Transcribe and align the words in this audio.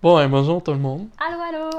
Bon, 0.00 0.28
bonjour 0.28 0.62
tout 0.62 0.70
le 0.70 0.78
monde. 0.78 1.08
Allô, 1.18 1.40
allô! 1.40 1.70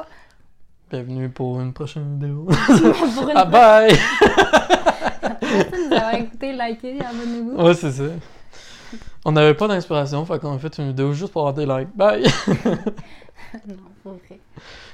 Bienvenue 0.92 1.29
pour 1.29 1.62
une 1.62 1.71
prochaine 1.71 2.16
vidéo. 2.16 2.46
Pour 3.16 3.30
une 3.30 3.32
ah 3.38 3.46
bye! 3.46 3.98
Merci 5.42 5.71
de 5.71 5.88
nous 5.88 5.94
avoir 5.94 6.13
écouté, 6.15 6.52
liké, 6.52 7.00
abonnez-vous. 7.00 7.55
ouais, 7.55 7.74
c'est 7.76 7.92
ça. 7.92 8.04
On 9.24 9.32
n'avait 9.32 9.54
pas 9.54 9.70
d'inspiration, 9.70 10.26
fait 10.26 10.38
qu'on 10.38 10.55
a 10.55 10.60
fait 10.60 10.78
une 10.79 10.90
vidéo 10.90 11.13
juste 11.13 11.32
pour 11.32 11.47
avoir 11.47 11.54
des 11.54 11.66
likes. 11.66 11.96
Bye! 11.96 12.24
non, 13.66 13.75
pour 14.04 14.11
vrai. 14.11 14.38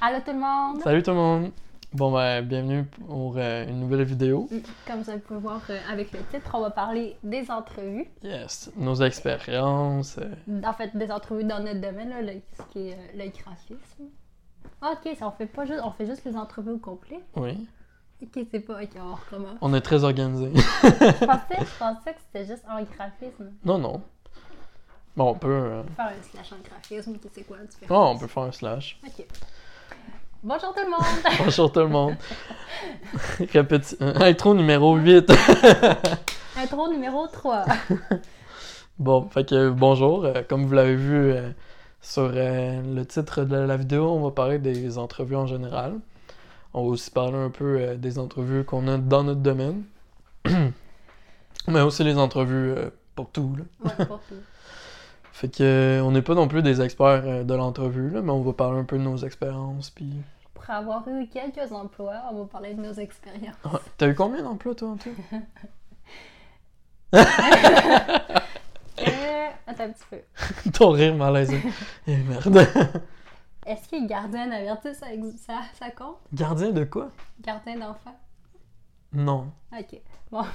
Allô 0.00 0.18
tout 0.24 0.32
le 0.32 0.38
monde! 0.38 0.82
Salut 0.84 1.02
tout 1.02 1.10
le 1.10 1.16
monde! 1.16 1.50
Bon, 1.96 2.12
ben, 2.12 2.42
bienvenue 2.44 2.84
pour 2.84 3.34
euh, 3.38 3.66
une 3.66 3.80
nouvelle 3.80 4.02
vidéo. 4.04 4.48
Mm, 4.50 4.58
Comme 4.86 5.00
vous 5.00 5.18
pouvez 5.20 5.40
voir 5.40 5.62
euh, 5.70 5.78
avec 5.90 6.12
le 6.12 6.18
titre, 6.30 6.50
on 6.52 6.60
va 6.60 6.70
parler 6.70 7.16
des 7.22 7.50
entrevues. 7.50 8.06
Yes, 8.22 8.70
nos 8.76 8.96
expériences. 8.96 10.18
euh, 10.18 10.60
En 10.62 10.74
fait, 10.74 10.94
des 10.94 11.10
entrevues 11.10 11.44
dans 11.44 11.60
notre 11.60 11.80
domaine, 11.80 12.10
là, 12.10 12.20
le- 12.20 12.42
ce 12.58 12.62
qui 12.70 12.88
est 12.90 12.98
le 13.14 13.30
graphisme. 13.30 14.10
Ah, 14.82 14.92
ok, 14.92 15.16
ça, 15.18 15.26
on 15.26 15.30
fait 15.30 15.46
pas 15.46 15.64
juste, 15.64 15.80
on 15.82 15.90
fait 15.90 16.04
juste 16.04 16.22
les 16.26 16.36
entrevues 16.36 16.72
au 16.72 16.78
complet. 16.78 17.20
oui. 17.36 17.66
Ok, 18.22 18.46
c'est 18.50 18.60
pas, 18.60 18.82
ok, 18.82 18.90
on 18.98 19.14
recommence. 19.14 19.58
On 19.62 19.72
est 19.74 19.80
très 19.82 20.02
organisés. 20.04 20.52
je 20.54 20.90
pensais, 21.26 21.58
je 21.60 21.78
pensais 21.78 22.12
que 22.14 22.20
c'était 22.32 22.46
juste 22.46 22.64
en 22.68 22.82
graphisme. 22.82 23.52
non, 23.64 23.78
non. 23.78 24.02
Bon, 25.16 25.30
on 25.30 25.34
peut. 25.34 25.48
euh, 25.48 25.82
Faire 25.96 26.06
un 26.08 26.22
slash 26.22 26.52
en 26.52 26.62
graphisme, 26.62 27.12
ok, 27.14 27.30
c'est 27.32 27.42
quoi 27.46 27.56
la 27.58 27.62
Oh, 27.64 27.66
différence? 27.68 28.16
on 28.16 28.18
peut 28.18 28.26
faire 28.26 28.42
un 28.42 28.52
slash. 28.52 28.98
Ok. 29.06 29.26
Bonjour 30.48 30.72
tout 30.72 30.80
le 30.84 30.90
monde! 30.90 31.38
Bonjour 31.44 31.72
tout 31.72 31.80
le 31.80 31.88
monde. 31.88 32.14
Répéti- 33.52 33.96
euh, 34.00 34.14
Intro 34.20 34.54
numéro 34.54 34.94
8. 34.94 35.32
Intro 36.56 36.88
numéro 36.88 37.26
3. 37.26 37.64
Bon, 39.00 39.28
fait 39.28 39.44
que 39.48 39.70
bonjour. 39.70 40.24
euh, 40.24 40.42
comme 40.48 40.64
vous 40.64 40.72
l'avez 40.74 40.94
vu 40.94 41.32
euh, 41.32 41.50
sur 42.00 42.30
euh, 42.32 42.80
le 42.94 43.04
titre 43.04 43.42
de 43.42 43.56
la 43.56 43.76
vidéo, 43.76 44.08
on 44.08 44.20
va 44.22 44.30
parler 44.30 44.60
des 44.60 44.98
entrevues 44.98 45.34
en 45.34 45.46
général. 45.46 45.94
On 46.74 46.82
va 46.84 46.90
aussi 46.90 47.10
parler 47.10 47.38
un 47.38 47.50
peu 47.50 47.78
euh, 47.80 47.96
des 47.96 48.20
entrevues 48.20 48.62
qu'on 48.64 48.86
a 48.86 48.98
dans 48.98 49.24
notre 49.24 49.40
domaine. 49.40 49.82
Mais 51.68 51.80
aussi 51.80 52.04
les 52.04 52.16
entrevues 52.18 52.70
euh, 52.76 52.90
pour 53.16 53.30
tout. 53.30 53.56
Là. 53.58 53.64
Ouais, 53.98 54.06
pour 54.06 54.20
tout. 54.20 54.34
Fait 55.32 55.48
que 55.48 55.62
euh, 55.64 56.02
on 56.02 56.12
n'est 56.12 56.22
pas 56.22 56.34
non 56.34 56.46
plus 56.46 56.62
des 56.62 56.80
experts 56.82 57.24
euh, 57.26 57.42
de 57.42 57.52
l'entrevue, 57.54 58.12
mais 58.22 58.30
on 58.30 58.40
va 58.40 58.52
parler 58.54 58.78
un 58.78 58.84
peu 58.84 58.96
de 58.96 59.02
nos 59.02 59.16
expériences. 59.18 59.90
Puis... 59.90 60.14
Pour 60.56 60.70
avoir 60.70 61.06
eu 61.08 61.26
quelques 61.28 61.70
emplois, 61.72 62.22
on 62.30 62.40
va 62.42 62.44
parler 62.46 62.74
de 62.74 62.82
nos 62.82 62.92
expériences. 62.94 63.54
T'as 63.96 64.08
eu 64.08 64.14
combien 64.14 64.42
d'emplois 64.42 64.74
toi 64.74 64.90
en 64.90 64.96
tout? 64.96 65.14
Euh, 68.98 69.48
attends 69.66 69.84
un 69.84 69.90
petit 69.90 70.04
peu. 70.10 70.70
Ton 70.72 70.90
rire 70.90 71.14
malaisé. 71.14 71.60
Eh 72.06 72.16
merde. 72.16 72.56
Est-ce 73.66 73.88
que 73.90 74.06
gardien 74.06 74.46
ça, 74.94 75.12
ex- 75.12 75.36
ça, 75.46 75.60
ça 75.78 75.90
compte? 75.90 76.16
Gardien 76.32 76.70
de 76.70 76.84
quoi? 76.84 77.10
Gardien 77.40 77.76
d'enfant? 77.78 78.16
Non. 79.12 79.50
Ok. 79.78 80.00
Bon, 80.30 80.40
ben, 80.42 80.48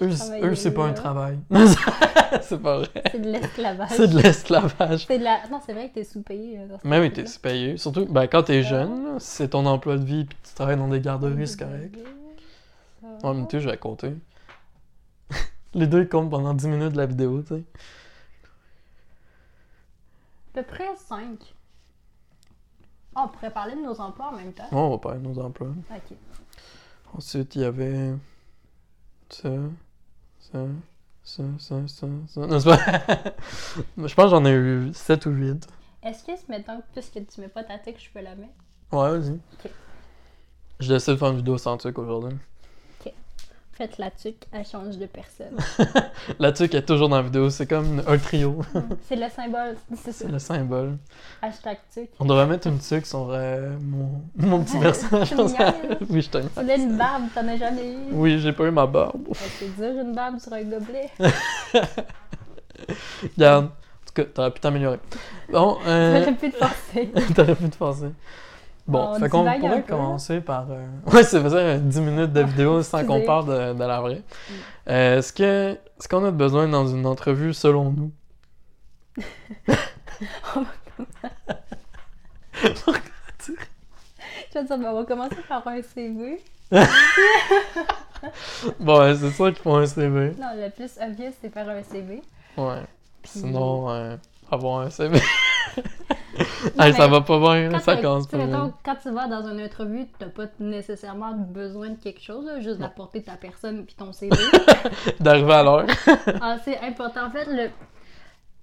Eux, 0.00 0.54
c'est 0.54 0.72
pas 0.72 0.86
un 0.86 0.92
travail. 0.92 1.38
c'est 2.42 2.60
pas 2.60 2.78
vrai. 2.78 3.02
c'est 3.10 3.20
de 3.20 3.30
l'esclavage. 3.30 3.90
C'est 3.90 4.08
de 4.08 4.18
l'esclavage. 4.18 5.08
La... 5.08 5.48
Non, 5.48 5.60
c'est 5.64 5.72
vrai 5.72 5.88
que 5.88 5.94
t'es 5.94 6.04
sous-payé. 6.04 6.60
ce 6.68 6.88
Mais 6.88 7.00
oui, 7.00 7.12
t'es 7.12 7.24
payé. 7.42 7.76
Surtout, 7.76 8.06
ben, 8.06 8.26
quand 8.26 8.44
t'es 8.44 8.62
jeune, 8.62 9.18
c'est 9.18 9.48
ton 9.48 9.66
emploi 9.66 9.96
de 9.96 10.04
vie 10.04 10.24
puis 10.24 10.38
tu 10.42 10.54
travailles 10.54 10.76
dans 10.76 10.88
des 10.88 11.00
garderies, 11.00 11.48
c'est 11.48 11.58
correct. 11.58 11.98
En 13.22 13.34
même 13.34 13.46
temps, 13.46 13.58
je 13.58 13.68
vais 13.68 13.76
compter. 13.76 14.14
Les 15.74 15.86
deux 15.86 16.02
ils 16.02 16.08
comptent 16.08 16.30
pendant 16.30 16.54
10 16.54 16.68
minutes 16.68 16.92
de 16.92 16.96
la 16.96 17.06
vidéo, 17.06 17.42
tu 17.42 17.48
sais. 17.48 17.64
À 20.52 20.62
peu 20.62 20.62
près 20.62 20.88
5. 20.96 21.38
on 23.14 23.28
pourrait 23.28 23.52
parler 23.52 23.74
de 23.76 23.82
nos 23.82 24.00
emplois 24.00 24.28
en 24.28 24.36
même 24.36 24.52
temps. 24.52 24.68
On 24.72 24.90
va 24.90 24.98
parler 24.98 25.20
de 25.20 25.28
nos 25.28 25.38
emplois. 25.38 25.68
Ok. 25.90 26.16
Ensuite, 27.14 27.54
il 27.56 27.62
y 27.62 27.64
avait 27.64 28.12
ça, 29.32 29.48
ça, 30.38 30.66
ça, 31.22 31.42
ça, 31.58 31.88
ça, 31.88 32.06
ça. 32.28 32.40
Non, 32.46 32.60
c'est 32.60 32.68
pas... 32.68 33.34
je 33.96 34.14
pense 34.14 34.24
que 34.24 34.30
j'en 34.30 34.44
ai 34.44 34.52
eu 34.52 34.90
7 34.92 35.26
ou 35.26 35.30
8. 35.30 35.66
Est-ce 36.02 36.24
que, 36.24 36.32
mettons, 36.48 36.82
puisque 36.92 37.26
tu 37.26 37.40
mets 37.40 37.48
pas 37.48 37.64
ta 37.64 37.78
tic, 37.78 38.02
je 38.02 38.10
peux 38.10 38.24
la 38.24 38.34
mettre? 38.34 38.54
Ouais, 38.92 39.18
vas-y. 39.18 39.32
Ok. 39.32 39.70
Je 40.80 40.92
décide 40.92 41.14
de 41.14 41.18
faire 41.18 41.30
une 41.30 41.36
vidéo 41.36 41.58
sans 41.58 41.76
truc 41.76 41.98
aujourd'hui. 41.98 42.36
Faites 43.80 43.96
la 43.96 44.10
tuque, 44.10 44.44
elle 44.52 44.66
change 44.66 44.98
de 44.98 45.06
personne. 45.06 45.56
La 46.38 46.52
tuque 46.52 46.74
est 46.74 46.82
toujours 46.82 47.08
dans 47.08 47.16
la 47.16 47.22
vidéo, 47.22 47.48
c'est 47.48 47.66
comme 47.66 48.02
un 48.06 48.18
trio. 48.18 48.60
c'est 49.08 49.16
le 49.16 49.26
symbole, 49.34 49.74
c'est 49.96 50.12
ça. 50.12 50.26
c'est 50.26 50.30
le 50.30 50.38
symbole. 50.38 50.98
Hashtag 51.40 51.78
tuque. 51.90 52.10
On 52.18 52.26
devrait 52.26 52.46
mettre 52.46 52.66
une 52.66 52.78
tuque 52.78 53.06
sur 53.06 53.30
euh, 53.30 53.74
mon, 53.80 54.20
mon 54.36 54.62
petit 54.62 54.78
personnage. 54.78 55.30
Oui, 56.10 56.20
je 56.20 56.28
t'aime. 56.28 56.50
Tu 56.54 56.60
voulais 56.60 56.76
une 56.76 56.98
barbe, 56.98 57.22
t'en 57.34 57.48
as 57.48 57.56
jamais 57.56 57.94
eu? 57.94 57.96
Oui, 58.12 58.38
j'ai 58.38 58.52
pas 58.52 58.64
eu 58.64 58.70
ma 58.70 58.84
barbe. 58.86 59.28
C'est 59.32 59.74
dur 59.74 59.98
une 59.98 60.14
barbe 60.14 60.38
sur 60.38 60.52
un 60.52 60.62
gobelet. 60.62 61.08
Regarde. 63.34 63.64
En 63.64 63.68
tout 64.06 64.12
cas, 64.14 64.24
t'aurais 64.24 64.50
pu 64.50 64.60
t'améliorer. 64.60 64.98
Bon, 65.50 65.78
euh, 65.86 66.18
J'aurais 66.18 66.34
pu 66.34 66.50
te 66.50 66.56
forcer. 66.58 67.10
t'aurais 67.34 67.54
pu 67.54 67.70
te 67.70 67.78
passer. 67.78 68.10
Bon, 68.86 69.10
On 69.10 69.14
fait 69.20 69.28
qu'on 69.28 69.44
pourrait 69.44 69.82
commencer 69.82 70.40
par... 70.40 70.66
euh, 70.70 70.84
Ouais, 71.12 71.22
c'est 71.22 71.40
faisait 71.40 71.78
10 71.78 72.00
minutes 72.00 72.32
de 72.32 72.40
vidéo 72.42 72.82
sans 72.82 73.04
qu'on 73.04 73.20
parle 73.24 73.46
de, 73.46 73.78
de 73.78 73.84
la 73.84 74.00
vraie. 74.00 74.16
Mm. 74.48 74.52
Euh, 74.88 75.18
est-ce 75.18 75.32
que 75.32 75.72
est-ce 75.98 76.08
qu'on 76.08 76.24
a 76.24 76.30
besoin 76.30 76.66
dans 76.68 76.86
une 76.88 77.06
entrevue 77.06 77.52
selon 77.54 77.92
nous? 77.92 78.10
Je 84.52 84.58
veux 84.58 84.64
dire, 84.64 84.78
ben, 84.78 84.88
on 84.90 84.94
va 84.94 85.04
commencer 85.04 85.36
par 85.48 85.66
un 85.68 85.80
CV. 85.82 86.42
Bon, 88.78 88.98
ouais, 89.00 89.16
c'est 89.16 89.30
ça 89.30 89.44
qu'il 89.50 89.62
faut 89.62 89.74
un 89.76 89.86
CV. 89.86 90.34
Non, 90.38 90.48
le 90.54 90.68
plus 90.70 90.90
obvious, 91.02 91.32
c'est 91.40 91.48
faire 91.50 91.66
un 91.70 91.82
CV. 91.82 92.20
Ouais. 92.58 92.82
Puis- 93.22 93.32
Sinon, 93.40 93.88
euh, 93.90 94.16
avoir 94.50 94.80
un 94.82 94.90
CV. 94.90 95.18
Hey, 96.78 96.92
ça 96.94 97.06
va 97.06 97.20
pas 97.20 97.38
bien, 97.38 97.78
ça 97.80 97.96
commence 97.96 98.26
pas 98.26 98.38
bien. 98.38 98.72
quand 98.82 98.96
tu 99.02 99.10
vas 99.10 99.26
dans 99.26 99.46
une 99.50 99.62
entrevue, 99.62 100.06
t'as 100.18 100.26
pas 100.26 100.44
nécessairement 100.58 101.32
besoin 101.32 101.90
de 101.90 101.96
quelque 101.96 102.20
chose, 102.22 102.46
là, 102.46 102.60
juste 102.60 102.78
d'apporter 102.78 103.22
ta 103.22 103.32
personne 103.32 103.84
puis 103.84 103.94
ton 103.94 104.12
CV. 104.12 104.34
D'arriver 105.20 105.52
à 105.52 105.62
l'heure. 105.62 105.86
ah, 106.40 106.56
c'est 106.64 106.78
important. 106.80 107.26
En 107.26 107.30
fait, 107.30 107.44
le... 107.46 107.70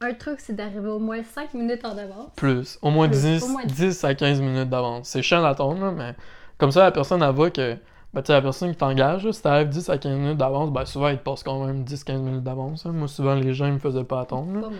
un 0.01 0.13
truc, 0.13 0.39
c'est 0.39 0.55
d'arriver 0.55 0.89
au 0.89 0.99
moins 0.99 1.21
5 1.23 1.53
minutes 1.53 1.85
en 1.85 1.97
avance. 1.97 2.31
Plus. 2.35 2.79
Au 2.81 2.89
moins, 2.89 3.07
Plus. 3.07 3.21
10, 3.21 3.43
Au 3.43 3.47
moins 3.49 3.65
10 3.65 4.03
à 4.03 4.15
15 4.15 4.41
minutes 4.41 4.69
d'avance. 4.69 5.07
C'est 5.09 5.21
chiant 5.21 5.41
d'attendre, 5.43 5.79
là, 5.85 5.91
mais 5.91 6.15
comme 6.57 6.71
ça, 6.71 6.83
la 6.83 6.91
personne, 6.91 7.21
elle 7.21 7.33
voit 7.35 7.51
que. 7.51 7.75
Ben, 8.13 8.23
la 8.27 8.41
personne 8.41 8.71
qui 8.71 8.77
t'engage, 8.77 9.29
si 9.29 9.41
t'arrives 9.41 9.69
10 9.69 9.89
à 9.89 9.97
15 9.97 10.17
minutes 10.17 10.37
d'avance, 10.37 10.71
ben, 10.71 10.85
souvent, 10.85 11.09
il 11.09 11.17
te 11.17 11.23
passe 11.23 11.43
quand 11.43 11.63
même 11.65 11.83
10-15 11.83 12.17
minutes 12.19 12.43
d'avance. 12.43 12.85
hein. 12.85 12.91
Moi, 12.91 13.07
souvent, 13.07 13.35
les 13.35 13.53
gens, 13.53 13.67
ils 13.67 13.73
me 13.73 13.79
faisaient 13.79 14.05
pas 14.05 14.21
attendre. 14.21 14.53
là. 14.55 14.61
Pas 14.61 14.73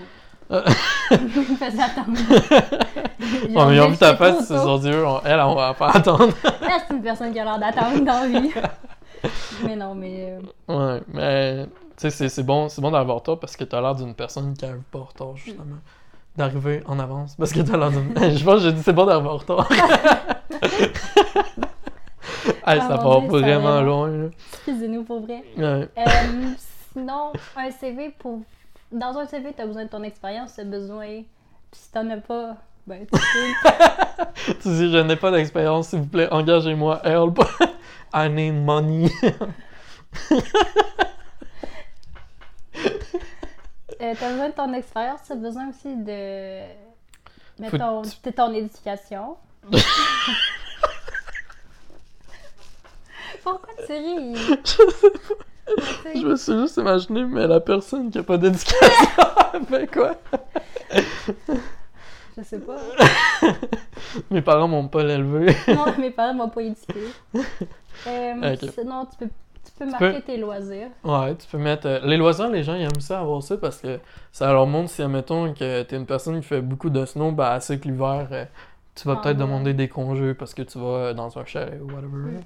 Euh. 0.52 0.64
Attendre. 1.12 2.18
Ouais, 2.30 3.66
mais 3.68 3.76
ils 3.76 3.82
ont 3.82 3.90
vu 3.90 3.98
ta 3.98 4.16
face, 4.16 4.48
c'est 4.48 4.58
sur 4.60 4.80
Dieu, 4.80 5.06
on- 5.06 5.20
elle, 5.26 5.40
on 5.42 5.56
va 5.56 5.74
pas 5.74 5.90
attendre. 5.90 6.30
C'est 6.88 6.94
une 6.94 7.02
personne 7.02 7.34
qui 7.34 7.40
a 7.40 7.44
l'air 7.44 7.60
d'attendre 7.60 8.00
dans 8.00 8.32
la 8.32 8.40
vie. 8.40 8.52
mais 9.66 9.76
non, 9.76 9.94
mais. 9.96 10.38
euh, 10.70 10.96
ouais, 10.96 11.02
mais. 11.14 11.66
Tu 11.66 11.72
sais, 11.98 12.10
c'est- 12.12 12.30
c'est 12.30 12.44
bon, 12.44 12.70
c'est 12.70 12.82
bon 12.82 12.94
en 12.94 13.16
retard 13.16 13.40
parce 13.40 13.58
que 13.58 13.64
t'as 13.66 13.82
l'air 13.82 13.96
d'une 13.96 14.14
personne 14.14 14.54
qui 14.56 14.64
arrive 14.66 14.84
pas 14.92 15.00
en 15.00 15.04
retard, 15.06 15.36
justement. 15.36 15.64
D'arriver 16.38 16.84
en 16.86 17.00
avance 17.00 17.36
parce 17.36 17.52
que 17.52 17.62
t'as 17.62 17.76
l'air 17.78 17.90
d'une. 17.92 18.14
Je 18.16 18.44
pense 18.46 18.56
que 18.56 18.60
j'ai 18.62 18.72
dit 18.74 18.82
c'est 18.84 18.94
bon 18.94 19.10
en 19.10 19.38
retard. 19.38 19.68
Hey, 22.66 22.80
ça 22.82 22.98
part 22.98 23.22
Dieu, 23.22 23.30
vraiment 23.30 23.82
loin. 23.82 24.30
Excusez-nous 24.54 25.04
pour 25.04 25.22
vrai. 25.22 25.44
Ouais. 25.58 25.90
Euh, 25.98 26.52
sinon, 26.94 27.32
un 27.56 27.72
CV 27.72 28.14
pour. 28.20 28.42
Dans 28.92 29.18
un 29.18 29.26
CV, 29.26 29.54
t'as 29.56 29.66
besoin 29.66 29.86
de 29.86 29.90
ton 29.90 30.04
expérience, 30.04 30.56
t'as 30.56 30.64
besoin. 30.64 31.24
Puis 31.72 31.82
si 31.82 31.92
t'en 31.92 32.10
as 32.10 32.18
pas, 32.18 32.56
ben 32.86 33.06
tu 33.06 33.12
peux. 33.20 34.26
Tu 34.62 34.70
dis, 34.70 34.92
je 34.92 34.98
n'ai 34.98 35.16
pas 35.18 35.32
d'expérience, 35.32 35.90
s'il 35.90 36.00
vous 36.00 36.08
plaît, 36.08 36.30
engagez-moi, 36.32 37.02
help. 37.04 37.40
I 38.14 38.30
need 38.30 38.54
money. 38.54 39.10
Euh, 44.00 44.14
t'as 44.20 44.30
besoin 44.30 44.50
de 44.50 44.54
ton 44.54 44.74
expérience, 44.74 45.22
t'as 45.28 45.34
besoin 45.36 45.70
aussi 45.70 45.96
de. 45.96 46.62
Mettons, 47.60 48.04
de 48.04 48.30
ton 48.30 48.54
éducation. 48.54 49.38
Pourquoi 53.44 53.74
tu 53.86 53.94
ris? 53.94 54.36
Je 54.36 54.54
me 56.26 56.36
suis 56.36 56.54
juste 56.60 56.78
imaginé, 56.78 57.24
mais 57.26 57.48
la 57.48 57.60
personne 57.60 58.10
qui 58.10 58.18
a 58.20 58.24
pas 58.24 58.38
d'éducation, 58.38 58.78
fait 59.70 59.88
quoi? 59.94 60.16
Je 62.38 62.44
sais 62.44 62.60
pas. 62.60 62.78
Mes 64.32 64.42
parents 64.42 64.68
m'ont 64.68 64.88
pas 64.88 65.04
l'élevé. 65.04 65.56
Non, 65.70 65.86
mes 65.98 66.12
parents 66.12 66.34
m'ont 66.36 66.50
pas 66.50 66.62
éduqué. 66.62 67.02
Euh. 68.06 68.56
Sinon, 68.76 69.08
tu 69.08 69.18
peux, 69.18 69.26
Tu 69.66 69.72
peux 69.80 69.86
marquer 69.90 70.22
tes 70.22 70.38
loisirs. 70.38 70.90
Ouais, 71.04 71.34
tu 71.36 71.48
peux 71.48 71.58
mettre. 71.58 71.88
euh, 71.88 72.00
les 72.04 72.16
loisirs, 72.16 72.48
les 72.48 72.62
gens 72.62 72.76
ils 72.76 72.84
aiment 72.84 73.00
ça 73.02 73.20
avoir 73.22 73.42
ça 73.42 73.58
parce 73.58 73.78
que 73.78 74.00
ça 74.32 74.54
leur 74.54 74.68
montre 74.68 74.92
si, 74.92 75.02
admettons, 75.02 75.52
que 75.56 75.82
t'es 75.82 75.96
une 75.98 76.06
personne 76.06 76.40
qui 76.40 76.46
fait 76.48 76.62
beaucoup 76.62 76.92
de 76.92 77.04
snow, 77.08 77.32
ben, 77.32 77.56
elle 77.56 77.62
sait 77.64 77.80
que 77.80 77.88
l'hiver, 77.88 78.28
euh, 78.32 78.46
tu 78.94 79.08
vas 79.08 79.16
Ah, 79.18 79.22
peut-être 79.24 79.38
ouais. 79.40 79.44
demander 79.46 79.74
des 79.74 79.88
congés 79.88 80.36
parce 80.36 80.54
que 80.54 80.62
tu 80.62 80.78
vas 80.78 81.16
dans 81.16 81.36
un 81.40 81.46
chalet 81.46 81.82
ou 81.82 81.88
whatever. 81.88 82.34
Mm. 82.34 82.42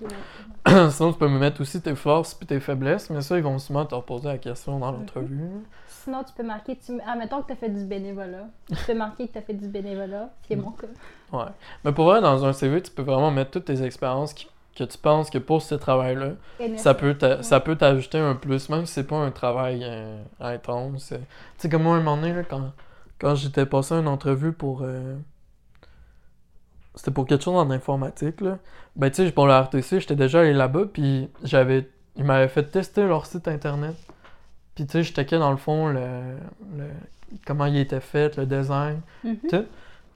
Sinon, 0.90 1.12
tu 1.12 1.18
peux 1.18 1.28
me 1.28 1.38
mettre 1.38 1.60
aussi 1.60 1.80
tes 1.80 1.94
forces 1.94 2.34
puis 2.34 2.46
tes 2.46 2.60
faiblesses, 2.60 3.08
mais 3.10 3.20
ça, 3.22 3.36
ils 3.36 3.42
vont 3.42 3.58
souvent 3.58 3.84
te 3.86 3.94
reposer 3.94 4.28
la 4.28 4.38
question 4.38 4.78
dans 4.78 4.90
l'entrevue. 4.92 5.48
Sinon, 5.86 6.22
tu 6.24 6.32
peux 6.34 6.42
marquer. 6.42 6.76
Tu... 6.76 6.92
Admettons 7.06 7.40
que 7.42 7.46
tu 7.48 7.52
as 7.52 7.56
fait 7.56 7.68
du 7.68 7.84
bénévolat. 7.84 8.46
Tu 8.68 8.74
peux 8.86 8.94
marquer 8.94 9.26
que 9.28 9.32
tu 9.32 9.38
as 9.38 9.42
fait 9.42 9.54
du 9.54 9.68
bénévolat, 9.68 10.30
ce 10.42 10.46
qui 10.48 10.52
est 10.54 10.56
mon 10.56 10.72
cas. 10.72 10.86
Ouais. 11.32 11.44
Mais 11.84 11.92
pour 11.92 12.04
vrai, 12.06 12.20
dans 12.20 12.44
un 12.44 12.52
CV, 12.52 12.82
tu 12.82 12.90
peux 12.90 13.02
vraiment 13.02 13.30
mettre 13.30 13.52
toutes 13.52 13.64
tes 13.66 13.82
expériences 13.82 14.34
qui- 14.34 14.48
que 14.76 14.84
tu 14.84 14.98
penses 14.98 15.30
que 15.30 15.38
pour 15.38 15.62
ce 15.62 15.74
travail-là, 15.74 16.32
Et 16.60 16.76
ça 16.76 16.92
peut 16.94 17.14
t'a- 17.14 17.36
Ouais. 17.36 17.42
ça 17.42 17.60
peut 17.60 17.76
t'ajouter 17.76 18.18
un 18.18 18.34
plus, 18.34 18.68
même 18.68 18.84
si 18.86 18.92
c'est 18.92 19.06
pas 19.06 19.16
un 19.16 19.30
travail 19.30 19.80
euh, 19.84 20.22
intense. 20.40 21.08
Tu 21.08 21.16
sais, 21.56 21.68
comme 21.70 21.84
moi, 21.84 21.94
un 21.96 22.00
moment 22.00 22.16
donné, 22.20 22.34
là, 22.34 22.42
quand, 22.42 22.72
quand 23.18 23.34
j'étais 23.36 23.64
passé 23.66 23.94
une 23.94 24.08
entrevue 24.08 24.52
pour. 24.52 24.80
euh, 24.82 25.16
C'était 26.96 27.10
pour 27.10 27.26
quelque 27.26 27.44
chose 27.44 27.56
en 27.56 27.70
informatique, 27.70 28.40
là. 28.40 28.58
Ben, 28.96 29.10
tu 29.10 29.24
sais, 29.26 29.30
pour 29.32 29.46
le 29.46 29.52
RTC, 29.52 30.00
j'étais 30.00 30.16
déjà 30.16 30.40
allé 30.40 30.52
là-bas, 30.54 30.86
puis 30.92 31.28
j'avais. 31.44 31.88
Ils 32.16 32.24
m'avaient 32.24 32.48
fait 32.48 32.64
tester 32.64 33.06
leur 33.06 33.26
site 33.26 33.46
internet. 33.48 33.94
Puis, 34.74 34.86
tu 34.86 34.92
sais, 34.92 35.02
je 35.02 35.12
checkais 35.12 35.38
dans 35.38 35.50
le 35.50 35.56
fond 35.58 35.88
le, 35.88 36.00
le- 36.78 36.84
comment 37.46 37.66
il 37.66 37.76
était 37.76 38.00
fait, 38.00 38.36
le 38.36 38.46
design. 38.46 39.00
Mhm. 39.24 39.36
sais. 39.50 39.64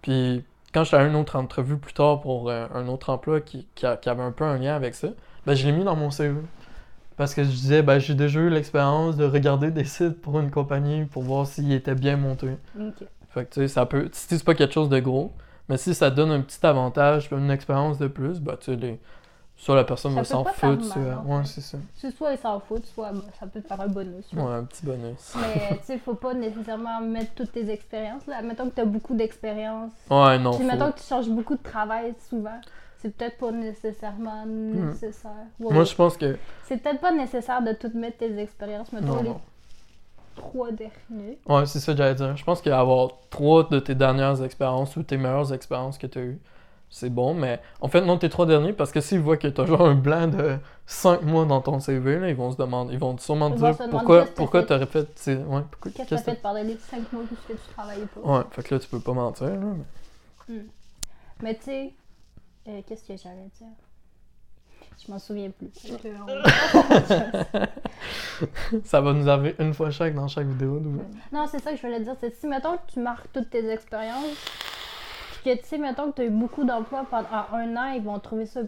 Puis 0.03 0.44
quand 0.73 0.85
j'étais 0.85 0.97
à 0.97 1.05
une 1.05 1.17
autre 1.17 1.37
entrevue 1.37 1.77
plus 1.77 1.93
tard 1.93 2.21
pour 2.23 2.49
euh, 2.49 2.67
un 2.75 2.88
autre 2.88 3.11
emploi 3.11 3.41
qui, 3.41 3.67
qui, 3.75 3.85
a- 3.85 3.97
qui 3.99 4.09
avait 4.09 4.23
un 4.23 4.33
peu 4.33 4.44
un 4.44 4.56
lien 4.56 4.75
avec 4.75 4.94
ça, 4.94 5.09
ben 5.47 5.55
je 5.55 5.67
l'ai 5.67 5.73
mis 5.73 5.85
dans 5.85 5.97
mon 5.97 6.11
CV. 6.11 6.38
Parce 7.19 7.35
que 7.35 7.44
je 7.44 7.50
disais, 7.50 7.83
ben 7.83 7.99
j'ai 7.99 8.15
déjà 8.15 8.41
eu 8.41 8.49
l'expérience 8.49 9.17
de 9.19 9.25
regarder 9.26 9.71
des 9.71 9.85
sites 9.85 10.21
pour 10.23 10.41
une 10.41 10.50
compagnie 10.50 11.05
pour 11.05 11.23
voir 11.23 11.47
s'ils 11.47 11.73
étaient 11.73 11.94
bien 11.94 12.17
montés. 12.17 12.56
Fait 13.31 13.44
que 13.44 13.53
tu 13.55 13.61
sais, 13.61 13.69
ça 13.69 13.85
peut. 13.85 14.09
Si 14.12 14.26
c'est 14.38 14.44
pas 14.44 14.55
quelque 14.55 14.73
chose 14.73 14.88
de 14.88 14.99
gros, 15.00 15.33
mais 15.71 15.77
si 15.79 15.95
ça 15.95 16.11
donne 16.11 16.31
un 16.33 16.43
petit 16.43 16.65
avantage, 16.67 17.31
une 17.33 17.51
expérience 17.51 17.97
de 17.99 18.09
plus, 18.09 18.41
ben 18.41 18.57
tu 18.59 18.67
sais, 18.67 18.77
les... 18.77 19.01
soit 19.57 19.77
la 19.77 19.85
personne 19.85 20.15
va 20.15 20.25
s'en 20.25 20.45
foutre, 20.45 20.85
soit- 20.85 21.25
Ouais, 21.27 21.45
c'est 21.45 21.61
ça. 21.63 21.79
C'est 21.95 22.11
soit 22.15 22.33
ils 22.33 22.39
s'en 22.39 22.61
foutent, 22.61 22.85
soit 22.87 23.13
bah, 23.13 23.21
ça 23.39 23.47
peut 23.47 23.61
te 23.63 23.69
faire 23.69 23.81
un 23.81 23.89
bonus. 23.89 24.27
Ouais, 24.35 24.43
un 24.43 24.65
petit 24.65 24.85
bonus. 24.85 25.35
Mais 25.41 25.79
tu 25.79 25.85
sais, 25.85 25.99
faut 25.99 26.15
pas 26.15 26.35
nécessairement 26.35 27.01
mettre 27.01 27.33
toutes 27.35 27.53
tes 27.53 27.71
expériences. 27.71 28.27
Là. 28.27 28.43
Mettons 28.43 28.69
que 28.69 28.75
tu 28.75 28.81
as 28.83 28.85
beaucoup 28.85 29.15
d'expérience. 29.15 29.93
Ouais, 30.11 30.39
non. 30.39 30.51
Puis 30.53 30.65
faut- 30.65 30.71
mettons 30.73 30.93
que 30.93 30.99
tu 30.99 31.05
changes 31.07 31.29
beaucoup 31.29 31.57
de 31.57 31.63
travail 31.63 32.15
souvent. 32.29 32.61
C'est 32.99 33.17
peut-être 33.17 33.39
pas 33.39 33.51
nécessairement 33.51 34.45
nécessaire. 34.47 35.31
Ouais, 35.59 35.67
Hmm. 35.69 35.73
Moi, 35.73 35.79
ouais. 35.79 35.87
je 35.87 35.95
pense 35.95 36.17
que. 36.19 36.37
C'est 36.65 36.77
peut-être 36.83 37.01
pas 37.01 37.13
nécessaire 37.13 37.63
de 37.63 37.73
tout 37.73 37.91
mettre 37.95 38.19
tes 38.19 38.39
expériences. 38.39 38.93
Mettons 38.93 39.07
Non, 39.07 39.23
les 39.23 39.29
non. 39.31 39.41
Trois 40.37 40.71
derniers. 40.73 41.38
Ouais, 41.49 41.67
c'est 41.67 41.81
ça 41.81 41.93
que 41.93 41.99
j'allais 41.99 42.15
dire. 42.15 42.37
Je 42.37 42.44
pense 42.44 42.61
qu'avoir 42.62 43.11
trois 43.31 43.65
de 43.65 43.79
tes 43.81 43.94
dernières 43.94 44.43
expériences 44.43 44.97
ou 44.97 45.03
tes 45.03 45.17
meilleures 45.17 45.53
expériences 45.53 45.99
que 45.99 46.06
tu 46.06 46.19
as 46.19 46.23
eues, 46.23 46.41
c'est 46.88 47.11
bon, 47.11 47.35
mais 47.35 47.61
en 47.81 47.88
fait, 47.88 48.00
non, 48.00 48.19
tes 48.19 48.29
trois 48.29 48.47
derniers, 48.47 48.73
parce 48.73 48.91
que 48.91 49.00
s'ils 49.00 49.21
voient 49.21 49.37
que 49.37 49.47
tu 49.49 49.61
as 49.61 49.67
genre 49.67 49.82
un 49.87 49.94
blanc 49.94 50.27
de 50.29 50.59
cinq 50.87 51.23
mois 51.23 51.44
dans 51.44 51.61
ton 51.61 51.79
CV, 51.79 52.19
là, 52.19 52.29
ils 52.29 52.35
vont 52.35 52.50
se 52.50 52.56
demander, 52.56 52.94
ils 52.94 52.99
vont 52.99 53.17
sûrement 53.19 53.50
te 53.53 53.59
vont 53.59 53.67
dire 53.73 53.77
pourquoi, 53.91 54.25
que 54.25 54.31
pourquoi 54.35 54.62
t'as 54.62 54.79
tu 54.79 54.82
aurais 54.82 55.05
fait. 55.05 55.37
Ouais, 55.44 55.62
pourquoi, 55.71 55.93
Qu'est-ce 55.93 55.93
que 55.93 55.97
qu'est-ce 55.97 56.09
tu 56.09 56.15
as 56.15 56.19
que 56.19 56.25
fait 56.37 56.43
pendant 56.43 56.62
les 56.62 56.76
cinq 56.79 57.12
mois 57.12 57.23
où 57.23 57.26
tu 57.26 57.56
travaillais 57.75 58.06
pas? 58.06 58.21
Ouais, 58.38 58.44
fait 58.50 58.62
que 58.65 58.75
là, 58.75 58.81
tu 58.81 58.88
peux 58.88 59.00
pas 59.00 59.12
mentir, 59.12 59.47
là. 59.50 59.56
mais- 59.56 59.85
Mais 61.43 61.55
tu 61.55 61.65
sais, 61.65 61.93
euh, 62.69 62.81
qu'est-ce 62.87 63.05
que 63.06 63.17
j'allais 63.17 63.49
dire? 63.59 63.69
Je 65.06 65.11
m'en 65.11 65.19
souviens 65.19 65.50
plus. 65.50 65.70
Ça 68.85 69.00
va 69.00 69.12
nous 69.12 69.29
arriver 69.29 69.55
une 69.58 69.75
fois 69.75 69.91
chaque 69.91 70.14
dans 70.14 70.29
chaque 70.29 70.47
vidéo. 70.47 70.81
non, 71.32 71.47
c'est 71.47 71.61
ça 71.61 71.70
que 71.73 71.76
je 71.76 71.82
voulais 71.82 72.00
dire. 72.00 72.14
C'est 72.20 72.32
si, 72.35 72.47
mettons, 72.47 72.76
que 72.76 72.93
tu 72.93 73.00
marques 73.00 73.26
toutes 73.32 73.50
tes 73.50 73.69
expériences, 73.70 74.37
puis 75.43 75.52
que, 75.55 75.58
tu 75.61 75.67
sais, 75.67 75.79
mettons 75.79 76.11
que 76.11 76.17
tu 76.17 76.23
as 76.23 76.25
eu 76.26 76.31
beaucoup 76.31 76.64
d'emplois 76.64 77.05
pendant 77.11 77.29
un 77.52 77.76
an, 77.76 77.93
ils 77.94 78.02
vont 78.02 78.19
trouver 78.19 78.47
ça... 78.47 78.61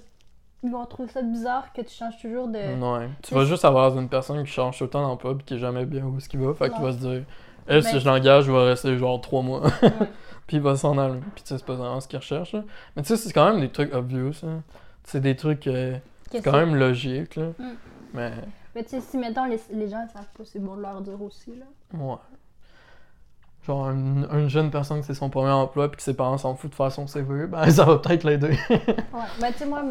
Ils 0.65 0.71
vont 0.71 0.85
trouver 0.87 1.09
ça 1.09 1.23
bizarre 1.23 1.73
que 1.73 1.81
tu 1.83 1.93
changes 1.93 2.19
toujours 2.23 2.47
de... 2.47 2.57
Ouais. 2.59 3.09
Tu 3.23 3.35
vas 3.35 3.45
juste 3.45 3.65
avoir 3.65 3.99
une 3.99 4.09
personne 4.09 4.45
qui 4.45 4.51
change 4.53 4.79
tout 4.79 4.85
le 4.85 4.91
temps 4.91 5.03
d'emploi 5.03 5.33
et 5.33 5.43
qui 5.43 5.55
est 5.55 5.59
jamais 5.59 5.85
bien 5.87 6.05
où 6.05 6.17
est-ce 6.19 6.29
qu'il 6.29 6.39
va. 6.39 6.55
Fait 6.55 6.71
qu'il 6.71 6.81
va 6.81 6.93
se 6.93 6.99
dire, 6.99 7.25
elle, 7.67 7.83
si 7.83 7.95
Mais- 7.95 8.01
je 8.01 8.07
l'engage, 8.07 8.45
je 8.45 8.53
vais 8.53 8.69
rester 8.69 8.97
genre 8.97 9.21
trois 9.21 9.43
mois. 9.43 9.63
Ouais. 9.63 9.71
Puis 10.47 10.59
il 10.59 10.63
va 10.63 10.77
s'en 10.77 10.97
aller. 10.99 11.19
Puis 11.35 11.43
tu 11.43 11.49
sais, 11.49 11.59
c'est 11.59 11.67
pas 11.67 11.75
vraiment 11.75 11.99
ce 12.01 12.07
qu'il 12.07 12.19
recherche. 12.21 12.53
Là. 12.53 12.63
Mais 12.95 13.03
tu 13.03 13.09
sais, 13.09 13.17
c'est 13.17 13.33
quand 13.33 13.51
même 13.51 13.61
des 13.61 13.71
trucs 13.71 13.93
obvious. 13.93 14.45
hein. 14.47 14.63
C'est 15.03 15.21
des 15.21 15.35
trucs. 15.35 15.67
euh, 15.67 15.99
c'est 16.33 16.43
quand 16.43 16.53
même 16.53 16.75
logique. 16.77 17.37
Là. 17.37 17.47
Mm. 17.59 17.65
Mais 18.15 18.33
Mais 18.75 18.83
tu 18.85 18.91
sais, 18.91 19.01
si, 19.01 19.17
mettons, 19.19 19.45
les, 19.45 19.61
les 19.73 19.89
gens 19.89 20.03
ne 20.03 20.09
savent 20.09 20.29
pas, 20.37 20.45
c'est 20.45 20.59
bon 20.59 20.77
de 20.77 20.83
leur 20.83 21.01
dire 21.01 21.21
aussi, 21.21 21.55
là. 21.57 21.67
ouais. 21.99 22.17
Genre, 23.65 23.91
une, 23.91 24.27
une 24.33 24.49
jeune 24.51 24.73
personne 24.73 24.99
que 25.01 25.07
c'est 25.07 25.15
son 25.15 25.31
premier 25.31 25.51
emploi 25.53 25.89
puis 25.89 25.99
que 25.99 26.03
ses 26.03 26.15
parents 26.15 26.37
s'en 26.37 26.57
foutent 26.57 26.73
de 26.73 26.75
faire 26.75 26.91
son 26.91 27.07
CV, 27.07 27.47
ben 27.47 27.71
ça 27.71 27.85
va 27.85 27.99
peut-être 27.99 28.25
l'aider. 28.25 28.59
Ouais. 28.71 28.81
Ben, 29.41 29.53
tu 29.53 29.59
sais, 29.59 29.67
moi, 29.67 29.85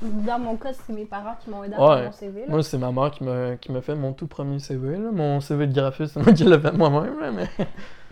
dans 0.00 0.38
mon 0.38 0.56
cas, 0.56 0.72
c'est 0.72 0.94
mes 0.94 1.04
parents 1.04 1.34
qui 1.38 1.50
m'ont 1.50 1.62
aidé 1.62 1.74
à 1.74 1.76
faire 1.76 2.04
mon 2.06 2.12
CV, 2.12 2.40
là. 2.40 2.46
Moi, 2.48 2.62
c'est 2.62 2.78
ma 2.78 2.90
mère 2.90 3.10
qui 3.10 3.24
m'a 3.24 3.56
qui 3.56 3.70
m'a 3.70 3.82
fait 3.82 3.94
mon 3.94 4.14
tout 4.14 4.26
premier 4.26 4.58
CV. 4.60 4.96
Là. 4.96 5.10
Mon 5.12 5.40
CV 5.42 5.66
de 5.66 5.74
graphiste, 5.74 6.14
c'est 6.14 6.22
moi 6.22 6.32
qui 6.32 6.44
l'ai 6.44 6.58
fait 6.58 6.72
moi-même. 6.72 7.20
là, 7.20 7.30
Mais... 7.30 7.48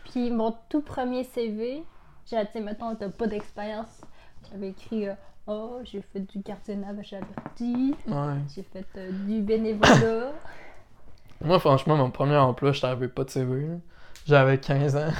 Puis 0.04 0.30
mon 0.30 0.54
tout 0.68 0.82
premier 0.82 1.24
CV, 1.24 1.82
j'ai, 2.26 2.36
tu 2.44 2.52
sais, 2.52 2.60
mettons, 2.60 2.94
t'as 2.94 3.08
pas 3.08 3.26
d'expérience. 3.26 4.02
J'avais 4.50 4.68
écrit, 4.68 5.08
euh, 5.08 5.14
oh, 5.46 5.80
j'ai 5.84 6.02
fait 6.02 6.20
du 6.20 6.38
gardiennage 6.40 7.12
à 7.14 7.18
Ouais. 7.60 8.34
j'ai 8.54 8.62
fait 8.62 8.86
euh, 8.96 9.10
du 9.26 9.40
bénévolat. 9.42 10.32
Moi, 11.42 11.58
franchement, 11.58 11.96
mon 11.96 12.10
premier 12.10 12.36
emploi, 12.36 12.72
je 12.72 12.84
n'avais 12.86 13.08
pas 13.08 13.24
de 13.24 13.30
CV. 13.30 13.68
J'avais 14.26 14.58
15 14.58 14.96
ans. 14.96 15.10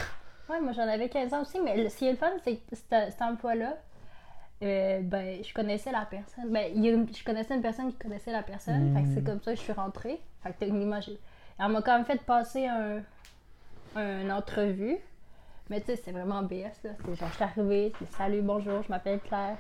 ouais, 0.51 0.61
moi 0.61 0.73
j'en 0.73 0.89
avais 0.89 1.09
15 1.09 1.33
ans 1.35 1.43
aussi, 1.43 1.61
mais 1.61 1.77
le- 1.83 1.89
ce 1.91 1.97
qui 1.99 2.07
est 2.07 2.13
le 2.13 2.17
fun, 2.17 2.31
c'est 2.43 2.57
que 2.57 2.75
cet, 2.75 3.21
emploi-là, 3.21 3.77
euh, 4.63 5.01
ben, 5.03 5.45
je 5.45 5.53
connaissais 5.53 5.93
la 5.93 6.07
personne. 6.07 6.51
Ben, 6.51 6.73
une- 6.75 7.07
je 7.15 7.23
connaissais 7.23 7.55
une 7.55 7.63
personne 7.63 7.93
qui 7.93 7.99
connaissait 7.99 8.33
la 8.33 8.43
personne, 8.43 8.95
fait 8.95 9.03
que 9.03 9.09
c'est 9.15 9.21
Mm. 9.21 9.25
comme 9.25 9.43
ça 9.43 9.53
que 9.53 9.59
je 9.59 9.63
suis 9.63 9.73
rentrée. 9.75 10.21
Fait 10.43 10.53
que 10.53 10.59
techniquement. 10.59 10.99
Elle 11.59 11.69
m'a 11.73 11.83
quand 11.83 11.95
même 11.97 12.05
fait 12.07 12.21
passer 12.23 12.67
un, 12.67 13.03
une 13.97 14.33
entrevue. 14.33 14.97
Mais 15.69 15.81
tu 15.81 15.87
sais, 15.87 15.97
c'est 15.97 16.13
vraiment 16.13 16.43
BS, 16.43 16.83
là. 16.85 16.91
C'est 17.05 17.15
genre, 17.17 17.29
je 17.29 17.35
suis 17.35 17.45
arrivée, 17.45 17.93
salut, 18.13 18.41
bonjour, 18.43 18.83
je 18.85 18.89
m'appelle 18.89 19.21
Claire. 19.21 19.57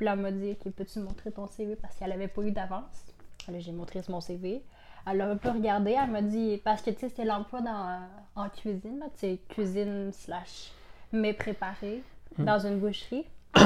Puis 0.00 0.06
là, 0.06 0.14
elle 0.14 0.20
m'a 0.20 0.30
dit, 0.30 0.52
OK, 0.52 0.72
peux-tu 0.72 0.98
montrer 1.00 1.30
ton 1.30 1.46
CV 1.46 1.76
parce 1.76 1.94
qu'elle 1.94 2.10
avait 2.10 2.26
pas 2.26 2.40
eu 2.40 2.52
d'avance. 2.52 3.04
Là, 3.52 3.58
j'ai 3.58 3.70
montré 3.70 4.00
mon 4.08 4.22
CV. 4.22 4.64
Elle 5.06 5.20
a 5.20 5.28
un 5.28 5.36
peu 5.36 5.50
regardé, 5.50 5.90
elle 5.90 6.10
m'a 6.10 6.22
dit, 6.22 6.58
parce 6.64 6.80
que 6.80 6.88
tu 6.88 7.00
sais, 7.00 7.10
c'était 7.10 7.26
l'emploi 7.26 7.60
dans, 7.60 8.00
en 8.34 8.48
cuisine, 8.48 8.98
là, 8.98 9.08
tu 9.12 9.18
sais, 9.18 9.38
cuisine 9.50 10.10
slash 10.14 10.72
mets 11.12 11.34
préparés 11.34 12.02
dans 12.38 12.58
une 12.66 12.80
boucherie. 12.80 13.26
Puis 13.52 13.62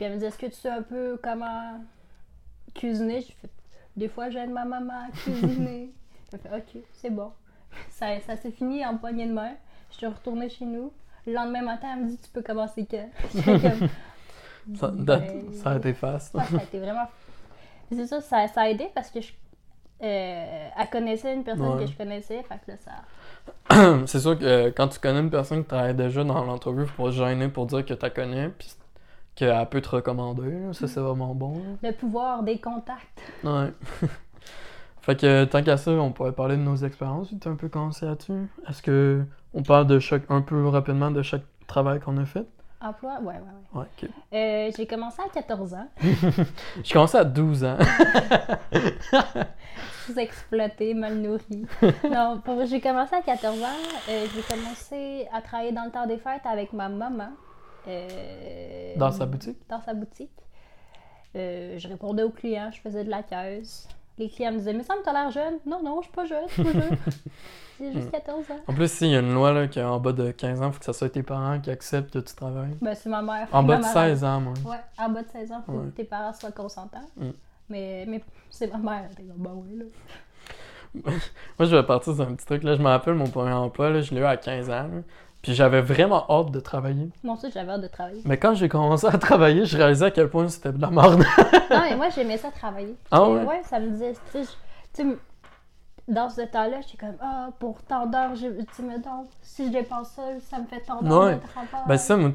elle 0.00 0.14
me 0.14 0.18
dit, 0.20 0.24
est-ce 0.24 0.38
que 0.38 0.46
tu 0.46 0.54
sais 0.54 0.70
un 0.70 0.80
peu 0.80 1.20
comment 1.22 1.78
cuisiner? 2.74 3.20
J'ai 3.20 3.34
fait, 3.34 3.50
des 3.94 4.08
fois, 4.08 4.30
j'aide 4.30 4.48
ma 4.48 4.64
maman 4.64 5.08
à 5.08 5.10
cuisiner. 5.10 5.92
J'ai 6.32 6.38
fait, 6.38 6.48
OK, 6.48 6.82
c'est 6.94 7.10
bon. 7.10 7.30
Ça, 7.90 8.18
ça 8.20 8.36
s'est 8.36 8.52
fini 8.52 8.86
en 8.86 8.96
poignée 8.96 9.26
de 9.26 9.34
main. 9.34 9.52
Je 9.90 9.98
suis 9.98 10.06
retournée 10.06 10.48
chez 10.48 10.64
nous. 10.64 10.94
Le 11.26 11.34
lendemain 11.34 11.60
matin, 11.60 11.88
elle 11.92 12.04
me 12.04 12.08
dit, 12.08 12.16
tu 12.16 12.30
peux 12.30 12.40
commencer 12.40 12.88
quand? 12.90 13.10
Ça, 14.76 14.92
ça 15.52 15.70
a 15.70 15.76
été 15.76 15.92
fast. 15.94 16.34
Ouais, 16.34 16.44
ça 16.44 16.58
a 16.58 16.62
été 16.62 16.78
vraiment. 16.78 17.06
C'est 17.92 18.06
ça, 18.06 18.20
ça, 18.20 18.48
ça 18.48 18.62
a 18.62 18.68
aidé 18.68 18.88
parce 18.94 19.10
que 19.10 19.20
je. 19.20 19.32
euh, 20.02 20.68
elle 20.78 20.90
connaissait 20.90 21.34
une 21.34 21.44
personne 21.44 21.74
Ouais. 21.76 21.84
que 21.84 21.90
je 21.90 21.96
connaissais, 21.96 22.42
fait 22.42 22.58
que 22.64 22.70
là, 22.72 22.76
ça. 22.78 23.96
c'est 24.06 24.20
sûr 24.20 24.38
que 24.38 24.44
euh, 24.44 24.70
quand 24.74 24.88
tu 24.88 24.98
connais 24.98 25.20
une 25.20 25.30
personne 25.30 25.62
qui 25.62 25.68
travaille 25.68 25.94
déjà 25.94 26.24
dans 26.24 26.42
l'entrevue, 26.44 26.86
faut 26.86 27.04
pas 27.04 27.10
se 27.12 27.16
gêner 27.18 27.48
pour 27.48 27.66
dire 27.66 27.84
que 27.84 27.92
tu 27.94 28.00
la 28.02 28.10
connais, 28.10 28.48
puis 28.48 28.72
qu'elle 29.34 29.66
peut 29.68 29.80
te 29.80 29.90
recommander. 29.90 30.50
là. 30.50 30.72
Ça, 30.72 30.88
c'est 30.88 31.00
vraiment 31.00 31.34
bon. 31.34 31.60
Le 31.82 31.92
pouvoir 31.92 32.42
des 32.42 32.58
contacts. 32.58 33.20
Ouais. 33.44 33.72
fait 35.02 35.20
que 35.20 35.44
tant 35.44 35.62
qu'à 35.62 35.76
ça, 35.76 35.90
on 35.90 36.10
pourrait 36.12 36.32
parler 36.32 36.56
de 36.56 36.62
nos 36.62 36.76
expériences. 36.76 37.28
Tu 37.40 37.48
un 37.48 37.56
peu 37.56 37.68
commencé 37.68 38.06
là-dessus? 38.06 38.48
Est-ce 38.68 38.82
que 38.82 39.22
on 39.52 39.62
parle 39.62 39.86
de 39.86 39.98
chaque, 39.98 40.22
un 40.30 40.40
peu 40.40 40.66
rapidement 40.68 41.10
de 41.10 41.22
chaque 41.22 41.42
travail 41.66 42.00
qu'on 42.00 42.16
a 42.18 42.24
fait? 42.24 42.46
Emploi, 42.84 43.18
ouais, 43.22 43.34
ouais, 43.34 43.80
ouais. 44.02 44.08
Euh, 44.34 44.70
j'ai 44.76 44.86
commencé 44.86 45.22
à 45.22 45.28
14 45.28 45.74
ans. 45.74 45.88
J'ai 46.84 46.92
commencé 46.92 47.16
à 47.16 47.24
12 47.24 47.64
ans. 47.64 47.78
Sous-exploité, 50.06 50.92
mal 50.92 51.14
nourri. 51.16 51.64
non, 52.10 52.42
j'ai 52.66 52.80
commencé 52.80 53.14
à 53.14 53.22
14 53.22 53.62
ans. 53.62 53.66
Euh, 54.10 54.26
j'ai 54.34 54.42
commencé 54.42 55.26
à 55.32 55.40
travailler 55.40 55.72
dans 55.72 55.84
le 55.84 55.90
temps 55.90 56.06
des 56.06 56.18
fêtes 56.18 56.44
avec 56.44 56.74
ma 56.74 56.90
maman. 56.90 57.30
Euh, 57.88 58.94
Dans 58.96 59.10
sa 59.10 59.24
boutique? 59.24 59.58
Dans 59.68 59.80
sa 59.80 59.94
boutique. 59.94 60.30
Euh, 61.36 61.78
je 61.78 61.88
répondais 61.88 62.22
aux 62.22 62.30
clients, 62.30 62.70
je 62.70 62.80
faisais 62.80 63.04
de 63.04 63.10
la 63.10 63.22
caisse. 63.22 63.88
Les 64.18 64.28
clients 64.28 64.52
me 64.52 64.58
disaient, 64.58 64.72
mais 64.72 64.82
ça 64.84 64.94
me 64.94 65.02
t'as 65.02 65.12
l'air 65.12 65.30
jeune. 65.30 65.54
Non, 65.66 65.82
non, 65.82 66.00
je 66.00 66.04
suis 66.06 66.12
pas 66.14 66.24
jeune, 66.24 66.44
je 66.48 66.52
suis 66.54 66.62
pas 66.62 66.72
jeune. 66.72 66.96
J'ai 67.80 67.92
juste 67.92 68.10
14 68.12 68.50
ans. 68.52 68.56
En 68.68 68.72
plus, 68.74 68.88
s'il 68.90 69.08
y 69.08 69.16
a 69.16 69.18
une 69.18 69.34
loi 69.34 69.52
là, 69.52 69.66
qui 69.66 69.80
est 69.80 69.82
en 69.82 69.98
bas 69.98 70.12
de 70.12 70.30
15 70.30 70.62
ans, 70.62 70.70
faut 70.70 70.78
que 70.78 70.84
ça 70.84 70.92
soit 70.92 71.08
tes 71.08 71.24
parents 71.24 71.58
qui 71.60 71.70
acceptent 71.70 72.12
que 72.12 72.20
tu 72.20 72.32
travailles. 72.34 72.76
Ben, 72.80 72.94
c'est 72.94 73.08
ma 73.08 73.20
mère. 73.20 73.48
En 73.50 73.64
bas 73.64 73.76
de 73.78 73.82
mère, 73.82 73.92
16 73.92 74.22
ans, 74.22 74.40
moi. 74.40 74.52
Ouais, 74.64 74.76
en 74.96 75.08
bas 75.08 75.22
de 75.22 75.28
16 75.28 75.50
ans, 75.50 75.62
faut 75.66 75.72
Ouais. 75.72 75.86
que 75.86 75.96
tes 75.96 76.04
parents 76.04 76.32
soient 76.32 76.52
consentants. 76.52 77.08
Mm. 77.16 77.30
Mais, 77.70 78.04
mais 78.06 78.22
c'est 78.50 78.72
ma 78.72 78.78
mère. 78.78 79.10
Était 79.10 79.24
comme, 79.24 79.42
bah 79.42 79.50
oui, 79.54 79.76
là. 79.78 79.84
Moi, 81.58 81.66
je 81.68 81.74
vais 81.74 81.82
partir 81.82 82.14
sur 82.14 82.22
un 82.28 82.34
petit 82.34 82.46
truc. 82.46 82.62
Là. 82.62 82.76
Je 82.76 82.80
me 82.82 82.86
rappelle 82.86 83.14
mon 83.14 83.26
premier 83.28 83.52
emploi, 83.52 83.90
là, 83.90 84.00
je 84.00 84.14
l'ai 84.14 84.20
eu 84.20 84.24
à 84.24 84.36
15 84.36 84.70
ans. 84.70 84.72
là. 84.88 85.00
Puis 85.44 85.54
j'avais 85.54 85.82
vraiment 85.82 86.24
hâte 86.30 86.50
de 86.52 86.58
travailler. 86.58 87.10
Moi 87.22 87.34
aussi, 87.34 87.50
j'avais 87.52 87.70
hâte 87.72 87.82
de 87.82 87.86
travailler. 87.86 88.22
Mais 88.24 88.38
quand 88.38 88.54
j'ai 88.54 88.68
commencé 88.68 89.06
à 89.06 89.12
travailler, 89.18 89.66
je 89.66 89.76
réalisais 89.76 90.06
à 90.06 90.10
quel 90.10 90.30
point 90.30 90.48
c'était 90.48 90.72
de 90.72 90.80
la 90.80 90.88
merde. 90.90 91.18
non, 91.70 91.80
mais 91.82 91.96
moi, 91.96 92.08
j'aimais 92.08 92.38
ça 92.38 92.50
travailler. 92.50 92.96
Ah 93.10 93.26
Et 93.28 93.44
ouais? 93.44 93.60
ça 93.64 93.78
me 93.78 93.90
disait, 93.90 94.14
tu 94.32 94.42
sais, 94.94 95.04
dans 96.08 96.28
ce 96.30 96.40
temps-là, 96.42 96.80
j'étais 96.80 96.98
comme, 96.98 97.16
ah, 97.20 97.48
pour 97.58 97.82
tant 97.82 98.06
d'heures, 98.06 98.32
tu 98.34 98.40
sais, 98.72 98.82
mettons, 98.82 99.26
si 99.42 99.66
je 99.66 99.72
dépense 99.72 100.08
ça, 100.16 100.22
ça 100.50 100.58
me 100.58 100.64
fait 100.66 100.80
tant 100.80 101.00
d'heures 101.02 101.24
Ouais. 101.24 101.34
de 101.36 101.40
travail. 101.40 101.82
Ben 101.88 101.96
c'est 101.98 102.06
ça, 102.08 102.16
moi, 102.16 102.30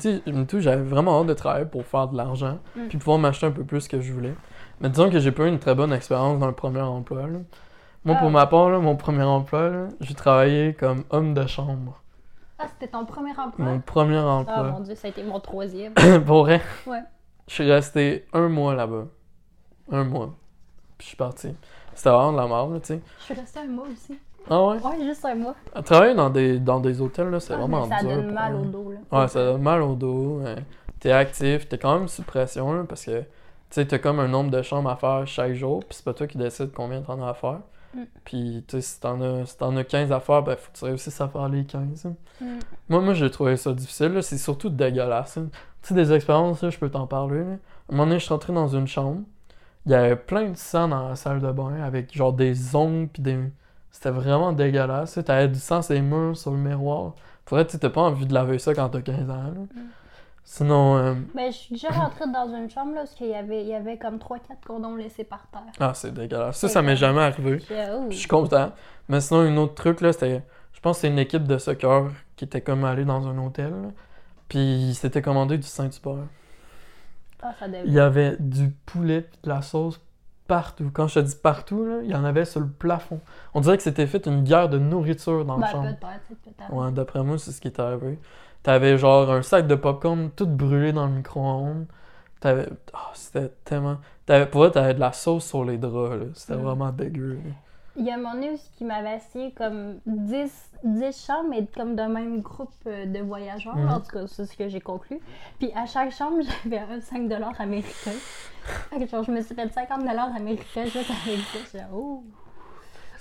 tout, 0.48 0.60
j'avais 0.60 0.82
vraiment 0.84 1.20
hâte 1.22 1.28
de 1.28 1.34
travailler 1.34 1.66
pour 1.66 1.84
faire 1.86 2.08
de 2.10 2.18
l'argent, 2.18 2.60
Mm. 2.76 2.88
puis 2.90 2.98
pouvoir 3.00 3.18
m'acheter 3.20 3.46
un 3.48 3.52
peu 3.52 3.64
plus 3.64 3.88
que 3.88 4.00
je 4.02 4.14
voulais. 4.14 4.36
Mais 4.82 4.90
disons 4.90 5.10
que 5.10 5.20
j'ai 5.20 5.32
pas 5.32 5.44
eu 5.46 5.50
une 5.50 5.60
très 5.60 5.74
bonne 5.76 5.94
expérience 5.94 6.40
dans 6.40 6.48
le 6.48 6.54
premier 6.54 6.82
emploi. 6.82 7.24
là. 7.24 7.40
Moi, 8.06 8.16
Ah 8.16 8.20
pour 8.20 8.28
ouais. 8.28 8.34
ma 8.34 8.46
part, 8.48 8.70
là, 8.70 8.80
mon 8.80 8.96
premier 8.96 9.24
emploi, 9.24 9.88
j'ai 10.00 10.14
travaillé 10.16 10.74
comme 10.74 11.04
homme 11.12 11.34
de 11.34 11.46
chambre. 11.48 11.99
Ah, 12.60 12.68
c'était 12.68 12.88
ton 12.92 13.06
premier 13.06 13.32
emploi? 13.32 13.66
Mon 13.66 13.80
premier 13.80 14.18
Ah, 14.18 14.26
emploi. 14.28 14.64
mon 14.64 14.80
Dieu, 14.82 14.96
ça 14.96 15.08
a 15.08 15.12
été 15.12 15.24
mon 15.24 15.40
troisième. 15.40 15.94
pour 16.26 16.44
vrai, 16.44 16.62
Ouais. 16.86 17.02
je 17.48 17.54
suis 17.54 17.72
resté 17.72 18.26
un 18.34 18.50
mois 18.50 18.76
là-bas. 18.76 19.06
Un 19.92 20.04
mois. 20.04 20.36
Puis 20.98 21.06
je 21.06 21.08
suis 21.10 21.18
parti. 21.18 21.54
C'était 21.94 22.10
vraiment 22.10 22.34
de 22.34 22.38
la 22.38 22.48
merde, 22.48 22.74
là, 22.74 22.80
tu 22.80 22.88
sais. 22.88 23.02
Je 23.20 23.24
suis 23.24 23.34
restée 23.34 23.60
un 23.60 23.68
mois 23.68 23.86
aussi. 23.92 24.20
Ah 24.50 24.64
ouais? 24.66 24.78
Ouais, 24.82 25.06
juste 25.06 25.24
un 25.26 25.36
mois. 25.36 25.56
Travailler 25.86 26.16
dans 26.16 26.30
des, 26.30 26.60
dans 26.60 26.80
des 26.80 27.02
hôtels, 27.02 27.30
là, 27.30 27.40
c'est 27.40 27.54
Ah, 27.54 27.58
vraiment 27.58 27.86
ça 27.88 28.00
dur. 28.02 28.10
donne 28.10 28.26
pour 28.26 28.34
mal 28.34 28.56
au 28.56 28.66
dos, 28.66 28.92
là. 28.92 29.20
Ouais, 29.22 29.28
ça 29.28 29.44
donne 29.46 29.62
mal 29.62 29.82
au 29.82 29.96
dos. 29.96 30.42
t'es 31.00 31.12
actif, 31.12 31.68
t'es 31.70 31.78
quand 31.78 31.98
même 31.98 32.08
sous 32.08 32.24
pression, 32.24 32.74
là, 32.74 32.84
parce 32.88 33.06
que, 33.06 33.22
tu 33.22 33.26
sais, 33.72 33.86
t'as 33.86 34.00
comme 34.00 34.20
un 34.20 34.28
nombre 34.28 34.52
de 34.52 34.62
chambres 34.62 34.90
à 34.90 34.96
faire 34.98 35.26
chaque 35.28 35.54
jour, 35.54 35.80
puis 35.80 35.90
c'est 35.96 36.04
pas 36.06 36.14
toi 36.14 36.28
qui 36.28 36.38
décides 36.38 36.72
combien 36.74 37.02
t'en 37.02 37.22
as 37.24 37.30
à 37.30 37.34
faire. 37.34 37.60
Mm. 37.94 38.00
Puis, 38.24 38.64
tu 38.68 38.78
sais, 38.78 38.82
si 38.82 39.00
t'en 39.00 39.20
as, 39.22 39.46
si 39.46 39.56
as 39.60 39.84
15 39.84 40.12
à 40.12 40.20
faire, 40.20 40.44
ben, 40.44 40.56
faut 40.56 40.72
que 40.72 40.78
tu 40.78 40.86
réussisses 40.86 41.20
à 41.22 41.28
faire 41.28 41.50
les 41.50 41.66
15. 41.66 42.06
hein. 42.06 42.16
Mm. 42.42 42.60
Moi, 42.90 43.02
moi, 43.02 43.14
j'ai 43.14 43.30
trouvé 43.32 43.58
ça 43.58 43.74
difficile. 43.74 44.20
C'est 44.22 44.38
surtout 44.38 44.70
dégueulasse. 44.70 45.38
hein. 45.38 45.50
Tu 45.82 45.90
sais, 45.90 45.94
des 45.96 46.12
expériences, 46.14 46.68
je 46.68 46.78
peux 46.78 46.90
t'en 46.90 47.08
parler, 47.08 47.40
là. 47.40 47.52
À 47.52 47.54
un 47.54 47.58
moment 47.92 48.06
donné, 48.06 48.20
je 48.20 48.26
suis 48.26 48.34
rentré 48.34 48.54
dans 48.54 48.68
une 48.68 48.88
chambre. 48.88 49.22
Il 49.86 49.92
y 49.92 49.96
avait 49.96 50.16
plein 50.16 50.50
de 50.50 50.58
sang 50.58 50.88
dans 50.90 51.10
la 51.10 51.16
salle 51.16 51.40
de 51.42 51.52
bain, 51.52 51.82
avec, 51.82 52.16
genre, 52.16 52.34
des 52.34 52.76
ongles, 52.76 53.08
puis 53.08 53.22
des... 53.24 53.40
C'était 53.92 54.12
vraiment 54.12 54.54
dégueulasse. 54.54 55.14
tu. 55.14 55.24
T'avais 55.24 55.48
du 55.48 55.60
sang 55.60 55.82
sur 55.82 55.94
les 55.96 56.02
murs, 56.02 56.38
sur 56.38 56.52
le 56.52 56.58
miroir. 56.58 57.16
Faudrait, 57.46 57.66
tu 57.66 57.72
sais, 57.74 57.80
t'as 57.80 57.90
pas 57.90 58.02
envie 58.02 58.28
de 58.28 58.34
laver 58.34 58.60
ça 58.60 58.76
quand 58.76 58.90
t'as 58.90 59.02
15 59.02 59.30
ans, 59.30 59.44
là. 59.44 59.62
Sinon, 60.52 60.98
euh, 60.98 61.14
Ben, 61.36 61.52
je 61.52 61.58
suis 61.58 61.74
déjà 61.76 61.90
rentrée 61.90 62.26
dans 62.34 62.52
une 62.56 62.68
chambre, 62.72 62.94
là, 62.96 63.02
parce 63.02 63.12
qu'il 63.14 63.28
y 63.28 63.36
avait, 63.36 63.62
il 63.62 63.68
y 63.68 63.76
avait 63.76 64.00
comme 64.00 64.18
3-4 64.18 64.40
condoms 64.66 64.96
laissés 64.96 65.24
par 65.24 65.46
terre. 65.52 65.62
ah, 65.80 65.92
c'est 65.94 66.12
dégueulasse. 66.12 66.58
Ça, 66.58 66.68
ça 66.68 66.82
m'est 66.82 66.96
jamais 66.96 67.22
arrivé. 67.22 67.62
Euh, 67.70 68.08
Je 68.10 68.16
suis 68.16 68.28
content. 68.28 68.72
Mais 69.10 69.22
sinon, 69.22 69.42
un 69.42 69.56
autre 69.58 69.76
truc, 69.76 70.02
là, 70.02 70.12
c'était. 70.12 70.44
Je 70.74 70.80
pense 70.80 70.98
que 70.98 71.02
c'est 71.02 71.08
une 71.10 71.20
équipe 71.20 71.44
de 71.44 71.60
soccer 71.60 72.10
qui 72.36 72.46
était 72.46 72.62
comme 72.62 72.84
allée 72.84 73.06
dans 73.06 73.28
un 73.28 73.38
hôtel. 73.38 73.70
là. 73.70 73.90
Puis 74.48 74.58
ils 74.60 74.96
s'étaient 74.96 75.22
commandé 75.22 75.60
du 75.60 75.68
Saint-Hubert. 75.68 76.26
Ah, 77.44 77.54
ça 77.60 77.68
devait. 77.68 77.84
Il 77.86 77.94
y 77.94 78.00
avait 78.00 78.36
du 78.40 78.72
poulet 78.88 79.22
pis 79.22 79.38
de 79.44 79.50
la 79.50 79.62
sauce 79.62 80.02
partout. 80.48 80.90
Quand 80.92 81.08
je 81.08 81.20
te 81.20 81.26
dis 81.26 81.36
partout, 81.36 81.86
là, 81.86 82.00
il 82.04 82.10
y 82.10 82.16
en 82.16 82.24
avait 82.24 82.46
sur 82.46 82.60
le 82.62 82.68
plafond. 82.68 83.20
On 83.54 83.62
dirait 83.62 83.78
que 83.78 83.84
c'était 83.84 84.08
fait 84.08 84.26
une 84.26 84.44
guerre 84.44 84.68
de 84.68 84.80
nourriture 84.80 85.46
dans 85.46 85.60
Ben, 85.60 85.68
peut-être, 85.68 86.00
c'est 86.28 86.40
peut-être. 86.40 86.74
Ouais, 86.74 86.92
d'après 86.92 87.22
moi, 87.24 87.38
c'est 87.38 87.52
ce 87.52 87.62
qui 87.62 87.68
est 87.68 87.80
arrivé. 87.80 88.18
T'avais 88.64 88.98
genre 88.98 89.32
un 89.32 89.42
sac 89.42 89.68
de 89.68 89.76
popcorn 89.76 90.30
tout 90.32 90.48
brûlé 90.48 90.92
dans 90.94 91.08
le 91.08 91.14
micro-ondes. 91.14 91.86
T'avais. 92.40 92.68
Ah, 92.94 93.12
c'était 93.14 93.50
tellement. 93.66 93.98
T'avais... 94.26 94.46
Pour 94.46 94.62
vrai, 94.62 94.72
t'avais 94.72 94.94
de 94.94 95.00
la 95.00 95.12
sauce 95.14 95.46
sur 95.46 95.64
les 95.66 95.78
draps, 95.78 96.20
là. 96.20 96.26
C'était 96.34 96.56
Mm. 96.56 96.62
vraiment 96.64 96.92
dégueu. 96.92 97.34
là. 97.36 97.52
Il 97.96 98.06
y 98.06 98.12
a 98.12 98.18
où 98.18 98.58
ce 98.58 98.78
qui 98.78 98.86
m'avait 98.86 99.14
assis 99.16 99.54
comme 99.56 100.00
10, 100.06 100.72
10 100.86 101.26
chambres, 101.26 101.50
mais 101.50 101.66
comme 101.76 101.96
d'un 101.96 102.08
même 102.08 102.40
groupe 102.42 102.72
euh, 102.88 103.06
de 103.06 103.20
voyageurs. 103.20 103.76
Mhm. 103.76 103.90
En 103.90 104.00
tout 104.00 104.12
cas, 104.12 104.28
c'est 104.28 104.46
ce 104.46 104.56
que 104.56 104.70
j'ai 104.70 104.80
conclu. 104.80 105.20
Puis 105.58 105.72
à 105.76 105.86
chaque 105.86 106.12
chambre, 106.12 106.38
j'avais 106.64 106.80
un 106.80 107.02
5 107.02 107.30
américain. 107.60 108.12
Fait 108.90 109.00
que 109.00 109.08
genre, 109.08 109.24
je 109.24 109.32
me 109.32 109.42
suis 109.42 109.54
fait 109.56 109.68
50 109.74 110.08
américains 110.08 110.86
juste 110.86 111.12
avec 111.12 111.40
ça. 111.68 111.80
Oh! 111.94 112.24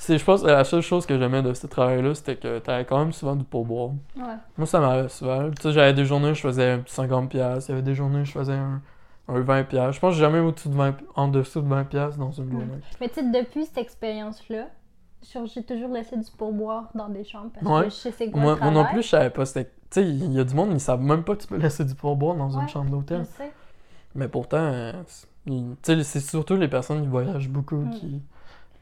C'est, 0.00 0.17
je 0.17 0.25
pense 0.25 0.43
que 0.43 0.47
la 0.47 0.62
seule 0.62 0.81
chose 0.81 1.07
que 1.07 1.19
j'aimais 1.19 1.43
de 1.43 1.52
ce 1.52 1.67
travail-là, 1.67 2.14
c'était 2.14 2.37
que 2.37 2.61
t'avais 2.61 2.85
quand 2.85 2.99
même 3.00 3.12
souvent 3.12 3.35
du 3.35 3.45
pourboire. 3.45 3.90
Ouais. 4.17 4.23
Moi, 4.57 4.67
ça 4.67 4.78
m'arrive 4.78 5.09
souvent. 5.09 5.50
Tu 5.50 5.61
sais, 5.62 5.73
j'avais 5.73 5.93
des 5.93 6.05
journées 6.05 6.31
où 6.31 6.35
je 6.35 6.40
faisais 6.40 6.71
un 6.71 6.78
petit 6.78 6.95
50$, 6.95 7.26
piastres, 7.26 7.69
il 7.69 7.73
y 7.73 7.75
avait 7.75 7.83
des 7.83 7.95
journées 7.97 8.21
où 8.21 8.25
je 8.25 8.31
faisais 8.31 8.52
un, 8.55 8.81
un 9.26 9.40
20$. 9.40 9.64
piastres. 9.67 9.95
Je 9.95 10.00
pense 10.00 10.11
que 10.12 10.14
j'ai 10.19 10.25
jamais 10.25 10.38
au-dessus 10.38 10.69
de 10.69 10.75
20, 10.75 10.95
en 11.17 11.26
dessous 11.28 11.61
de 11.62 11.67
20$ 11.69 11.85
piastres 11.87 12.19
dans 12.19 12.31
une 12.31 12.45
Mm. 12.47 12.50
journée. 12.52 12.67
Mais 13.00 13.09
tu 13.09 13.14
sais, 13.17 13.23
depuis 13.25 13.64
cette 13.67 13.78
expérience-là, 13.78 14.69
j'ai 15.47 15.64
toujours 15.64 15.90
laissé 15.90 16.17
du 16.17 16.31
pourboire 16.38 16.90
dans 16.95 17.09
des 17.09 17.25
chambres 17.25 17.50
parce 17.52 17.67
Ouais. 17.67 17.85
que 17.88 17.90
je 17.90 17.95
sais 17.97 18.12
c'est 18.12 18.31
quoi 18.31 18.40
Moi, 18.40 18.55
le 18.55 18.61
moi 18.61 18.71
non 18.71 18.85
plus, 18.87 19.02
je 19.02 19.09
savais 19.09 19.31
pas. 19.31 19.45
Tu 19.47 19.52
sais, 19.90 20.02
il 20.09 20.33
y 20.33 20.38
a 20.38 20.45
du 20.45 20.55
monde, 20.55 20.69
ils 20.73 20.78
savent 20.81 21.02
même 21.02 21.25
pas 21.25 21.35
que 21.35 21.43
tu 21.43 21.49
peux 21.49 21.57
laisser 21.57 21.85
du 21.85 21.97
pourboire 21.97 22.37
dans 22.37 22.57
une 22.57 22.69
chambre 22.69 22.90
d'hôtel. 22.90 23.26
Mais 24.14 24.28
pourtant, 24.28 24.59
euh, 24.59 24.93
c'est 26.02 26.21
surtout 26.21 26.55
les 26.55 26.69
personnes 26.69 27.02
qui 27.02 27.09
voyagent 27.09 27.49
beaucoup 27.49 27.76
Mm. 27.78 27.90
qui, 27.90 28.23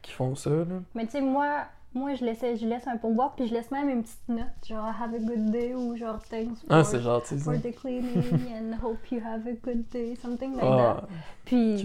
qui 0.06 0.12
font 0.12 0.34
ça. 0.34 0.50
Là. 0.50 0.64
Mais 0.94 1.04
tu 1.04 1.12
sais, 1.12 1.20
moi, 1.20 1.64
moi 1.92 2.14
je, 2.14 2.25
laissais, 2.25 2.56
je 2.56 2.66
laisse 2.66 2.86
un 2.86 2.96
pourboire, 2.96 3.34
puis 3.34 3.48
je 3.48 3.54
laisse 3.54 3.70
même 3.72 3.88
une 3.88 4.02
petite 4.02 4.28
note, 4.28 4.46
genre 4.66 4.86
Have 4.86 5.14
a 5.14 5.18
good 5.18 5.50
day 5.50 5.75
ou 5.75 5.96
genre 5.96 6.20
Thanks 6.30 6.60
for, 6.60 6.70
Ah, 6.70 6.84
c'est 6.84 7.00
gentil, 7.00 7.38
for 7.38 7.54
the 7.54 7.75
cleaning 7.75 8.22
and 8.52 8.75
hope 8.82 9.10
you 9.10 9.20
have 9.20 9.46
a 9.46 9.52
good 9.52 9.88
day, 9.90 10.14
something 10.16 10.54
like 10.54 10.64
Ah, 10.64 11.00
that. 11.00 11.08
Puis, 11.44 11.82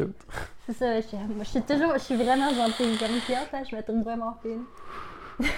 c'est 0.68 0.74
ça, 0.74 1.02
je, 1.02 1.16
moi, 1.34 1.44
je 1.44 1.50
suis 1.50 1.62
toujours, 1.62 1.94
je 1.94 2.00
suis 2.00 2.16
vraiment 2.16 2.54
gentille. 2.54 2.98
Comme 2.98 3.20
cliente, 3.26 3.52
là, 3.52 3.64
je 3.64 3.76
me 3.76 3.82
trouve 3.82 4.04
vraiment 4.04 4.38
fine. 4.42 4.64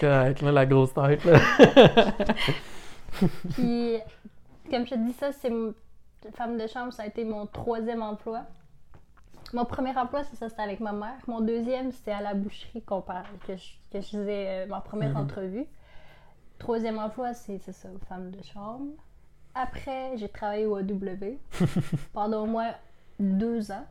Correct, 0.00 0.42
là, 0.42 0.52
la 0.52 0.66
grosse 0.66 0.94
tête. 0.94 1.24
Là. 1.24 1.40
Puis, 3.54 3.96
comme 4.70 4.86
je 4.86 4.90
te 4.90 4.98
dis 4.98 5.12
ça, 5.14 5.32
c'est 5.32 5.50
femme 6.34 6.56
de 6.56 6.66
chambre, 6.68 6.92
ça 6.92 7.02
a 7.02 7.06
été 7.06 7.24
mon 7.24 7.46
troisième 7.46 8.02
emploi. 8.02 8.42
Mon 9.52 9.64
premier 9.64 9.96
emploi, 9.96 10.22
c'est 10.24 10.36
ça, 10.36 10.48
c'était 10.48 10.62
avec 10.62 10.80
ma 10.80 10.92
mère. 10.92 11.18
Mon 11.26 11.40
deuxième, 11.40 11.90
c'était 11.92 12.12
à 12.12 12.20
la 12.20 12.34
boucherie 12.34 12.82
qu'on 12.82 13.00
parle, 13.02 13.26
que 13.46 13.56
je, 13.56 13.64
que 13.90 14.00
je 14.00 14.06
faisais 14.08 14.46
euh, 14.48 14.66
ma 14.66 14.80
première 14.80 15.10
Mhm. 15.10 15.16
entrevue. 15.16 15.66
Troisième 16.58 16.98
emploi, 16.98 17.34
c'est 17.34 17.58
ça, 17.72 17.88
femme 18.08 18.30
de 18.30 18.42
chambre. 18.44 18.92
Après, 19.54 20.16
j'ai 20.18 20.28
travaillé 20.28 20.66
au 20.66 20.76
AW 20.76 21.38
pendant 22.12 22.42
au 22.44 22.46
moins 22.46 22.72
deux 23.18 23.72
ans. 23.72 23.86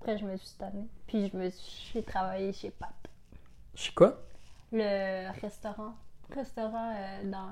Après, 0.00 0.16
je 0.16 0.24
me 0.24 0.36
suis 0.36 0.56
tannée. 0.56 0.86
Puis, 1.06 1.28
je 1.28 1.36
me 1.36 1.50
suis 1.50 2.02
travaillé 2.02 2.52
chez 2.52 2.70
Pat, 2.70 2.90
Je 3.74 3.82
sais 3.82 3.92
quoi? 3.92 4.16
le 4.74 5.30
restaurant, 5.42 5.94
restaurant 6.30 6.94
euh, 6.96 7.24
dans, 7.30 7.50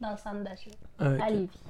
dans 0.00 0.10
le 0.10 0.16
centre 0.16 0.42
d'achat, 0.42 0.70
Ah, 0.98 1.10
à 1.24 1.30
Lévis. 1.30 1.60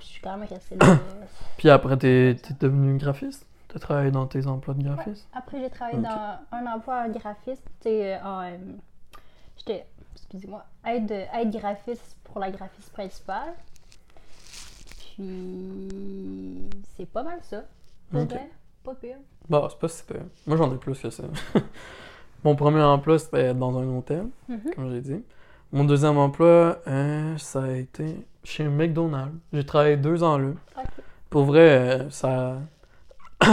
Je 0.00 0.06
suis. 0.06 0.20
Puis 1.58 1.70
après, 1.70 1.96
t'es, 1.96 2.36
t'es 2.42 2.54
devenu 2.60 2.96
graphiste? 2.98 3.46
T'as 3.68 3.78
travaillé 3.78 4.10
dans 4.10 4.26
tes 4.26 4.46
emplois 4.46 4.74
de 4.74 4.82
graphiste? 4.82 5.28
Après, 5.34 5.60
j'ai 5.60 5.68
travaillé 5.70 5.98
dans 5.98 6.38
un 6.52 6.66
emploi 6.66 7.08
graphiste. 7.08 7.62
tu 7.80 7.88
sais, 7.88 8.14
euh, 8.14 8.22
en, 8.24 8.42
euh, 8.42 8.56
J'étais, 9.58 9.86
excusez-moi, 10.14 10.64
aide, 10.86 11.10
aide 11.10 11.50
graphiste 11.50 12.16
pour 12.24 12.38
la 12.40 12.50
graphiste 12.50 12.90
principale. 12.92 13.54
Puis, 15.16 16.68
c'est 16.96 17.06
pas 17.06 17.22
mal 17.22 17.38
ça. 17.42 17.62
Pour 18.10 18.22
Ok. 18.22 18.30
vrai, 18.30 18.50
pas 18.84 18.94
pire. 18.94 19.16
Bon, 19.48 19.68
c'est 19.68 19.78
pas 19.78 19.88
super. 19.88 20.22
Moi, 20.46 20.56
j'en 20.56 20.72
ai 20.72 20.78
plus 20.78 20.98
que 20.98 21.10
ça. 21.10 21.24
Mon 22.44 22.54
premier 22.54 22.82
emploi, 22.82 23.18
c'était 23.18 23.52
dans 23.52 23.76
un 23.78 23.86
hôtel, 23.96 24.28
Mhm. 24.48 24.74
comme 24.74 24.90
j'ai 24.90 25.00
dit. 25.00 25.22
Mon 25.72 25.84
deuxième 25.84 26.16
emploi, 26.16 26.78
euh, 26.86 27.36
ça 27.36 27.64
a 27.64 27.72
été 27.72 28.16
chez 28.48 28.64
McDonald's. 28.64 29.34
J'ai 29.52 29.64
travaillé 29.64 29.96
deux 29.96 30.22
ans 30.22 30.38
là. 30.38 30.48
Pour 31.30 31.44
vrai, 31.44 31.60
euh, 31.60 32.10
ça. 32.10 32.56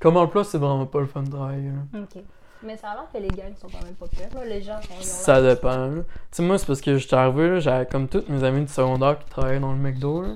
Comme 0.00 0.16
emploi, 0.16 0.44
c'est 0.44 0.58
vraiment 0.58 0.86
pas 0.86 1.00
le 1.00 1.06
fun 1.06 1.22
de 1.22 1.30
travailler. 1.30 1.68
là. 1.70 2.00
Ok. 2.00 2.22
Mais 2.62 2.76
ça 2.76 2.88
a 2.90 2.94
l'air 2.94 3.04
que 3.12 3.18
les 3.18 3.28
gangs 3.28 3.54
sont 3.56 3.68
quand 3.68 3.84
même 3.84 3.94
pas 3.94 4.06
pires. 4.08 4.44
Les 4.46 4.62
gens 4.62 4.80
sont. 4.82 4.94
Ça 5.00 5.42
dépend. 5.42 5.90
Tu 5.90 6.02
sais, 6.30 6.42
moi, 6.42 6.58
c'est 6.58 6.66
parce 6.66 6.80
que 6.80 6.96
j'étais 6.96 7.14
arrivé, 7.14 7.48
là, 7.50 7.60
j'avais 7.60 7.86
comme 7.86 8.08
tous 8.08 8.24
mes 8.28 8.42
amis 8.42 8.62
du 8.62 8.72
secondaire 8.72 9.18
qui 9.18 9.28
travaillaient 9.30 9.60
dans 9.60 9.72
le 9.72 9.78
McDo. 9.78 10.22
là. 10.22 10.28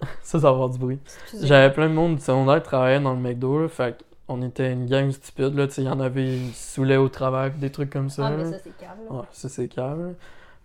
ça, 0.22 0.38
ça 0.38 0.38
va 0.38 0.48
avoir 0.48 0.68
du 0.70 0.78
bruit. 0.78 0.98
J'avais 1.42 1.72
plein 1.72 1.88
de 1.88 1.94
monde 1.94 2.16
du 2.16 2.22
secondaire 2.22 2.62
qui 2.62 2.68
travaillait 2.68 3.00
dans 3.00 3.14
le 3.14 3.20
McDo, 3.20 3.62
là, 3.62 3.68
fait 3.68 4.04
qu'on 4.26 4.42
était 4.42 4.72
une 4.72 4.86
gang 4.86 5.10
stupide, 5.10 5.54
là, 5.54 5.66
tu 5.68 5.74
sais, 5.74 5.82
il 5.82 5.86
y 5.86 5.90
en 5.90 6.00
avait, 6.00 6.36
ils 6.38 6.52
saoulaient 6.54 6.96
au 6.96 7.08
travail, 7.08 7.52
des 7.52 7.70
trucs 7.70 7.90
comme 7.90 8.10
ça. 8.10 8.26
Ah, 8.26 8.30
mais 8.30 8.50
ça, 8.50 8.58
c'est 8.62 8.76
calme. 8.76 8.98
là. 9.08 9.16
Ouais, 9.16 9.24
ça 9.32 9.48
c'est 9.48 9.68
calme. 9.68 10.14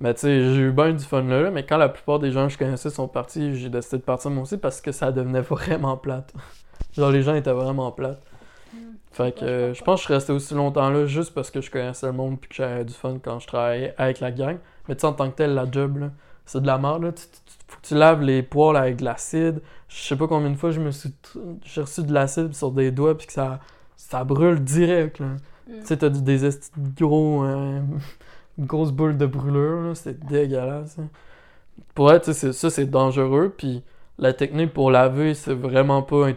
Mais 0.01 0.13
tu 0.15 0.22
sais, 0.22 0.55
j'ai 0.55 0.62
eu 0.62 0.72
bien 0.74 0.93
du 0.93 1.05
fun 1.05 1.24
là, 1.24 1.51
mais 1.51 1.65
quand 1.65 1.77
la 1.77 1.89
plupart 1.89 2.20
des 2.20 2.31
gens 2.31 2.48
que 2.48 2.53
je 2.53 2.60
connaissais 2.60 2.89
sont 2.91 3.08
partis, 3.08 3.55
j'ai 3.55 3.70
décidé 3.70 4.00
de 4.00 4.03
partir 4.03 4.31
moi 4.31 4.43
aussi 4.43 4.58
parce 4.58 4.81
que 4.81 4.91
ça 4.91 5.12
devenait 5.13 5.41
vraiment 5.41 5.98
plate. 5.98 6.34
Genre 6.93 7.12
les 7.12 7.24
gens 7.24 7.36
étaient 7.36 7.53
vraiment 7.53 7.91
plates. 7.93 8.22
Hmm. 8.74 8.77
Fait 9.12 9.34
que 9.38 9.46
Ouais, 9.46 9.48
je 9.48 9.51
euh, 9.51 9.74
pense 9.74 9.77
je 9.79 9.84
pense 9.84 9.96
que 9.98 10.01
je 10.01 10.05
suis 10.05 10.13
resté 10.15 10.34
aussi 10.34 10.53
longtemps 10.55 10.89
là 10.89 11.05
juste 11.05 11.34
parce 11.34 11.51
que 11.51 11.62
je 11.62 11.72
connaissais 11.72 12.08
le 12.08 12.13
monde 12.13 12.39
puis 12.39 12.50
que 12.50 12.55
j'avais 12.55 12.86
du 12.86 12.93
fun 12.93 13.20
quand 13.24 13.39
je 13.39 13.48
travaillais 13.48 13.93
avec 13.98 14.20
la 14.22 14.31
gang. 14.31 14.58
Mais 14.88 14.96
tu 14.96 15.01
sais, 15.01 15.08
en 15.08 15.13
tant 15.13 15.29
que 15.31 15.36
tel, 15.38 15.53
la 15.55 15.70
job, 15.72 15.98
là, 15.98 16.12
c'est 16.46 16.62
de 16.62 16.67
la 16.67 16.77
merde, 16.79 17.03
là. 17.03 17.12
Tu- 17.13 17.25
tu- 17.27 17.53
faut 17.67 17.79
que 17.81 17.88
tu 17.88 17.96
laves 17.96 18.22
les 18.24 18.43
poils 18.43 18.75
avec 18.77 18.98
de 18.98 19.05
l'acide. 19.05 19.62
Je 19.89 19.98
sais 20.01 20.15
pas 20.17 20.27
combien 20.27 20.50
de 20.50 20.55
fois 20.58 20.72
je 20.72 20.79
me 20.81 20.91
suis... 20.91 21.13
J'ai 21.63 21.81
reçu 21.81 22.03
de 22.03 22.13
l'acide 22.13 22.53
sur 22.55 22.72
des 22.72 22.91
doigts, 22.91 23.17
puis 23.17 23.27
que 23.27 23.34
ça, 23.34 23.60
ça 23.98 24.24
brûle 24.24 24.60
direct, 24.63 25.20
là. 25.20 25.27
Mm. 25.27 25.38
Tu 25.81 25.86
sais, 25.86 25.98
t'as 25.98 26.10
du- 26.10 26.22
des 26.22 26.39
gros... 27.00 27.43
euh, 27.46 27.81
une 28.62 28.65
grosse 28.68 28.91
boule 28.94 29.18
de 29.18 29.25
brûlure, 29.25 29.82
là. 29.82 29.96
C'est 29.96 30.18
dégueulasse, 30.25 30.98
hein. 31.00 31.10
Pour 31.96 32.12
être, 32.13 32.25
tu 32.25 32.34
sais, 32.34 32.39
c'est- 32.39 32.53
ça, 32.53 32.70
c'est 32.70 32.86
dangereux, 32.86 33.53
puis 33.58 33.84
la 34.18 34.34
technique 34.34 34.72
pour 34.74 34.91
laver, 34.91 35.34
c'est 35.34 35.53
vraiment 35.53 36.01
pas... 36.03 36.30
int- 36.30 36.36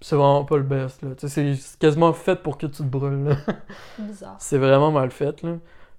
C'est 0.00 0.16
vraiment 0.16 0.44
pas 0.44 0.56
le 0.58 0.62
best, 0.62 1.02
là. 1.02 1.10
Tu 1.16 1.28
sais, 1.28 1.54
c'est- 1.56 1.78
quasiment 1.78 2.12
fait 2.12 2.42
pour 2.42 2.58
que 2.58 2.66
tu 2.66 2.78
te 2.78 2.82
brûles. 2.82 3.36
Bizarre. 3.98 4.36
C'est 4.38 4.58
vraiment 4.58 4.90
mal 4.92 5.10
fait, 5.10 5.42
là. 5.42 5.52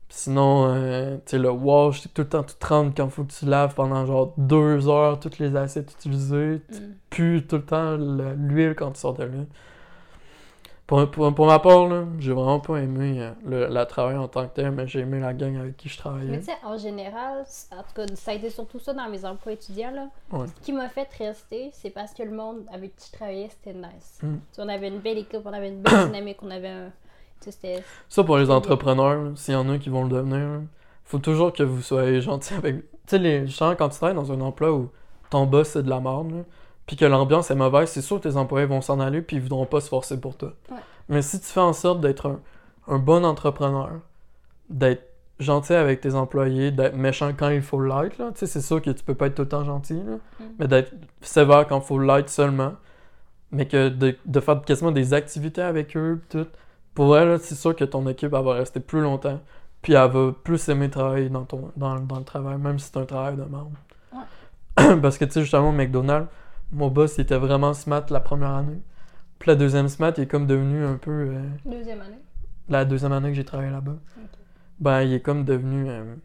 Sinon, 0.10 0.68
euh, 0.70 1.16
tu 1.18 1.22
sais, 1.32 1.38
le 1.40 1.50
wash, 1.52 2.02
c'est 2.02 2.14
tout 2.14 2.22
le 2.22 2.30
temps 2.30 2.44
tout 2.44 2.56
tremble 2.60 2.94
quand 2.96 3.10
faut 3.10 3.24
que 3.26 3.32
tu 3.34 3.46
laves 3.46 3.74
pendant 3.76 4.06
genre 4.06 4.34
deux 4.38 4.88
heures 4.88 5.20
toutes 5.20 5.38
les 5.40 5.56
assiettes 5.58 5.92
utilisées. 5.94 6.62
Tu 6.72 6.80
Mm. 6.80 6.94
pues 7.10 7.42
tout 7.48 7.58
le 7.58 7.62
temps 7.64 7.98
le- 7.98 8.34
l'huile 8.36 8.74
quand 8.76 8.92
tu 8.92 9.00
sors 9.02 9.14
de 9.16 9.24
là. 9.24 9.32
Pour, 10.88 11.12
pour, 11.12 11.36
pour 11.36 11.46
ma 11.48 11.60
part, 11.60 11.90
j'ai 12.18 12.32
vraiment 12.32 12.62
pas 12.62 12.78
aimé 12.78 13.18
euh, 13.20 13.32
le, 13.46 13.68
la 13.68 13.86
travail 13.86 14.16
en 14.16 14.30
tant 14.30 14.48
que 14.48 14.54
tel, 14.56 14.72
mais 14.72 14.88
j'ai 14.88 15.02
aimé 15.02 15.20
la 15.20 15.34
gang 15.34 15.58
avec 15.58 15.76
qui 15.76 15.90
je 15.90 15.96
Mais 15.96 16.00
travaillais. 16.00 16.40
tu 16.40 16.46
sais, 16.46 16.58
en 16.64 16.78
général, 16.78 17.44
en 17.72 17.84
tout 17.84 17.94
cas, 17.94 18.06
ça 18.16 18.32
a 18.32 18.34
été 18.34 18.50
surtout 18.50 18.80
ça 18.80 18.94
dans 18.94 19.10
mes 19.10 19.26
emplois 19.26 19.52
étudiants. 19.52 19.92
Là. 19.92 20.08
Ouais. 20.32 20.48
Ce 20.48 20.66
qui 20.66 20.72
m'a 20.72 20.88
fait 20.88 21.10
rester, 21.18 21.72
c'est 21.74 21.90
parce 21.90 22.14
que 22.14 22.24
le 22.24 22.32
monde 22.32 22.64
avec 22.72 22.96
qui 22.96 23.08
je 23.08 23.12
travaillais, 23.12 23.50
c'était 23.50 23.78
nice. 23.78 24.20
Mm. 24.24 24.36
Sais, 24.54 24.62
on 24.64 24.70
avait 24.70 24.88
une 24.88 25.00
belle 25.00 25.18
équipe, 25.18 25.42
on 25.44 25.52
avait 25.52 25.70
une 25.70 25.82
belle 25.82 26.06
dynamique, 26.06 26.38
on 26.42 26.52
avait 26.52 26.70
un. 26.70 26.92
Ça, 28.10 28.24
pour 28.24 28.38
les 28.38 28.50
entrepreneurs, 28.50 29.38
s'il 29.38 29.54
y 29.54 29.58
en 29.58 29.70
a 29.70 29.78
qui 29.78 29.90
vont 29.90 30.04
le 30.04 30.10
devenir, 30.10 30.62
faut 31.06 31.20
toujours 31.20 31.54
que 31.54 31.64
vous 31.64 31.82
soyez 31.82 32.20
gentil 32.22 32.56
avec. 32.56 32.78
Tu 32.78 32.88
sais, 33.08 33.18
les... 33.20 33.46
justement, 33.46 33.76
quand 33.76 33.90
tu 33.90 33.98
travailles 33.98 34.16
dans 34.16 34.32
un 34.32 34.42
emploi 34.42 34.74
où 34.74 34.90
ton 35.30 35.46
boss 35.46 35.70
c'est 35.70 35.84
de 35.84 35.90
la 35.90 36.00
merde, 36.00 36.46
puis 36.88 36.96
que 36.96 37.06
l'ambiance 37.06 37.52
est 37.52 37.56
mauvaise, 37.56 37.90
c'est 37.90 38.02
sûr 38.02 38.20
que 38.20 38.28
tes 38.28 38.36
employés 38.38 38.66
vont 38.66 38.82
s'en 38.82 39.00
aller 39.00 39.22
puis 39.22 39.36
ils 39.36 39.42
voudront 39.42 39.66
pas 39.68 39.82
se 39.82 39.90
forcer 39.90 40.20
pour 40.20 40.36
toi. 40.38 40.54
Ouais. 40.72 40.78
Mais 41.10 41.22
si 41.22 41.40
tu 41.40 41.46
fais 41.46 41.60
en 41.60 41.74
sorte 41.74 42.02
d'être 42.02 42.28
un, 42.28 42.40
un 42.88 42.98
bon 42.98 43.24
entrepreneur, 43.26 43.92
d'être 44.70 45.04
gentil 45.40 45.74
avec 45.74 46.02
tes 46.02 46.16
employés, 46.16 46.72
d'être 46.72 46.96
méchant 46.96 47.32
quand 47.38 47.50
il 47.50 47.62
faut 47.62 47.82
l'être, 47.82 48.18
là, 48.18 48.32
tu 48.32 48.40
sais, 48.40 48.48
c'est 48.48 48.62
sûr 48.62 48.82
que 48.82 48.90
tu 48.90 49.04
peux 49.04 49.14
pas 49.14 49.28
être 49.28 49.36
tout 49.36 49.44
le 49.44 49.48
temps 49.50 49.64
gentil, 49.64 49.94
là, 49.96 50.16
Mm. 50.40 50.44
mais 50.60 50.68
d'être 50.68 50.94
sévère 51.22 51.68
quand 51.68 51.80
il 51.80 51.86
faut 51.86 52.00
l'être 52.00 52.30
seulement, 52.30 52.74
mais 53.52 53.68
que 53.68 53.90
de, 53.90 54.16
de 54.26 54.40
faire 54.40 54.62
quasiment 54.64 54.92
des 54.92 55.14
activités 55.14 55.62
avec 55.62 55.96
eux, 55.96 56.22
tout, 56.30 56.48
pour 56.96 57.18
elle, 57.18 57.40
c'est 57.40 57.56
sûr 57.56 57.76
que 57.76 57.84
ton 57.84 58.08
équipe, 58.08 58.34
elle 58.34 58.44
va 58.44 58.54
rester 58.54 58.80
plus 58.80 59.02
longtemps, 59.02 59.40
puis 59.82 59.94
elle 59.94 60.10
va 60.10 60.32
plus 60.44 60.68
aimer 60.70 60.90
travailler 60.90 61.30
dans, 61.30 61.44
ton, 61.46 61.72
dans, 61.78 62.00
dans 62.00 62.18
le 62.18 62.24
travail, 62.26 62.58
même 62.58 62.80
si 62.80 62.90
c'est 62.92 62.98
un 62.98 63.06
travail 63.06 63.36
de 63.36 63.44
merde. 63.44 63.74
Parce 65.02 65.18
que, 65.18 65.26
tu 65.26 65.32
sais, 65.34 65.42
justement, 65.42 65.72
McDonald's, 65.72 66.28
mon 66.72 66.90
boss, 66.90 67.18
il 67.18 67.22
était 67.22 67.38
vraiment 67.38 67.74
smart 67.74 68.06
la 68.10 68.20
première 68.20 68.52
année. 68.52 68.82
Puis 69.40 69.50
la 69.50 69.56
deuxième 69.56 69.88
smart, 69.88 70.14
il 70.18 70.24
est 70.24 70.28
comme 70.28 70.48
devenu 70.48 70.84
un 70.86 70.96
peu... 70.98 71.12
euh, 71.12 71.42
Deuxième 71.66 72.02
année. 72.02 72.20
la 72.70 72.86
deuxième 72.86 73.12
année 73.14 73.30
que 73.30 73.36
j'ai 73.36 73.46
travaillé 73.46 73.72
là-bas. 73.72 73.96
Ben, 74.80 75.02
il 75.04 75.14
est 75.14 75.22
comme 75.22 75.44
devenu... 75.46 75.90
euh, 75.90 76.16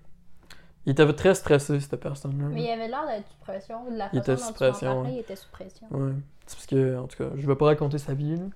il 0.84 0.92
était 0.92 1.11
très 1.12 1.34
stressé, 1.34 1.78
cette 1.78 2.00
personne-là. 2.00 2.46
Mais 2.50 2.64
il 2.64 2.70
avait 2.70 2.88
l'air 2.88 3.06
d'être 3.06 3.28
sous 3.28 3.38
pression. 3.40 3.84
De 3.90 3.96
la 3.96 4.08
Il 4.12 4.18
façon 4.18 4.20
était 4.20 4.34
dont 4.34 4.49
sous 4.49 4.52
pression, 4.54 4.94
parlais, 4.94 5.08
ouais. 5.11 5.14
il 5.16 5.20
était 5.20 5.37
sous 5.37 5.49
pression. 5.50 5.87
Ouais. 5.90 6.12
C'est 6.46 6.56
parce 6.56 6.66
que, 6.66 6.99
en 6.99 7.06
tout 7.06 7.16
cas, 7.18 7.30
je 7.37 7.46
vais 7.46 7.54
pas 7.54 7.66
raconter 7.66 7.99
sa 7.99 8.14
vie, 8.14 8.34
là. 8.37 8.42
Ouais. 8.42 8.50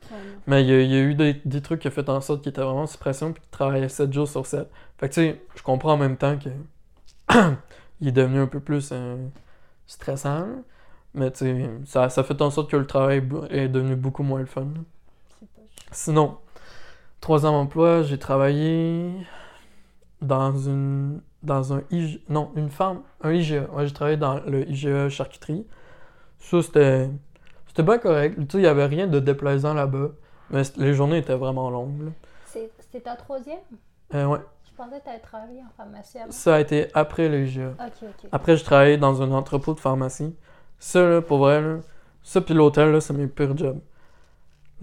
Mais 0.49 0.63
il 0.65 0.69
y 0.69 0.73
a, 0.73 0.81
il 0.83 0.91
y 0.91 0.97
a 0.97 1.01
eu 1.03 1.15
des, 1.15 1.35
des 1.45 1.63
trucs 1.63 1.81
qui 1.83 1.89
ont 1.89 1.93
fait 1.93 2.09
en 2.09 2.21
sorte 2.21 2.43
qu'il 2.43 2.51
était 2.51 2.63
vraiment 2.63 2.87
sous 2.87 2.99
pression 2.99 3.33
puis 3.33 3.41
qu'il 3.43 3.51
travaillait 3.53 3.89
7 3.89 4.13
jours 4.13 4.27
sur 4.27 4.45
7. 4.45 4.69
Fait 4.99 5.09
que 5.09 5.15
tu 5.15 5.21
sais, 5.21 5.41
je 5.55 5.63
comprends 5.63 5.93
en 5.93 5.97
même 5.99 6.17
temps 6.17 6.37
que 6.37 6.49
il 8.01 8.09
est 8.09 8.13
devenu 8.13 8.41
un 8.41 8.47
peu 8.49 8.59
plus 8.61 8.89
euh, 8.93 9.17
stressant. 9.87 10.47
Mais 11.17 11.31
tu 11.31 11.67
ça, 11.87 12.09
ça 12.11 12.23
fait 12.23 12.41
en 12.43 12.51
sorte 12.51 12.71
que 12.71 12.77
le 12.77 12.87
travail 12.87 13.27
est 13.51 13.69
devenu 13.69 13.97
beaucoup 13.97 14.23
moins 14.23 14.41
le 14.41 14.47
fun. 14.47 14.67
Sinon, 15.91 16.37
troisième 17.21 17.55
emploi, 17.55 18.03
j'ai 18.03 18.19
travaillé 18.19 19.11
dans 20.21 20.57
une 20.57 21.23
dans 21.43 21.73
un 21.73 21.83
IG, 21.91 22.21
non, 22.29 22.53
une 22.55 22.69
farm, 22.69 23.03
un 23.23 23.33
IGA. 23.33 23.71
Ouais, 23.73 23.87
j'ai 23.87 23.93
travaillé 23.95 24.17
dans 24.19 24.41
le 24.41 24.69
IGA 24.69 25.09
charcuterie. 25.09 25.67
Ça, 26.39 26.61
c'était 26.61 27.09
c'était 27.67 27.83
bien 27.83 27.99
correct. 27.99 28.37
Tu 28.37 28.45
sais, 28.53 28.59
il 28.59 28.65
y 28.65 28.67
avait 28.67 28.87
rien 28.87 29.07
de 29.07 29.19
déplaisant 29.19 29.73
là-bas. 29.73 30.11
Mais 30.51 30.63
les 30.77 30.93
journées 30.93 31.19
étaient 31.19 31.35
vraiment 31.35 31.71
longues. 31.71 32.13
C'était 32.45 33.01
ta 33.01 33.17
troisième? 33.17 33.59
Euh, 34.15 34.27
ouais, 34.27 34.39
Je 34.65 34.75
pensais 34.77 34.99
que 34.99 35.05
tu 35.05 35.11
avais 35.11 35.19
travaillé 35.19 35.61
en 35.61 35.71
pharmacie 35.77 36.19
avant. 36.19 36.31
ça 36.31 36.55
a 36.57 36.61
été 36.61 36.89
après 36.95 37.29
le 37.29 37.47
IGA. 37.47 37.71
Ok. 37.81 38.29
Après, 38.33 38.57
je 38.57 38.65
travaillais 38.65 38.99
dans 38.99 39.23
un 39.23 39.33
entrepôt 39.33 39.75
de 39.75 39.81
pharmacie. 39.81 40.35
Ça, 40.79 41.07
là, 41.09 41.23
pour 41.23 41.39
vrai, 41.39 41.61
là, 41.61 41.79
ça 42.23 42.41
puis 42.41 42.55
l'hôtel, 42.55 42.91
là, 42.91 43.01
c'est 43.01 43.15
mes 43.15 43.27
pires 43.27 43.57
jobs. 43.57 43.81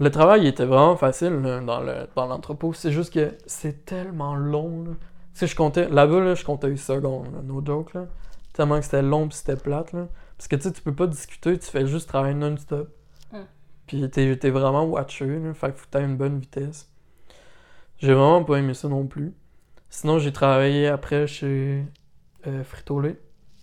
Le 0.00 0.10
travail 0.10 0.42
il 0.42 0.46
était 0.48 0.64
vraiment 0.64 0.96
facile 0.96 1.34
là, 1.34 1.60
dans 1.60 1.80
le 1.80 2.08
dans 2.16 2.26
l'entrepôt. 2.26 2.72
C'est 2.72 2.90
juste 2.90 3.12
que 3.12 3.34
c'est 3.46 3.84
tellement 3.84 4.34
long. 4.34 4.84
Là. 4.84 4.90
Tu 5.38 5.46
je 5.46 5.54
comptais, 5.54 5.88
là-bas, 5.88 6.20
là, 6.20 6.34
je 6.34 6.44
comptais 6.44 6.68
les 6.68 6.76
secondes, 6.76 7.32
là, 7.32 7.42
no 7.42 7.64
joke, 7.64 7.94
là. 7.94 8.06
Tellement 8.52 8.78
que 8.78 8.84
c'était 8.84 9.02
long 9.02 9.28
pis 9.28 9.36
c'était 9.36 9.56
plate, 9.56 9.92
là. 9.92 10.08
Parce 10.36 10.48
que, 10.48 10.56
tu 10.56 10.62
sais, 10.62 10.72
tu 10.72 10.82
peux 10.82 10.94
pas 10.94 11.06
discuter, 11.06 11.58
tu 11.58 11.70
fais 11.70 11.86
juste 11.86 12.08
travailler 12.08 12.34
non-stop. 12.34 12.88
Hum. 13.32 13.44
Puis 13.86 14.08
t'es 14.10 14.36
t'es 14.36 14.50
vraiment 14.50 14.84
watché, 14.84 15.26
là. 15.26 15.54
Fait 15.54 15.72
que 15.72 15.78
faut 15.78 15.86
que 15.90 15.98
une 15.98 16.16
bonne 16.16 16.38
vitesse. 16.38 16.90
J'ai 17.98 18.14
vraiment 18.14 18.44
pas 18.44 18.56
aimé 18.56 18.74
ça 18.74 18.88
non 18.88 19.06
plus. 19.06 19.32
Sinon, 19.90 20.18
j'ai 20.18 20.32
travaillé 20.32 20.88
après 20.88 21.26
chez 21.26 21.84
euh, 22.46 22.64
Frito-Lay 22.64 23.16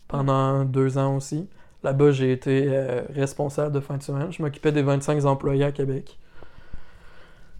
pendant 0.08 0.64
deux 0.64 0.98
ans 0.98 1.16
aussi. 1.18 1.50
Là-bas, 1.84 2.12
j'ai 2.12 2.32
été 2.32 2.66
euh, 2.68 3.02
responsable 3.14 3.74
de 3.74 3.80
fin 3.80 3.98
de 3.98 4.04
semaine. 4.04 4.32
Je 4.32 4.42
m'occupais 4.42 4.72
des 4.72 4.84
25 4.84 5.24
employés 5.26 5.64
à 5.64 5.72
Québec. 5.72 6.18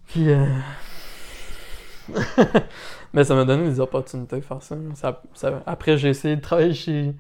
Puis, 0.08 0.30
euh, 0.30 0.46
Mais 3.14 3.24
ça 3.24 3.36
m'a 3.36 3.46
donné 3.46 3.68
des 3.70 3.80
opportunités 3.80 4.38
de 4.38 4.42
faire 4.46 4.62
ça. 4.62 4.76
Ça- 4.96 5.22
ça- 5.34 5.64
Après, 5.66 5.98
j'ai 5.98 6.10
essayé 6.10 6.36
de 6.36 6.42
travailler 6.42 6.74
chez... 6.74 7.14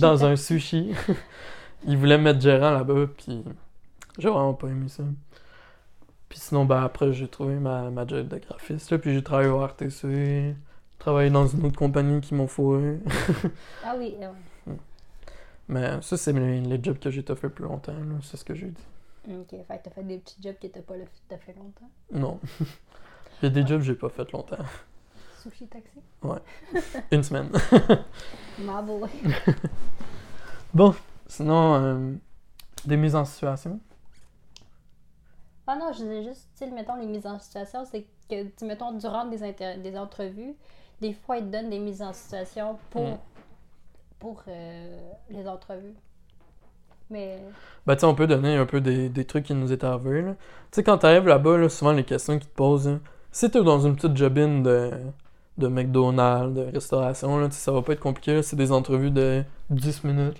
Dans 0.00 0.24
un 0.24 0.36
sushi. 0.36 0.92
Ils 1.86 1.96
voulaient 1.96 2.18
me 2.18 2.24
mettre 2.24 2.40
gérant 2.40 2.70
là-bas, 2.72 3.06
puis 3.16 3.44
j'ai 4.18 4.28
vraiment 4.28 4.54
pas 4.54 4.68
aimé 4.68 4.88
ça. 4.88 5.02
Puis 6.28 6.38
sinon, 6.40 6.64
ben, 6.64 6.82
après, 6.82 7.12
j'ai 7.12 7.28
trouvé 7.28 7.54
ma, 7.54 7.90
ma 7.90 8.06
job 8.06 8.26
de 8.28 8.38
graphiste, 8.38 8.90
là, 8.90 8.98
puis 8.98 9.14
j'ai 9.14 9.22
travaillé 9.22 9.48
au 9.48 9.64
RTC, 9.64 10.54
travaillé 10.98 11.30
dans 11.30 11.46
une 11.46 11.66
autre 11.66 11.76
compagnie 11.76 12.20
qui 12.20 12.34
m'ont 12.34 12.48
fourré. 12.48 12.98
Ah 13.84 13.94
oui, 13.96 14.14
euh, 14.20 14.26
Mais 15.68 16.00
ça, 16.02 16.16
c'est 16.16 16.32
les, 16.32 16.60
les 16.60 16.82
jobs 16.82 16.98
que 16.98 17.10
j'ai 17.10 17.22
fait 17.22 17.48
plus 17.48 17.64
longtemps, 17.64 17.92
c'est 18.22 18.36
ce 18.36 18.44
que 18.44 18.54
j'ai 18.54 18.68
dit. 18.70 18.84
ok. 19.28 19.50
Fait 19.66 19.78
que 19.78 19.84
t'as 19.84 19.90
fait 19.90 20.04
des 20.04 20.18
petits 20.18 20.40
jobs 20.42 20.56
qui 20.60 20.66
étaient 20.66 20.80
pas 20.82 20.94
t'as 21.28 21.38
fait 21.38 21.54
longtemps? 21.54 21.90
Non. 22.12 22.40
Il 23.42 23.44
y 23.44 23.46
a 23.46 23.50
des 23.50 23.66
jobs 23.66 23.80
que 23.80 23.86
j'ai 23.86 23.94
pas 23.94 24.08
fait 24.08 24.30
longtemps. 24.32 24.56
Sushi 25.42 25.66
taxi? 25.66 26.00
Une 27.10 27.22
semaine. 27.22 27.50
Bravo. 28.58 29.06
Bon, 30.74 30.94
sinon, 31.26 31.74
euh, 31.74 32.12
des 32.84 32.96
mises 32.96 33.14
en 33.14 33.24
situation? 33.24 33.80
Ah 35.66 35.76
non, 35.76 35.92
je 35.92 35.98
disais 36.02 36.22
juste, 36.22 36.48
tu 36.56 36.64
sais, 36.64 36.70
mettons, 36.70 36.96
les 36.96 37.06
mises 37.06 37.26
en 37.26 37.38
situation, 37.38 37.84
c'est 37.84 38.06
que, 38.28 38.64
mettons, 38.64 38.92
durant 38.92 39.24
des, 39.26 39.42
inter- 39.42 39.78
des 39.78 39.96
entrevues, 39.98 40.54
des 41.00 41.12
fois, 41.12 41.38
ils 41.38 41.44
te 41.46 41.50
donnent 41.50 41.70
des 41.70 41.78
mises 41.78 42.02
en 42.02 42.12
situation 42.12 42.78
pour, 42.90 43.02
Mm. 43.02 43.18
Pour 44.18 44.42
euh, 44.48 45.00
les 45.30 45.46
entrevues. 45.48 45.94
Mais, 47.10 47.40
Ben, 47.86 47.96
tu 47.96 48.04
on 48.04 48.14
peut 48.14 48.26
donner 48.26 48.56
un 48.56 48.66
peu 48.66 48.80
des, 48.80 49.08
des 49.08 49.24
trucs 49.24 49.44
qui 49.44 49.54
nous 49.54 49.72
est 49.72 49.84
arrivé, 49.84 50.22
là. 50.22 50.32
Tu 50.32 50.76
sais, 50.76 50.82
quand 50.82 50.98
t'arrives 50.98 51.26
là-bas, 51.28 51.56
là, 51.56 51.68
souvent, 51.68 51.92
les 51.92 52.04
questions 52.04 52.38
qu'ils 52.38 52.48
te 52.48 52.54
posent, 52.54 52.88
là, 52.88 52.98
si 53.30 53.50
t'es 53.50 53.62
dans 53.62 53.80
une 53.86 53.94
petite 53.96 54.16
jobine 54.16 54.62
de, 54.62 54.90
de 55.58 55.68
McDonald's, 55.68 56.54
de 56.54 56.62
restauration, 56.72 57.38
là, 57.38 57.50
ça 57.50 57.72
va 57.72 57.82
pas 57.82 57.92
être 57.92 58.00
compliqué. 58.00 58.42
C'est 58.42 58.56
des 58.56 58.72
entrevues 58.72 59.10
de 59.10 59.44
10 59.70 60.04
minutes. 60.04 60.38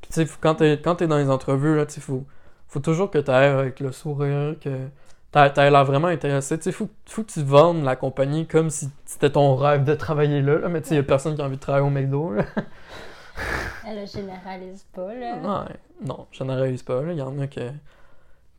Puis, 0.00 0.10
tu 0.12 0.26
sais, 0.26 0.28
quand 0.40 0.54
t'es, 0.56 1.06
dans 1.06 1.18
les 1.18 1.30
entrevues, 1.30 1.76
là, 1.76 1.86
tu 1.86 2.00
faut, 2.00 2.24
faut 2.68 2.80
toujours 2.80 3.10
que 3.10 3.18
t'ailles 3.18 3.50
avec 3.50 3.80
le 3.80 3.92
sourire, 3.92 4.54
que 4.60 4.88
t'as 5.32 5.50
t'as 5.50 5.68
l'air 5.70 5.84
vraiment 5.84 6.08
intéressé. 6.08 6.58
Tu 6.58 6.64
sais, 6.64 6.72
faut, 6.72 6.88
faut 7.06 7.22
que 7.24 7.32
tu 7.32 7.42
vendes 7.42 7.84
la 7.84 7.96
compagnie 7.96 8.46
comme 8.46 8.70
si 8.70 8.90
c'était 9.04 9.30
ton 9.30 9.56
rêve 9.56 9.84
de 9.84 9.94
travailler 9.94 10.42
là, 10.42 10.58
là. 10.58 10.68
Mais 10.68 10.80
tu 10.82 10.88
sais, 10.88 10.94
y 10.96 10.98
a 10.98 11.02
personne 11.02 11.34
qui 11.34 11.42
a 11.42 11.44
envie 11.44 11.56
de 11.56 11.60
travailler 11.60 11.86
au 11.86 11.90
McDo, 11.90 12.32
là. 12.32 12.44
elle 13.86 14.06
généralise 14.06 14.84
pas, 14.92 15.14
là. 15.14 15.36
Ouais, 15.36 15.76
non, 16.04 16.26
je 16.30 16.38
généralise 16.38 16.82
pas. 16.82 17.02
là. 17.02 17.12
Il 17.12 17.18
y 17.18 17.22
en 17.22 17.38
a 17.38 17.46
que, 17.46 17.70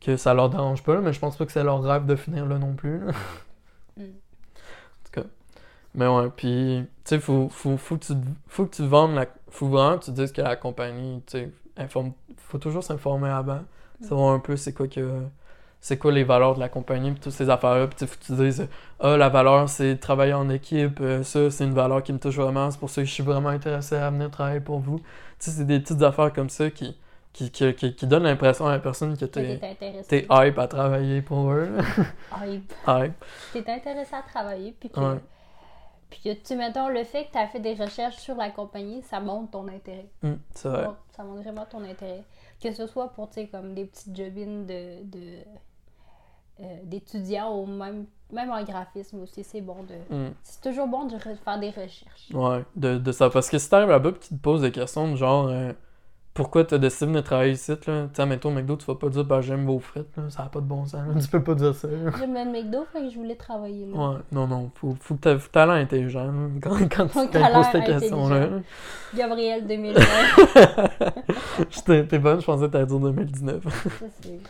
que 0.00 0.16
ça 0.16 0.34
leur 0.34 0.50
dérange 0.50 0.82
pas, 0.82 0.94
là, 0.94 1.00
mais 1.00 1.12
je 1.12 1.20
pense 1.20 1.36
pas 1.36 1.46
que 1.46 1.52
c'est 1.52 1.64
leur 1.64 1.82
rêve 1.82 2.06
de 2.06 2.16
finir 2.16 2.46
là 2.46 2.58
non 2.58 2.74
plus. 2.74 2.98
là. 3.06 3.12
Mm. 3.96 4.02
En 4.02 5.04
tout 5.04 5.12
cas. 5.12 5.26
Mais 5.94 6.06
ouais, 6.06 6.30
puis, 6.34 6.86
tu 7.04 7.08
sais, 7.16 7.18
faut, 7.18 7.48
faut, 7.48 7.76
faut, 7.76 7.96
que 7.96 8.04
tu, 8.04 8.12
faut 8.46 8.66
que 8.66 8.74
tu 8.74 8.86
vendes 8.86 9.14
la. 9.14 9.26
Faut 9.50 9.66
vraiment 9.68 9.98
que 9.98 10.04
tu 10.04 10.12
dises 10.12 10.30
que 10.30 10.40
la 10.40 10.56
compagnie, 10.56 11.22
tu 11.26 11.38
sais, 11.38 11.50
informe. 11.76 12.12
Faut 12.36 12.58
toujours 12.58 12.84
s'informer 12.84 13.28
avant. 13.28 13.62
Mm. 14.00 14.04
Savoir 14.04 14.34
un 14.34 14.38
peu 14.38 14.56
c'est 14.56 14.72
quoi 14.72 14.88
que. 14.88 15.22
C'est 15.80 15.96
quoi 15.96 16.12
les 16.12 16.24
valeurs 16.24 16.54
de 16.54 16.60
la 16.60 16.68
compagnie, 16.68 17.10
puis 17.12 17.20
toutes 17.20 17.32
ces 17.32 17.48
affaires-là. 17.48 17.86
Puis 17.86 18.06
faut 18.06 18.16
que 18.18 18.24
tu 18.24 18.32
dises, 18.32 18.68
ah, 19.00 19.16
la 19.16 19.28
valeur, 19.30 19.68
c'est 19.68 19.96
travailler 19.96 20.34
en 20.34 20.48
équipe, 20.50 21.00
euh, 21.00 21.22
ça, 21.22 21.50
c'est 21.50 21.64
une 21.64 21.72
valeur 21.74 22.02
qui 22.02 22.12
me 22.12 22.18
touche 22.18 22.36
vraiment, 22.36 22.70
c'est 22.70 22.78
pour 22.78 22.90
ça 22.90 23.00
que 23.02 23.06
je 23.08 23.12
suis 23.12 23.22
vraiment 23.22 23.48
intéressé 23.48 23.96
à 23.96 24.10
venir 24.10 24.30
travailler 24.30 24.60
pour 24.60 24.78
vous. 24.80 24.98
Tu 24.98 25.04
sais, 25.38 25.50
c'est 25.52 25.64
des 25.64 25.80
petites 25.80 26.02
affaires 26.02 26.32
comme 26.34 26.50
ça 26.50 26.70
qui, 26.70 26.94
qui, 27.32 27.50
qui, 27.50 27.74
qui, 27.74 27.94
qui 27.94 28.06
donnent 28.06 28.24
l'impression 28.24 28.66
à 28.66 28.72
la 28.72 28.78
personne 28.78 29.16
que 29.16 29.24
t'es 29.24 29.58
t'es 30.08 30.26
hype 30.30 30.58
à 30.58 30.68
travailler 30.68 31.22
pour 31.22 31.50
eux. 31.52 31.68
Hype. 32.42 32.72
hype. 32.86 33.14
T'es 33.54 33.70
intéressé 33.72 34.14
à 34.14 34.22
travailler, 34.22 34.74
puis 34.78 34.90
que, 34.90 35.00
Ouais. 35.00 35.18
puis 36.10 36.20
que 36.24 36.34
tu, 36.46 36.56
mettons, 36.56 36.88
le 36.88 37.04
fait 37.04 37.24
que 37.26 37.32
tu 37.32 37.38
as 37.38 37.46
fait 37.46 37.60
des 37.60 37.72
recherches 37.74 38.16
sur 38.16 38.34
la 38.36 38.50
compagnie, 38.50 39.00
ça 39.02 39.20
montre 39.20 39.52
ton 39.52 39.66
intérêt. 39.68 40.10
Hum, 40.24 40.38
c'est 40.50 40.68
vrai. 40.68 40.88
Ça 41.16 41.22
montre 41.22 41.42
vraiment 41.42 41.64
ton 41.64 41.82
intérêt. 41.84 42.24
Que 42.62 42.70
ce 42.72 42.86
soit 42.86 43.08
pour, 43.14 43.28
tu 43.30 43.36
sais, 43.36 43.46
comme 43.46 43.72
des 43.72 43.86
petites 43.86 44.14
jobines 44.14 44.66
de, 44.66 45.02
de, 45.04 45.38
d'étudiants 46.84 47.56
ou 47.58 47.66
même, 47.66 48.06
même 48.32 48.50
en 48.50 48.62
graphisme 48.62 49.20
aussi, 49.22 49.42
c'est 49.44 49.60
bon 49.60 49.76
de... 49.84 50.14
Hum. 50.14 50.30
C'est 50.42 50.60
toujours 50.70 50.86
bon 50.86 51.04
de 51.06 51.14
re- 51.16 51.36
faire 51.44 51.58
des 51.60 51.70
recherches. 51.70 52.28
Ouais, 52.32 52.64
de, 52.76 52.98
de 52.98 53.12
ça. 53.12 53.30
Parce 53.30 53.48
que 53.50 53.58
si 53.58 53.68
t'arrives 53.68 53.88
là-bas 53.90 54.10
et 54.10 54.14
qu'ils 54.14 54.36
te 54.38 54.42
posent 54.42 54.62
des 54.62 54.70
questions 54.72 55.10
de 55.10 55.16
genre 55.16 55.48
euh, 55.48 55.72
pourquoi 56.32 56.64
t'as 56.64 56.78
décidé 56.78 57.12
de 57.12 57.20
travailler 57.20 57.52
ici, 57.54 57.72
là, 57.72 57.76
tu 57.76 57.90
sais, 58.14 58.26
mettons, 58.26 58.52
McDo, 58.52 58.76
tu 58.76 58.86
vas 58.86 58.94
pas 58.94 59.08
dire 59.08 59.24
bah 59.24 59.40
j'aime 59.40 59.66
vos 59.66 59.80
frites, 59.80 60.16
là, 60.16 60.30
ça 60.30 60.44
a 60.44 60.48
pas 60.48 60.60
de 60.60 60.64
bon 60.64 60.84
sens, 60.86 60.94
là. 60.94 61.20
tu 61.20 61.26
peux 61.28 61.42
pas 61.42 61.54
dire 61.54 61.74
ça. 61.74 61.88
J'aime 62.18 62.34
le 62.34 62.44
McDo, 62.52 62.84
fait 62.92 63.00
que 63.00 63.10
je 63.10 63.16
voulais 63.16 63.34
travailler 63.34 63.86
là. 63.86 63.96
Ouais, 63.96 64.16
non, 64.30 64.46
non, 64.46 64.70
faut, 64.76 64.94
faut 65.00 65.16
que 65.16 65.20
t'aies 65.20 65.66
l'air 65.66 65.70
intelligent 65.74 66.26
là, 66.26 66.32
quand, 66.62 66.76
quand 66.88 67.06
tu 67.08 67.28
te 67.30 67.52
poses 67.52 67.66
ces 67.72 67.82
questions-là. 67.82 68.48
Gabriel 69.14 69.66
2020. 69.66 70.00
J'étais- 71.70 72.06
T'es 72.06 72.18
bonne, 72.18 72.40
je 72.40 72.46
pensais 72.46 72.66
que 72.66 72.70
t'allais 72.72 72.86
dire 72.86 72.98
2019. 73.00 73.62
Ça, 73.64 74.06
c'est- 74.22 74.40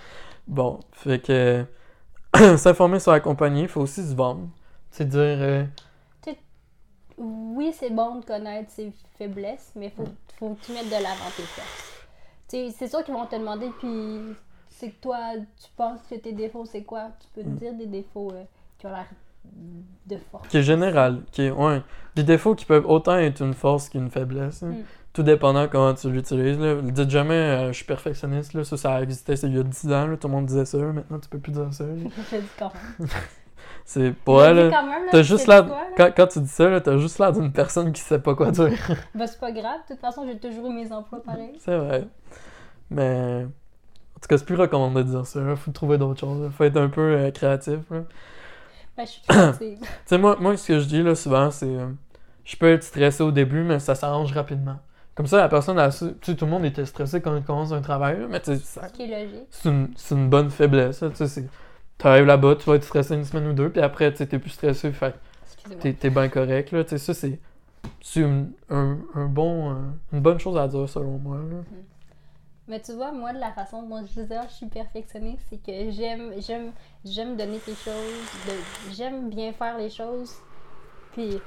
Bon, 0.47 0.81
fait 0.93 1.19
que 1.21 1.65
s'informer 2.57 2.99
sur 3.01 3.13
la 3.13 3.21
compagnie, 3.21 3.67
faut 3.69 3.81
aussi 3.83 4.03
se 4.09 4.15
vendre. 4.15 4.49
C'est 4.91 5.09
dire 5.09 5.21
euh, 5.21 5.65
oui, 7.19 7.73
c'est 7.79 7.91
bon 7.91 8.17
de 8.21 8.25
connaître 8.25 8.71
ses 8.71 8.93
faiblesses, 9.19 9.73
mais 9.77 9.91
faut, 9.91 10.05
faut 10.39 10.55
que 10.55 10.65
tu 10.65 10.73
mettes 10.73 10.87
de 10.87 10.93
l'avant 10.93 11.31
tes 11.37 11.43
forces. 11.43 11.93
C'est 12.49 12.89
sûr 12.89 13.05
qu'ils 13.05 13.15
vont 13.15 13.27
te 13.27 13.37
demander, 13.37 13.69
puis 13.79 14.35
c'est 14.71 14.91
que 14.91 15.01
toi, 15.03 15.19
tu 15.63 15.69
penses 15.77 16.01
que 16.09 16.15
tes 16.15 16.33
défauts, 16.33 16.65
c'est 16.65 16.83
quoi? 16.83 17.11
Tu 17.21 17.29
peux 17.35 17.43
te 17.43 17.49
Mm. 17.49 17.57
dire 17.57 17.75
des 17.75 17.87
défauts 17.87 18.31
euh, 18.33 18.45
qui 18.79 18.87
ont 18.87 18.91
l'air 18.91 19.07
de 20.07 20.17
force. 20.31 20.49
qui 20.49 20.57
est 20.59 20.63
général, 20.63 21.23
qui 21.31 21.43
est, 21.43 21.51
ouais, 21.51 21.83
des 22.17 22.23
défauts 22.25 22.55
qui 22.55 22.65
peuvent 22.65 22.87
autant 22.87 23.17
être 23.19 23.43
une 23.43 23.55
force 23.55 23.89
qu'une 23.91 24.11
faiblesse. 24.11 24.63
hein. 24.63 24.71
Mm. 24.73 24.85
Tout 25.13 25.23
dépendant 25.25 25.67
comment 25.67 25.93
tu 25.95 26.11
l'utilises. 26.11 26.59
Dites 26.59 27.11
jamais 27.11 27.35
euh, 27.35 27.69
je 27.69 27.77
suis 27.77 27.85
perfectionniste, 27.85 28.55
là. 28.55 28.63
ça, 28.65 28.77
ça 28.77 29.01
c'est 29.09 29.43
il 29.43 29.57
y 29.57 29.59
a 29.59 29.63
10 29.63 29.87
ans, 29.93 30.07
là. 30.07 30.17
tout 30.17 30.29
le 30.29 30.35
monde 30.35 30.47
disait 30.47 30.65
ça, 30.65 30.79
maintenant 30.79 31.19
tu 31.19 31.29
peux 31.29 31.39
plus 31.39 31.53
dire 31.53 31.73
ça. 31.73 31.85
C'est 33.85 34.01
le 34.01 34.15
elle, 34.45 34.71
t'as 35.11 35.19
tu 35.19 35.25
juste 35.25 35.49
là? 35.49 35.67
quand, 35.97 36.11
quand 36.17 36.27
tu 36.29 36.41
dis 36.41 36.49
ça, 36.49 36.81
t'as 36.81 36.97
juste 36.99 37.19
l'air 37.19 37.33
d'une 37.33 37.51
personne 37.51 37.93
qui 37.93 38.01
sait 38.01 38.21
pas 38.21 38.37
quoi 38.37 38.53
dire. 38.53 38.71
Ben, 39.15 39.27
c'est 39.27 39.41
pas 39.41 39.51
grave, 39.51 39.81
de 39.89 39.95
toute 39.95 40.01
façon, 40.01 40.25
j'ai 40.27 40.39
toujours 40.39 40.71
eu 40.71 40.75
mes 40.75 40.93
emplois 40.93 41.21
pareil. 41.23 41.57
c'est 41.59 41.77
vrai. 41.77 42.07
Mais, 42.91 43.45
en 43.45 44.21
tout 44.21 44.29
cas, 44.29 44.39
c'est 44.39 44.45
plus 44.45 44.55
recommandé 44.55 45.03
de 45.03 45.09
dire 45.09 45.27
ça, 45.27 45.41
là. 45.41 45.57
faut 45.57 45.73
trouver 45.73 45.99
d'autres 45.99 46.21
choses, 46.21 46.41
là. 46.41 46.51
faut 46.51 46.65
être 46.65 46.77
un 46.77 46.89
peu 46.89 47.01
euh, 47.01 47.31
créatif. 47.33 47.81
là. 47.91 48.03
Ben, 48.97 49.07
je 49.07 49.11
suis 49.11 49.23
créative. 49.23 49.79
Tu 49.81 49.87
sais, 50.07 50.19
moi, 50.19 50.37
moi, 50.39 50.57
ce 50.57 50.69
que 50.69 50.79
je 50.79 50.87
dis 50.87 51.03
là, 51.03 51.17
souvent, 51.17 51.51
c'est. 51.51 51.67
euh, 51.67 51.89
je 52.45 52.57
peux 52.57 52.71
être 52.71 52.85
stressé 52.85 53.23
au 53.23 53.33
début, 53.33 53.63
mais 53.63 53.79
ça 53.81 53.95
s'arrange 53.95 54.33
rapidement. 54.33 54.77
Comme 55.21 55.27
ça, 55.27 55.37
la 55.37 55.51
personne, 55.51 55.79
elle 55.79 55.93
su- 55.93 56.15
tu 56.23 56.31
sais, 56.31 56.35
tout 56.35 56.47
le 56.47 56.51
monde 56.51 56.65
était 56.65 56.87
stressé 56.87 57.21
quand 57.21 57.37
il 57.37 57.43
commence 57.43 57.73
un 57.73 57.83
travail, 57.83 58.27
mais 58.31 58.41
tu 58.41 58.55
sais, 58.55 58.57
ça- 58.57 58.89
Ce 58.89 58.93
qui 58.95 59.03
est 59.03 59.23
logique. 59.23 59.49
c'est 59.51 60.15
une, 60.15 60.31
bonne 60.31 60.49
faiblesse. 60.49 61.05
Tu 61.15 61.27
sais, 61.29 61.45
t'arrives 61.99 62.25
là-bas, 62.25 62.57
tu 62.57 62.65
vas 62.65 62.77
être 62.77 62.85
stressé 62.85 63.17
une 63.17 63.25
semaine 63.27 63.49
ou 63.49 63.53
deux, 63.53 63.69
puis 63.69 63.83
après, 63.83 64.15
tu 64.15 64.27
t'es 64.27 64.39
plus 64.39 64.49
stressé, 64.49 64.91
fait 64.93 65.15
t'es, 65.79 65.93
t'es 65.93 66.09
bien 66.09 66.31
correct. 66.31 66.73
Là, 66.73 66.85
tu 66.85 66.97
sais, 66.97 66.99
ça, 66.99 67.13
c'est. 67.13 67.39
C'est 68.01 68.21
une, 68.21 68.53
un, 68.71 68.97
un 69.15 69.27
bon, 69.27 69.73
euh, 69.73 69.75
une 70.15 70.21
bonne 70.21 70.41
chose 70.41 70.57
à 70.57 70.67
dire, 70.67 70.89
selon 70.89 71.19
moi. 71.19 71.37
là. 71.37 71.59
Mais 72.67 72.81
tu 72.81 72.95
vois, 72.95 73.13
moi, 73.13 73.35
de 73.35 73.41
la 73.41 73.53
façon 73.53 73.83
dont 73.83 74.01
je 74.01 74.23
disais, 74.23 74.39
je 74.49 74.55
suis 74.55 74.67
perfectionniste, 74.69 75.43
c'est 75.51 75.59
que 75.63 75.91
j'aime, 75.91 76.33
j'aime, 76.39 76.73
j'aime 77.05 77.37
donner 77.37 77.59
quelque 77.59 77.77
chose, 77.77 78.25
de, 78.49 78.95
j'aime 78.95 79.29
bien 79.29 79.53
faire 79.53 79.77
les 79.77 79.91
choses. 79.91 80.33
Puis, 81.13 81.39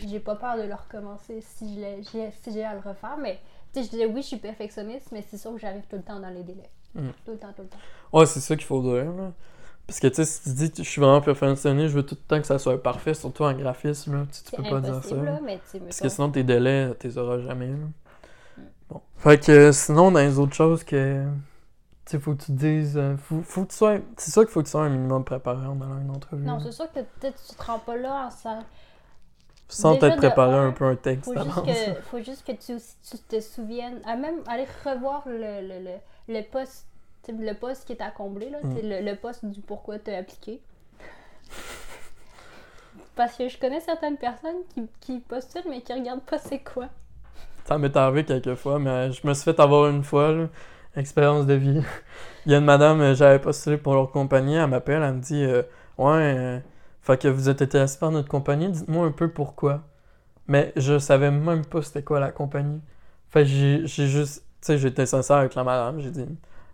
j'ai 0.00 0.20
pas 0.20 0.34
peur 0.36 0.56
de 0.56 0.62
le 0.62 0.74
recommencer 0.74 1.40
si 1.40 1.74
je 1.74 1.80
l'ai- 1.80 2.02
j'ai, 2.12 2.30
si 2.42 2.52
j'ai 2.52 2.64
à 2.64 2.74
le 2.74 2.80
refaire. 2.80 3.16
Mais, 3.20 3.40
tu 3.72 3.80
sais, 3.80 3.86
je 3.86 3.90
disais, 3.90 4.06
oui, 4.06 4.22
je 4.22 4.28
suis 4.28 4.36
perfectionniste, 4.36 5.08
mais 5.12 5.22
c'est 5.28 5.38
sûr 5.38 5.52
que 5.52 5.58
j'arrive 5.58 5.84
tout 5.88 5.96
le 5.96 6.02
temps 6.02 6.20
dans 6.20 6.30
les 6.30 6.42
délais. 6.42 6.70
Mm. 6.94 7.08
Tout 7.24 7.32
le 7.32 7.38
temps, 7.38 7.52
tout 7.54 7.62
le 7.62 7.68
temps. 7.68 7.78
Ouais, 8.12 8.26
c'est 8.26 8.40
ça 8.40 8.56
qu'il 8.56 8.64
faut 8.66 8.82
dire. 8.82 9.12
Là. 9.12 9.32
Parce 9.86 10.00
que, 10.00 10.06
tu 10.08 10.16
sais, 10.16 10.24
si 10.24 10.42
tu 10.42 10.50
dis, 10.50 10.72
je 10.76 10.82
suis 10.88 11.00
vraiment 11.00 11.20
perfectionniste, 11.20 11.88
je 11.88 11.94
veux 11.94 12.04
tout 12.04 12.14
le 12.14 12.26
temps 12.26 12.40
que 12.40 12.46
ça 12.46 12.58
soit 12.58 12.82
parfait, 12.82 13.14
surtout 13.14 13.44
en 13.44 13.54
graphisme, 13.54 14.16
là, 14.16 14.26
tu, 14.30 14.54
peux 14.54 14.62
pas 14.62 14.80
dire 14.80 15.02
ça. 15.02 15.16
là. 15.16 15.40
mais 15.42 15.58
Parce 15.80 16.00
que 16.00 16.08
sinon, 16.08 16.30
tes 16.30 16.42
délais, 16.42 16.94
tu 17.00 17.06
les 17.06 17.18
auras 17.18 17.38
jamais. 17.38 17.68
Là. 17.68 17.76
Bon. 18.90 19.00
Fait 19.16 19.42
que 19.42 19.72
sinon, 19.72 20.10
dans 20.10 20.20
les 20.20 20.38
autres 20.38 20.54
choses 20.54 20.84
que. 20.84 21.24
Tu 22.04 22.18
faut 22.18 22.32
que 22.34 22.40
tu 22.40 22.52
te 22.52 22.52
dises. 22.52 22.96
euh, 22.96 23.18
faut, 23.18 23.42
faut 23.42 23.64
que 23.64 23.70
tu 23.70 23.76
sois. 23.76 23.98
C'est 24.16 24.30
sûr 24.30 24.42
qu'il 24.42 24.50
faut 24.50 24.60
que 24.60 24.64
tu 24.64 24.70
sois 24.70 24.84
un 24.84 24.88
minimum 24.88 25.24
préparé 25.24 25.66
en 25.66 25.78
allant 25.82 26.00
une 26.00 26.10
entrevue. 26.10 26.46
Non, 26.46 26.58
c'est 26.58 26.72
sûr 26.72 26.90
que 26.90 27.00
peut-être 27.00 27.38
tu 27.46 27.54
te 27.54 27.62
rends 27.62 27.78
pas 27.78 27.96
là 27.96 28.30
en. 28.44 28.58
Sans 29.68 29.94
déjà 29.94 29.96
t'être 29.96 30.16
de 30.16 30.16
préparé 30.16 30.28
un, 30.28 30.68
un 30.68 30.72
peu 30.72 30.84
un 30.84 30.96
texte 30.96 31.24
Faut 31.24 31.34
juste, 31.36 31.64
que, 31.64 32.00
faut 32.02 32.18
juste 32.22 32.46
que 32.46 32.52
tu, 32.52 32.76
tu 33.08 33.18
te 33.18 33.40
souviennes, 33.40 34.00
à 34.06 34.16
même 34.16 34.40
aller 34.48 34.66
revoir 34.84 35.22
le, 35.28 35.36
le, 35.38 35.84
le, 35.84 36.34
le 36.34 36.42
poste, 36.42 36.86
le 37.28 37.52
poste 37.54 37.86
qui 37.86 37.92
est 37.92 38.02
à 38.02 38.10
combler, 38.10 38.50
là, 38.50 38.58
Mm. 38.62 38.74
le, 38.82 39.00
le 39.02 39.16
poste 39.16 39.44
du 39.44 39.60
pourquoi 39.60 39.98
tu 39.98 40.10
as 40.10 40.18
appliqué. 40.18 40.60
Parce 43.16 43.36
que 43.36 43.48
je 43.48 43.58
connais 43.58 43.80
certaines 43.80 44.16
personnes 44.16 44.62
qui, 44.74 44.88
qui 45.00 45.18
postulent 45.20 45.62
mais 45.68 45.80
qui 45.82 45.92
regardent 45.92 46.22
pas 46.24 46.38
c'est 46.38 46.60
quoi. 46.60 46.88
Ça 47.64 47.78
m'est 47.78 47.94
arrivé 47.96 48.24
quelques 48.24 48.54
fois, 48.54 48.78
mais 48.78 49.12
je 49.12 49.26
me 49.26 49.34
suis 49.34 49.44
fait 49.44 49.60
avoir 49.60 49.88
une 49.90 50.02
fois, 50.02 50.32
là, 50.32 50.46
expérience 50.96 51.46
de 51.46 51.54
vie. 51.54 51.82
Il 52.46 52.52
y 52.52 52.54
a 52.54 52.58
une 52.58 52.64
madame, 52.64 53.00
euh, 53.00 53.14
j'avais 53.14 53.38
postulé 53.38 53.76
pour 53.76 53.94
leur 53.94 54.10
compagnie, 54.10 54.54
elle 54.54 54.68
m'appelle, 54.68 55.02
elle 55.02 55.14
me 55.14 55.20
dit 55.20 55.42
euh, 55.44 55.62
Ouais, 55.98 56.34
euh, 56.36 56.58
fait 57.08 57.22
que 57.22 57.28
vous 57.28 57.48
êtes 57.48 57.62
intéressé 57.62 57.98
par 57.98 58.10
notre 58.10 58.28
compagnie, 58.28 58.68
dites-moi 58.68 59.06
un 59.06 59.12
peu 59.12 59.28
pourquoi. 59.30 59.82
Mais 60.46 60.72
je 60.76 60.98
savais 60.98 61.30
même 61.30 61.64
pas 61.64 61.80
c'était 61.82 62.02
quoi 62.02 62.20
la 62.20 62.30
compagnie. 62.32 62.80
Fait 63.30 63.44
que 63.44 63.48
j'ai 63.48 63.86
juste, 63.86 64.42
tu 64.60 64.66
sais, 64.66 64.78
j'étais 64.78 65.06
sincère 65.06 65.36
avec 65.38 65.54
la 65.54 65.64
madame, 65.64 66.00
j'ai 66.00 66.10
dit 66.10 66.26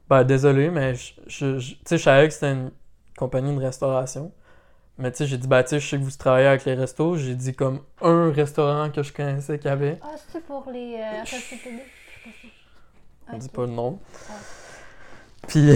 Ben 0.09 0.25
désolé, 0.25 0.71
mais 0.71 0.95
je, 0.97 1.13
je, 1.29 1.59
je- 1.61 1.75
tu 1.75 1.81
sais, 1.87 1.99
je 1.99 2.03
savais 2.03 2.27
que 2.29 2.35
c'était 2.35 2.53
une 2.53 2.71
compagnie 3.17 3.55
de 3.57 3.61
restauration. 3.61 4.33
Mais 4.99 5.11
tu 5.13 5.19
sais, 5.19 5.27
j'ai 5.27 5.39
dit, 5.39 5.49
bah, 5.49 5.63
tu 5.65 5.71
sais, 5.71 5.81
je 5.81 5.89
sais 5.89 5.99
que 5.99 6.03
vous 6.05 6.11
travaillez 6.11 6.47
avec 6.47 6.65
les 6.65 6.75
restos. 6.75 7.17
J'ai 7.17 7.35
dit 7.35 7.55
comme 7.55 7.81
un 8.01 8.31
restaurant 8.33 8.91
que 8.91 9.03
je 9.03 9.13
connaissais 9.13 9.59
qu'il 9.59 9.69
y 9.69 9.73
avait. 9.73 9.99
Ah, 10.03 10.15
c'est 10.33 10.45
pour 10.45 10.69
les 10.73 10.97
euh? 11.01 11.25
On 13.33 13.39
dit 13.39 13.49
pas 13.49 13.63
le 13.67 13.73
nom. 13.73 13.99
Ah. 14.29 14.33
Puis, 15.49 15.71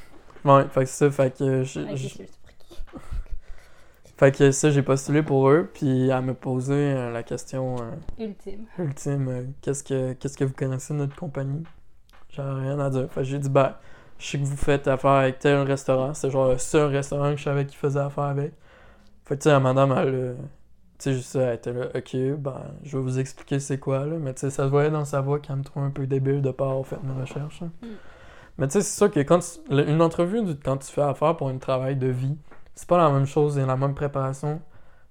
ouais, 0.44 0.64
fait 0.70 0.80
que 0.84 0.90
ça, 0.90 1.10
fait 1.10 1.36
que, 1.36 1.62
je- 1.64 1.80
Ok, 1.80 1.88
je- 1.92 1.96
je 1.96 2.08
sais 2.08 2.28
pour 2.42 2.50
qui. 2.58 2.76
Fait 4.16 4.36
que 4.36 4.50
ça, 4.50 4.70
j'ai 4.70 4.82
postulé 4.82 5.22
pour 5.22 5.48
eux, 5.48 5.68
puis 5.72 6.08
elle 6.08 6.20
m'a 6.22 6.34
posé 6.34 6.72
euh, 6.74 7.10
la 7.10 7.22
question 7.22 7.76
euh, 7.80 8.24
Ultime. 8.24 8.64
ultime, 8.78 9.28
euh, 9.28 9.44
qu'est-ce 9.60 9.82
que 9.84 10.12
qu'est-ce 10.14 10.36
que 10.38 10.44
vous 10.44 10.54
connaissez 10.54 10.92
de 10.94 10.98
notre 10.98 11.16
compagnie? 11.16 11.64
J'avais 12.30 12.60
rien 12.62 12.78
à 12.80 12.90
dire. 12.90 13.08
Fait 13.10 13.20
que 13.20 13.26
j'ai 13.26 13.38
dit, 13.38 13.48
ben, 13.50 13.74
je 14.18 14.26
sais 14.26 14.38
que 14.38 14.44
vous 14.44 14.56
faites 14.56 14.86
affaire 14.88 15.10
avec 15.12 15.38
tel 15.38 15.58
restaurant, 15.62 16.14
c'est 16.14 16.30
genre 16.30 16.48
le 16.50 16.58
seul 16.58 16.90
restaurant 16.90 17.30
que 17.32 17.36
je 17.38 17.44
savais 17.44 17.66
qui 17.66 17.76
faisait 17.76 18.00
affaire 18.00 18.24
avec. 18.24 18.52
Fait 19.24 19.36
que, 19.36 19.40
tu 19.42 19.44
sais, 19.44 19.50
la 19.50 19.60
madame, 19.60 19.92
elle, 19.96 20.36
tu 20.98 21.04
sais, 21.04 21.12
juste 21.14 21.30
ça, 21.32 21.40
elle 21.42 21.54
était 21.54 21.72
là, 21.72 21.86
ok, 21.94 22.16
ben, 22.38 22.60
je 22.84 22.96
vais 22.96 23.02
vous 23.02 23.18
expliquer 23.18 23.58
c'est 23.58 23.78
quoi, 23.78 24.04
là, 24.04 24.16
mais 24.18 24.34
tu 24.34 24.40
sais, 24.40 24.50
ça 24.50 24.64
se 24.64 24.68
voyait 24.68 24.90
dans 24.90 25.04
sa 25.04 25.20
voix 25.20 25.38
qu'elle 25.40 25.56
me 25.56 25.64
trouvait 25.64 25.86
un 25.86 25.90
peu 25.90 26.06
débile 26.06 26.42
de 26.42 26.50
pas 26.50 26.68
avoir 26.70 26.86
fait 26.86 26.98
mes 27.02 27.20
recherches. 27.20 27.62
hein. 27.62 27.70
Mm. 27.82 27.86
Mais 28.58 28.66
tu 28.68 28.72
sais, 28.74 28.82
c'est 28.82 28.96
sûr 28.96 29.10
que 29.10 29.20
quand 29.20 29.40
tu- 29.40 29.74
une 29.90 30.00
entrevue, 30.02 30.40
quand 30.64 30.76
tu 30.76 30.92
fais 30.92 31.02
affaire 31.02 31.36
pour 31.36 31.48
un 31.48 31.58
travail 31.58 31.96
de 31.96 32.06
vie, 32.08 32.36
c'est 32.74 32.88
pas 32.88 32.98
la 32.98 33.10
même 33.10 33.26
chose 33.26 33.58
et 33.58 33.64
la 33.64 33.76
même 33.76 33.94
préparation 33.94 34.60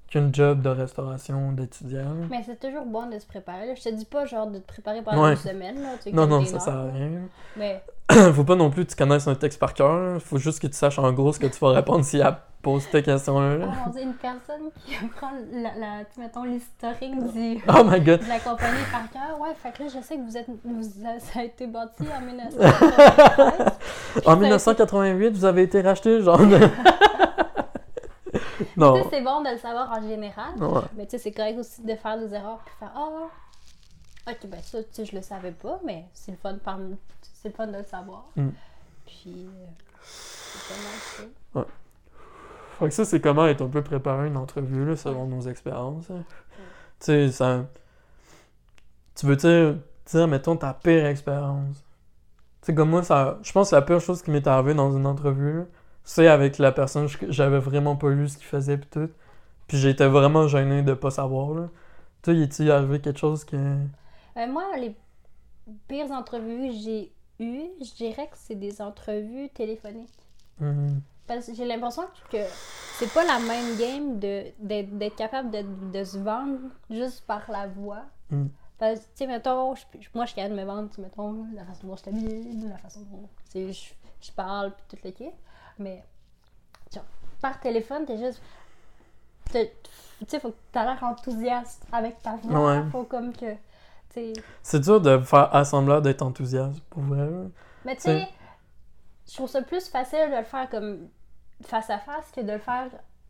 qu'une 0.09 0.33
job 0.35 0.61
de 0.61 0.69
restauration 0.69 1.53
d'étudiant. 1.53 2.13
Mais 2.29 2.43
c'est 2.45 2.59
toujours 2.59 2.85
bon 2.85 3.07
de 3.09 3.17
se 3.17 3.25
préparer. 3.25 3.67
là. 3.67 3.73
Je 3.75 3.81
te 3.81 3.89
dis 3.89 4.05
pas 4.05 4.25
genre 4.25 4.47
de 4.47 4.59
te 4.59 4.67
préparer 4.67 5.01
pendant 5.01 5.23
Ouais. 5.23 5.31
une 5.31 5.37
semaine. 5.37 5.81
Là, 5.81 5.89
tu 5.97 6.03
sais, 6.03 6.11
Non, 6.11 6.27
non, 6.27 6.41
t'es 6.41 6.47
ça 6.49 6.59
sert 6.59 6.75
à 6.75 6.83
rien. 6.91 7.09
Mais 7.57 7.81
Faut 8.33 8.43
pas 8.43 8.55
non 8.55 8.69
plus 8.69 8.85
que 8.85 8.91
tu 8.91 8.95
connaisses 8.95 9.27
un 9.27 9.33
texte 9.35 9.59
par 9.59 9.73
cœur. 9.73 10.21
Faut 10.21 10.37
juste 10.37 10.61
que 10.61 10.67
tu 10.67 10.73
saches 10.73 10.99
en 10.99 11.11
gros 11.13 11.33
ce 11.33 11.39
que 11.39 11.47
tu 11.47 11.57
vas 11.59 11.71
répondre 11.71 12.05
si 12.05 12.17
elle 12.17 12.35
pose 12.61 12.83
cette 12.91 13.03
question-là. 13.05 13.57
là. 13.57 13.65
oh, 13.69 13.87
on 13.87 13.89
dit 13.89 14.01
une 14.03 14.13
personne 14.13 14.69
qui 14.85 14.93
prend 15.17 15.31
la, 15.51 16.03
mettons 16.19 16.43
l'historique 16.43 17.33
du 17.33 17.57
Oh 17.67 17.83
my 17.83 17.99
god! 17.99 18.21
de 18.23 18.29
la 18.29 18.39
compagnie 18.39 18.83
par 18.91 19.09
cœur. 19.11 19.39
Ouais, 19.41 19.49
fait 19.55 19.71
que 19.75 19.83
là, 19.83 19.89
je 19.89 19.99
sais 20.05 20.15
que 20.17 20.21
vous 20.21 20.37
êtes. 20.37 20.47
Vous, 20.63 21.07
a- 21.07 21.19
ça 21.19 21.39
a 21.39 21.43
été 21.43 21.65
bâti 21.65 22.03
en 22.15 22.21
1993. 22.25 24.27
En 24.27 24.35
1988, 24.37 25.29
vous 25.35 25.45
avez 25.45 25.63
été 25.63 25.81
racheté, 25.81 26.21
genre. 26.21 26.39
non. 28.83 29.07
c'est 29.09 29.21
bon 29.21 29.41
de 29.41 29.49
le 29.51 29.57
savoir 29.57 29.91
en 29.91 30.01
général. 30.01 30.55
Ouais. 30.61 30.81
Mais 30.95 31.05
tu 31.05 31.11
sais, 31.11 31.17
c'est 31.17 31.31
correct 31.31 31.57
aussi 31.59 31.81
de 31.83 31.95
faire 31.95 32.17
des 32.19 32.33
erreurs 32.33 32.59
puis 32.65 32.73
faire 32.79 32.91
Ah, 32.95 33.27
ok, 34.31 34.47
ben 34.47 34.61
ça, 34.61 34.81
tu 34.83 34.89
sais, 34.91 35.05
je 35.05 35.15
le 35.15 35.21
savais 35.21 35.51
pas, 35.51 35.79
mais 35.85 36.05
c'est 36.13 36.31
le 36.31 36.37
fun, 36.37 36.55
par... 36.63 36.77
c'est 37.33 37.49
le 37.49 37.53
fun 37.53 37.67
de 37.67 37.77
le 37.77 37.83
savoir. 37.83 38.25
Mm. 38.35 38.49
Puis. 39.05 39.47
euh, 39.47 39.65
c'est 40.01 40.75
pas 41.53 41.59
mal 41.59 41.65
Fait 42.79 42.85
que 42.85 42.91
ça, 42.91 43.05
c'est 43.05 43.21
comment 43.21 43.45
être 43.47 43.61
un 43.61 43.69
peu 43.69 43.81
préparé 43.83 44.27
une 44.27 44.37
entrevue, 44.37 44.85
là, 44.85 44.95
selon 44.95 45.25
nos 45.27 45.41
expériences. 45.41 46.09
hein. 46.11 46.23
Tu 46.99 47.05
sais, 47.05 47.31
ça... 47.31 47.65
Tu 49.15 49.25
veux 49.25 49.35
dire, 49.35 49.75
dire, 50.05 50.27
mettons, 50.27 50.55
ta 50.55 50.73
pire 50.73 51.05
expérience. 51.05 51.77
Tu 52.61 52.67
sais, 52.67 52.75
comme 52.75 52.89
moi, 52.89 53.03
ça... 53.03 53.39
je 53.43 53.51
pense 53.51 53.69
que 53.71 53.75
la 53.75 53.81
pire 53.81 53.99
chose 53.99 54.21
qui 54.21 54.31
m'est 54.31 54.47
arrivée 54.47 54.73
dans 54.73 54.91
une 54.95 55.05
entrevue, 55.05 55.59
là, 55.59 55.63
c'est 56.03 56.27
avec 56.27 56.57
la 56.57 56.71
personne, 56.71 57.07
j'avais 57.29 57.59
vraiment 57.59 57.95
pas 57.95 58.09
lu 58.09 58.27
ce 58.29 58.37
qu'il 58.37 58.47
faisait 58.47 58.77
pis 58.77 58.87
tout. 58.87 59.09
Puis 59.67 59.77
j'étais 59.77 60.07
vraiment 60.07 60.47
gêné 60.47 60.81
de 60.83 60.93
pas 60.93 61.11
savoir, 61.11 61.53
là. 61.53 61.69
Tu 62.21 62.31
sais, 62.31 62.37
il 62.37 62.43
est-il 62.43 62.71
arrivé 62.71 62.99
quelque 63.01 63.19
chose 63.19 63.43
que... 63.43 63.55
Euh, 63.55 64.47
moi, 64.47 64.63
les 64.77 64.95
pires 65.87 66.11
entrevues 66.11 66.69
que 66.69 66.73
j'ai 66.73 67.11
eues, 67.39 67.67
je 67.81 67.93
dirais 67.95 68.27
que 68.27 68.35
c'est 68.37 68.55
des 68.55 68.81
entrevues 68.81 69.49
téléphoniques. 69.49 70.09
Hum, 70.61 71.01
Parce 71.27 71.47
que 71.47 71.55
j'ai 71.55 71.65
l'impression 71.65 72.03
que 72.29 72.37
c'est 72.97 73.11
pas 73.13 73.23
la 73.25 73.39
même 73.39 73.77
game 73.77 74.19
de, 74.19 74.43
d'être, 74.59 75.15
capable 75.15 75.51
de, 75.51 75.63
de 75.91 76.03
se 76.03 76.17
vendre 76.17 76.59
juste 76.89 77.25
par 77.25 77.49
la 77.49 77.67
voix. 77.67 78.03
Mm. 78.29 78.45
Parce 78.77 78.99
que, 78.99 79.05
tu 79.05 79.09
sais, 79.15 79.27
mettons, 79.27 79.75
je- 79.75 79.83
moi, 80.13 80.25
je 80.25 80.31
suis 80.31 80.35
capable 80.35 80.55
de 80.55 80.61
me 80.61 80.65
vendre, 80.65 80.89
tu 80.93 81.01
mettons, 81.01 81.45
la 81.55 81.63
façon 81.65 81.87
dont 81.87 81.95
je 81.95 82.03
t'habille, 82.03 82.67
la 82.67 82.77
façon 82.77 83.01
dont 83.11 83.29
je, 83.55 83.71
je 84.21 84.31
parle, 84.31 84.71
puis 84.73 84.97
tout 84.97 85.05
le 85.05 85.11
kit. 85.11 85.31
Mais, 85.83 86.03
genre, 86.93 87.03
par 87.41 87.59
téléphone, 87.59 88.05
t'es 88.05 88.17
juste. 88.17 88.41
Tu 89.51 89.59
sais, 90.27 90.39
faut 90.39 90.49
que 90.51 90.55
t'as 90.71 90.85
l'air 90.85 91.03
enthousiaste 91.03 91.85
avec 91.91 92.21
ta 92.21 92.35
voix. 92.37 92.65
Ouais. 92.67 92.83
Faut 92.91 93.03
comme 93.03 93.33
que. 93.33 93.55
C'est 94.61 94.79
dur 94.79 95.01
de 95.01 95.17
faire 95.19 95.53
assemblant 95.55 95.99
d'être 95.99 96.21
enthousiaste, 96.21 96.79
pour 96.91 97.01
vrai. 97.03 97.27
Mais 97.83 97.95
tu 97.95 98.03
sais, 98.03 98.27
je 99.27 99.33
trouve 99.33 99.49
ça 99.49 99.61
plus 99.63 99.89
facile 99.89 100.29
de 100.31 100.37
le 100.37 100.43
faire 100.43 100.69
comme 100.69 101.09
face 101.63 101.89
à 101.89 101.97
face 101.97 102.29
que 102.31 102.41
de 102.41 102.51
le 102.51 102.59
faire 102.59 102.89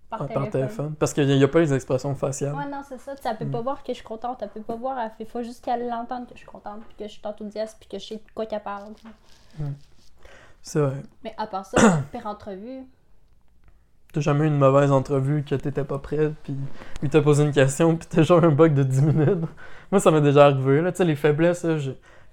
par 0.10 0.24
Ah, 0.24 0.28
téléphone. 0.28 0.44
Par 0.44 0.52
téléphone. 0.52 0.96
Parce 0.96 1.14
qu'il 1.14 1.26
n'y 1.26 1.42
a 1.44 1.48
pas 1.48 1.60
les 1.62 1.74
expressions 1.74 2.14
faciales. 2.16 2.54
Ouais, 2.54 2.66
non, 2.70 2.82
c'est 2.88 3.00
ça. 3.00 3.16
Tu 3.16 3.22
peut 3.38 3.46
Mm. 3.46 3.52
pas 3.52 3.62
voir 3.62 3.82
que 3.82 3.94
je 3.94 3.98
suis 4.00 4.04
contente, 4.04 4.40
elle 4.42 4.50
peut 4.50 4.62
pas 4.62 4.76
voir, 4.76 4.98
fait- 5.18 5.24
faut 5.26 5.42
juste 5.42 5.64
qu'elle 5.64 5.88
l'entende 5.88 6.26
que 6.28 6.34
je 6.34 6.40
suis 6.40 6.48
contente, 6.48 6.82
puis 6.90 6.96
que 6.98 7.04
je 7.06 7.14
suis 7.14 7.22
enthousiaste, 7.26 7.78
puis 7.80 7.88
que 7.88 7.98
je 7.98 8.06
sais 8.06 8.16
de 8.18 8.32
quoi 8.36 8.46
qu'elle 8.46 8.62
parle. 8.62 8.94
C'est 10.64 10.80
vrai. 10.80 11.04
Mais 11.24 11.36
à 11.38 11.46
part 11.46 11.66
ça, 11.66 12.02
pire 12.12 12.26
entrevue. 12.26 12.82
T'as 14.14 14.22
jamais 14.22 14.46
eu 14.46 14.48
une 14.48 14.58
mauvaise 14.58 14.92
entrevue 14.92 15.44
que 15.44 15.56
t'étais 15.56 15.84
pas 15.84 15.98
prête, 16.00 16.34
puis 16.44 16.56
il 17.02 17.10
t'a 17.10 17.22
posé 17.22 17.44
une 17.44 17.52
question, 17.52 17.96
puis 17.98 18.08
t'as 18.10 18.22
genre 18.22 18.44
un 18.44 18.50
bug 18.52 18.74
de 18.74 18.84
10 18.84 19.02
minutes? 19.02 19.46
Moi, 19.92 20.00
ça 20.00 20.12
m'est 20.12 20.22
déjà 20.22 20.46
arrivé, 20.46 20.82
là. 20.82 20.92
Tu 20.92 20.98
sais, 21.00 21.06
les 21.06 21.16
faiblesses, 21.16 21.64
là, 21.64 21.78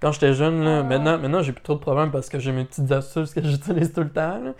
quand 0.00 0.12
j'étais 0.12 0.32
jeune, 0.34 0.62
là, 0.62 0.80
Ah. 0.80 0.82
maintenant, 0.82 1.18
maintenant 1.18 1.42
j'ai 1.42 1.52
plus 1.52 1.62
trop 1.62 1.74
de 1.74 1.80
problèmes 1.80 2.10
parce 2.10 2.28
que 2.28 2.38
j'ai 2.38 2.52
mes 2.52 2.64
petites 2.64 2.90
astuces 2.92 3.32
que 3.34 3.42
j'utilise 3.44 3.92
tout 3.92 4.02
le 4.02 4.10
temps, 4.10 4.38
là. 4.42 4.52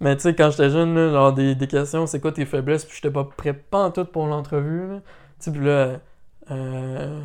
Mais 0.00 0.14
tu 0.16 0.22
sais, 0.22 0.34
quand 0.34 0.50
j'étais 0.50 0.68
jeune, 0.68 0.94
là, 0.94 1.10
genre 1.10 1.32
des, 1.32 1.54
des 1.54 1.66
questions, 1.66 2.06
c'est 2.06 2.20
quoi 2.20 2.30
tes 2.32 2.44
faiblesses, 2.44 2.84
puis 2.84 2.94
j'étais 2.94 3.10
pas 3.12 3.24
prêt 3.24 3.54
pas 3.54 3.78
en 3.84 3.90
tout 3.90 4.04
pour 4.04 4.26
l'entrevue, 4.26 4.86
là. 4.88 4.96
Tu 5.40 5.44
sais, 5.46 5.50
puis 5.52 5.64
là, 5.64 5.96
euh, 6.50 7.20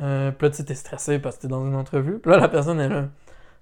euh, 0.00 0.30
puis 0.32 0.46
là, 0.46 0.50
tu 0.50 0.56
sais, 0.56 0.64
t'es 0.64 0.74
stressé 0.74 1.18
parce 1.18 1.36
que 1.36 1.42
t'es 1.42 1.48
dans 1.48 1.66
une 1.66 1.74
entrevue. 1.76 2.18
Puis 2.18 2.30
là, 2.30 2.38
la 2.38 2.48
personne 2.48 2.80
est 2.80 2.88
là. 2.88 3.04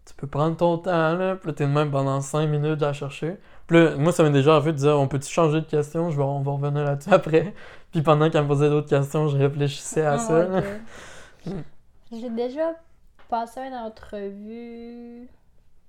Tu 0.04 0.14
peux 0.14 0.26
prendre 0.26 0.56
ton 0.56 0.78
temps, 0.78 1.14
là. 1.14 1.36
Puis 1.36 1.48
là, 1.48 1.52
t'es 1.54 1.64
de 1.66 1.70
même 1.70 1.90
pendant 1.90 2.20
5 2.20 2.46
minutes 2.48 2.82
à 2.82 2.92
chercher. 2.92 3.36
Puis 3.68 3.76
là, 3.76 3.96
moi, 3.96 4.12
ça 4.12 4.22
m'est 4.24 4.30
déjà 4.30 4.56
arrivé 4.56 4.72
de 4.72 4.78
dire 4.78 4.98
on 4.98 5.06
peut-tu 5.06 5.30
changer 5.30 5.60
de 5.60 5.66
question? 5.66 6.10
Je 6.10 6.16
vais, 6.16 6.22
On 6.24 6.40
va 6.40 6.52
revenir 6.52 6.84
là-dessus 6.84 7.10
après. 7.12 7.54
Puis 7.92 8.02
pendant 8.02 8.28
qu'elle 8.30 8.42
me 8.42 8.48
posait 8.48 8.68
d'autres 8.68 8.88
questions, 8.88 9.28
je 9.28 9.36
réfléchissais 9.36 10.02
à 10.02 10.14
Ah, 10.14 10.18
ça. 10.18 10.46
que- 11.44 11.50
J'ai 12.12 12.30
déjà 12.30 12.72
passé 13.28 13.60
une 13.60 13.74
entrevue. 13.74 15.28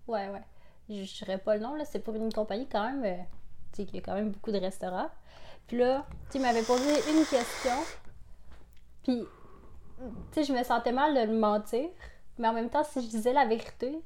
Ouais, 0.07 0.29
ouais. 0.29 0.41
Je 0.89 1.03
je 1.03 1.17
dirais 1.25 1.37
pas 1.37 1.55
le 1.55 1.61
nom, 1.61 1.75
là. 1.75 1.83
C'est 1.85 1.99
pour 1.99 2.15
une 2.15 2.31
compagnie 2.31 2.67
quand 2.71 2.83
même. 2.85 3.03
euh, 3.03 3.21
tu 3.73 3.81
sais, 3.81 3.85
qui 3.87 3.97
a 3.97 4.01
quand 4.01 4.13
même 4.13 4.29
beaucoup 4.31 4.51
de 4.51 4.59
restaurants. 4.59 5.09
Puis 5.67 5.77
là, 5.77 6.05
tu 6.31 6.39
m'avait 6.39 6.61
posé 6.61 6.83
une 7.09 7.25
question. 7.25 7.71
Puis, 9.03 9.23
tu 9.97 10.05
sais, 10.31 10.43
je 10.43 10.53
me 10.57 10.63
sentais 10.63 10.91
mal 10.91 11.13
de 11.15 11.31
le 11.33 11.37
mentir. 11.39 11.89
Mais 12.39 12.47
en 12.47 12.53
même 12.53 12.69
temps, 12.69 12.83
si 12.83 13.01
je 13.01 13.07
disais 13.09 13.33
la 13.33 13.45
vérité, 13.45 13.99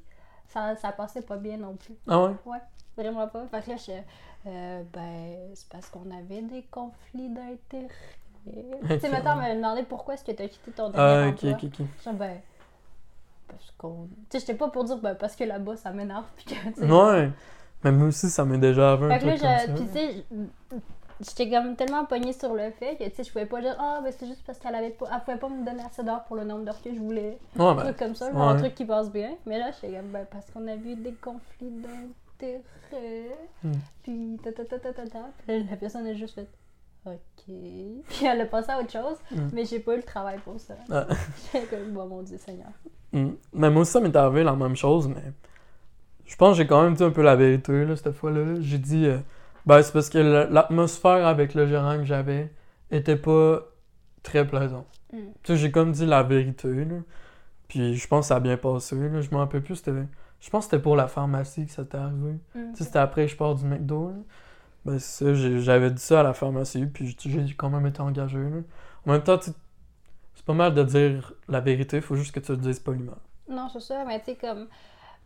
ça, 0.48 0.74
ça 0.76 0.92
passait 0.92 1.22
pas 1.22 1.36
bien 1.36 1.56
non 1.56 1.74
plus. 1.76 1.94
Ah 2.08 2.24
ouais? 2.24 2.58
Vraiment 2.96 3.28
pas. 3.28 3.46
Fait 3.46 3.62
que 3.62 3.70
là, 3.70 3.76
je. 3.76 3.92
euh, 4.48 4.82
ben, 4.92 5.36
c'est 5.54 5.68
parce 5.68 5.88
qu'on 5.88 6.10
avait 6.10 6.42
des 6.42 6.62
conflits 6.70 7.28
d'intérêts. 7.30 7.88
Tu 8.44 9.00
sais, 9.00 9.08
maintenant, 9.10 9.40
elle 9.42 9.58
me 9.58 9.62
demandait 9.62 9.82
pourquoi 9.82 10.14
est-ce 10.14 10.24
que 10.24 10.32
tu 10.32 10.42
as 10.42 10.48
quitté 10.48 10.70
ton 10.72 10.90
dernier 10.90 11.26
Ah, 11.26 11.28
ok, 11.28 11.34
emploi. 11.34 11.50
ok, 11.52 11.64
ok. 11.80 11.86
Je 12.04 12.10
dis, 12.10 12.16
ben, 12.16 12.40
parce 13.46 13.74
qu'on. 13.78 14.08
Tu 14.08 14.10
sais, 14.30 14.40
j'étais 14.40 14.54
pas 14.54 14.68
pour 14.68 14.84
dire, 14.84 14.98
ben, 14.98 15.14
parce 15.14 15.36
que 15.36 15.44
là-bas, 15.44 15.76
ça 15.76 15.90
m'énerve. 15.92 16.24
Puis 16.36 16.46
que. 16.46 16.80
Ouais. 16.80 17.30
Mais 17.84 17.92
moi 17.92 18.08
aussi, 18.08 18.28
ça 18.30 18.44
m'est 18.44 18.58
déjà 18.58 18.92
arrivé 18.92 19.14
un 19.14 19.18
que 19.18 19.24
truc 19.26 19.38
je- 19.38 19.72
puis 19.74 19.86
tu 19.86 19.92
sais, 19.92 20.24
j'étais 21.20 21.50
comme 21.50 21.76
tellement 21.76 22.04
pognée 22.04 22.32
sur 22.32 22.54
le 22.54 22.70
fait 22.70 22.96
que, 22.96 23.04
tu 23.04 23.16
sais, 23.16 23.24
je 23.24 23.32
pouvais 23.32 23.46
pas 23.46 23.60
dire, 23.60 23.76
ah, 23.78 24.00
ben, 24.02 24.12
c'est 24.16 24.26
juste 24.26 24.42
parce 24.46 24.58
qu'elle 24.58 24.74
avait 24.74 24.90
pas. 24.90 25.06
Elle 25.12 25.20
pouvait 25.20 25.36
pas 25.38 25.48
me 25.48 25.64
donner 25.64 25.82
assez 25.82 26.02
d'heures 26.02 26.24
pour 26.24 26.36
le 26.36 26.44
nombre 26.44 26.64
d'heures 26.64 26.80
que 26.82 26.92
je 26.94 26.98
voulais. 26.98 27.38
Ouais, 27.56 27.64
Un 27.64 27.74
ben, 27.74 27.82
truc 27.84 27.96
comme 27.96 28.14
ça, 28.14 28.32
genre 28.32 28.42
un 28.48 28.56
truc 28.56 28.74
qui 28.74 28.84
passe 28.84 29.10
bien. 29.10 29.32
Mais 29.46 29.58
là, 29.58 29.70
j'étais 29.72 29.96
comme, 29.96 30.08
ben, 30.08 30.26
parce 30.30 30.50
qu'on 30.50 30.66
a 30.68 30.76
vu 30.76 30.94
des 30.96 31.12
conflits 31.12 31.70
d'intérêt. 31.70 33.36
Hmm. 33.62 33.72
Puis, 34.02 34.38
ta 34.42 34.52
ta 34.52 34.64
ta 34.64 34.78
ta 34.78 34.92
ta 34.92 35.06
ta. 35.08 35.18
Puis 35.46 35.64
la 35.68 35.76
personne 35.76 36.06
a 36.06 36.14
juste 36.14 36.34
fait, 36.34 36.48
ok. 37.06 37.14
Puis 37.46 38.24
elle 38.24 38.40
a 38.40 38.46
passé 38.46 38.70
à 38.70 38.80
autre 38.80 38.90
chose, 38.92 39.16
Hmm. 39.30 39.48
mais 39.52 39.64
j'ai 39.64 39.80
pas 39.80 39.94
eu 39.94 39.98
le 39.98 40.02
travail 40.02 40.38
pour 40.44 40.58
ça. 40.60 40.74
Ah. 40.90 41.06
J'étais 41.52 41.66
comme, 41.66 41.90
bon, 41.92 42.06
mon 42.06 42.22
Dieu 42.22 42.38
Seigneur. 42.38 42.70
Mm. 43.12 43.30
Mais 43.54 43.70
moi 43.70 43.82
aussi, 43.82 43.92
ça 43.92 44.00
m'est 44.00 44.14
arrivé 44.14 44.44
la 44.44 44.54
même 44.54 44.76
chose, 44.76 45.08
mais 45.08 45.22
je 46.26 46.36
pense 46.36 46.52
que 46.56 46.62
j'ai 46.62 46.66
quand 46.66 46.82
même 46.82 46.94
dit 46.94 47.02
un 47.02 47.10
peu 47.10 47.22
la 47.22 47.36
vérité, 47.36 47.84
là, 47.86 47.96
cette 47.96 48.12
fois-là. 48.12 48.60
J'ai 48.60 48.76
dit, 48.78 49.06
euh, 49.06 49.18
ben, 49.68 49.82
c'est 49.82 49.92
parce 49.92 50.08
que 50.08 50.16
l'atmosphère 50.18 51.26
avec 51.26 51.52
le 51.52 51.66
gérant 51.66 51.98
que 51.98 52.04
j'avais 52.04 52.50
était 52.90 53.16
pas 53.16 53.60
très 54.22 54.46
plaisante. 54.46 54.86
Mm. 55.12 55.18
Tu 55.42 55.52
sais, 55.52 55.56
j'ai 55.58 55.70
comme 55.70 55.92
dit 55.92 56.06
la 56.06 56.22
vérité, 56.22 56.86
là. 56.86 56.96
Puis 57.68 57.94
je 57.94 58.08
pense 58.08 58.24
que 58.24 58.28
ça 58.28 58.36
a 58.36 58.40
bien 58.40 58.56
passé, 58.56 58.96
là. 58.96 59.20
Je 59.20 59.30
m'en 59.30 59.40
rappelle 59.40 59.62
plus, 59.62 59.76
c'était... 59.76 59.92
Je 60.40 60.48
pense 60.48 60.64
que 60.64 60.70
c'était 60.70 60.82
pour 60.82 60.96
la 60.96 61.06
pharmacie 61.06 61.66
que 61.66 61.72
ça 61.72 61.84
t'est 61.84 61.98
arrivé. 61.98 62.38
Mm. 62.54 62.72
Tu 62.72 62.78
sais, 62.78 62.84
c'était 62.84 62.98
après 62.98 63.26
que 63.26 63.32
je 63.32 63.36
pars 63.36 63.54
du 63.54 63.66
McDo, 63.66 64.08
là. 64.08 64.14
Ben, 64.86 64.98
c'est 64.98 65.34
ça, 65.34 65.58
j'avais 65.58 65.90
dit 65.90 66.00
ça 66.00 66.20
à 66.20 66.22
la 66.22 66.32
pharmacie, 66.32 66.86
puis 66.86 67.14
j'ai 67.18 67.54
quand 67.54 67.68
même 67.68 67.86
été 67.86 68.00
engagé, 68.00 68.38
là. 68.38 68.60
En 69.06 69.12
même 69.12 69.22
temps, 69.22 69.38
c'est 69.38 70.44
pas 70.46 70.54
mal 70.54 70.72
de 70.72 70.82
dire 70.82 71.34
la 71.46 71.60
vérité, 71.60 72.00
faut 72.00 72.16
juste 72.16 72.32
que 72.32 72.40
tu 72.40 72.52
le 72.52 72.58
dises 72.58 72.78
poliment. 72.78 73.18
Non, 73.50 73.68
c'est 73.68 73.80
ça, 73.80 74.02
mais 74.06 74.18
tu 74.20 74.26
sais, 74.26 74.36
comme, 74.36 74.66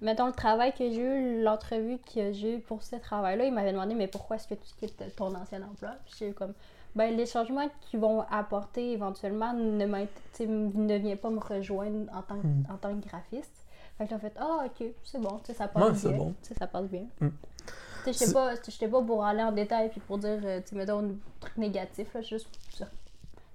mettons 0.02 0.26
le 0.26 0.32
travail 0.32 0.72
que 0.72 0.88
j'ai 0.90 1.00
eu, 1.02 1.42
l'entrevue 1.42 1.98
que 2.14 2.32
j'ai 2.32 2.56
eu 2.56 2.60
pour 2.60 2.82
ce 2.82 2.96
travail-là, 2.96 3.44
il 3.46 3.52
m'avait 3.54 3.72
demandé, 3.72 3.94
mais 3.94 4.06
pourquoi 4.08 4.36
est-ce 4.36 4.48
que 4.48 4.54
tu 4.54 4.74
quittes 4.78 5.02
ton 5.16 5.34
ancien 5.34 5.62
emploi? 5.62 5.90
Puis 6.04 6.14
j'ai 6.18 6.28
eu 6.28 6.34
comme, 6.34 6.52
ben, 6.94 7.16
les 7.16 7.24
changements 7.24 7.68
qu'ils 7.80 8.00
vont 8.00 8.20
apporter 8.30 8.92
éventuellement 8.92 9.54
ne, 9.54 9.86
ne 9.86 10.98
viennent 10.98 11.16
pas 11.16 11.30
me 11.30 11.40
rejoindre 11.40 12.12
en 12.14 12.20
tant, 12.22 12.36
que- 12.38 12.46
Mm. 12.46 12.64
en 12.70 12.76
tant 12.76 12.94
que 13.00 13.06
graphiste. 13.08 13.64
Fait 13.96 14.04
que 14.04 14.10
j'ai 14.10 14.18
fait, 14.18 14.34
ah, 14.38 14.64
ok, 14.66 14.86
c'est 15.04 15.20
bon, 15.20 15.38
tu 15.38 15.46
sais, 15.46 15.54
ça 15.54 15.68
passe 15.68 15.82
Ouais, 15.82 15.90
bien. 15.90 15.98
c'est 15.98 16.12
bon. 16.12 16.34
Ça 16.58 16.66
passe 16.66 16.86
bien. 16.86 17.06
Mm. 17.20 17.28
Tu 18.04 18.12
sais, 18.14 18.32
pas, 18.32 18.54
j'étais 18.68 18.88
pas 18.88 19.00
pour 19.00 19.24
aller 19.24 19.42
en 19.42 19.52
détail 19.52 19.88
puis 19.90 20.00
pour 20.00 20.18
dire, 20.18 20.40
euh, 20.44 20.60
tu 20.66 20.74
mettons, 20.74 20.98
un 20.98 21.14
truc 21.40 21.56
négatif, 21.56 22.12
là, 22.14 22.20
juste 22.22 22.48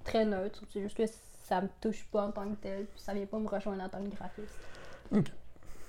très 0.05 0.23
neutre. 0.25 0.61
C'est 0.71 0.81
juste 0.81 0.95
que 0.95 1.03
ça 1.43 1.61
me 1.61 1.67
touche 1.81 2.05
pas 2.11 2.27
en 2.27 2.31
tant 2.31 2.47
que 2.49 2.55
tel, 2.55 2.85
puis 2.85 2.99
ça 3.01 3.13
vient 3.13 3.25
pas 3.25 3.37
me 3.39 3.47
rejoindre 3.49 3.83
en 3.83 3.89
tant 3.89 4.01
que 4.01 4.15
graphiste. 4.15 4.55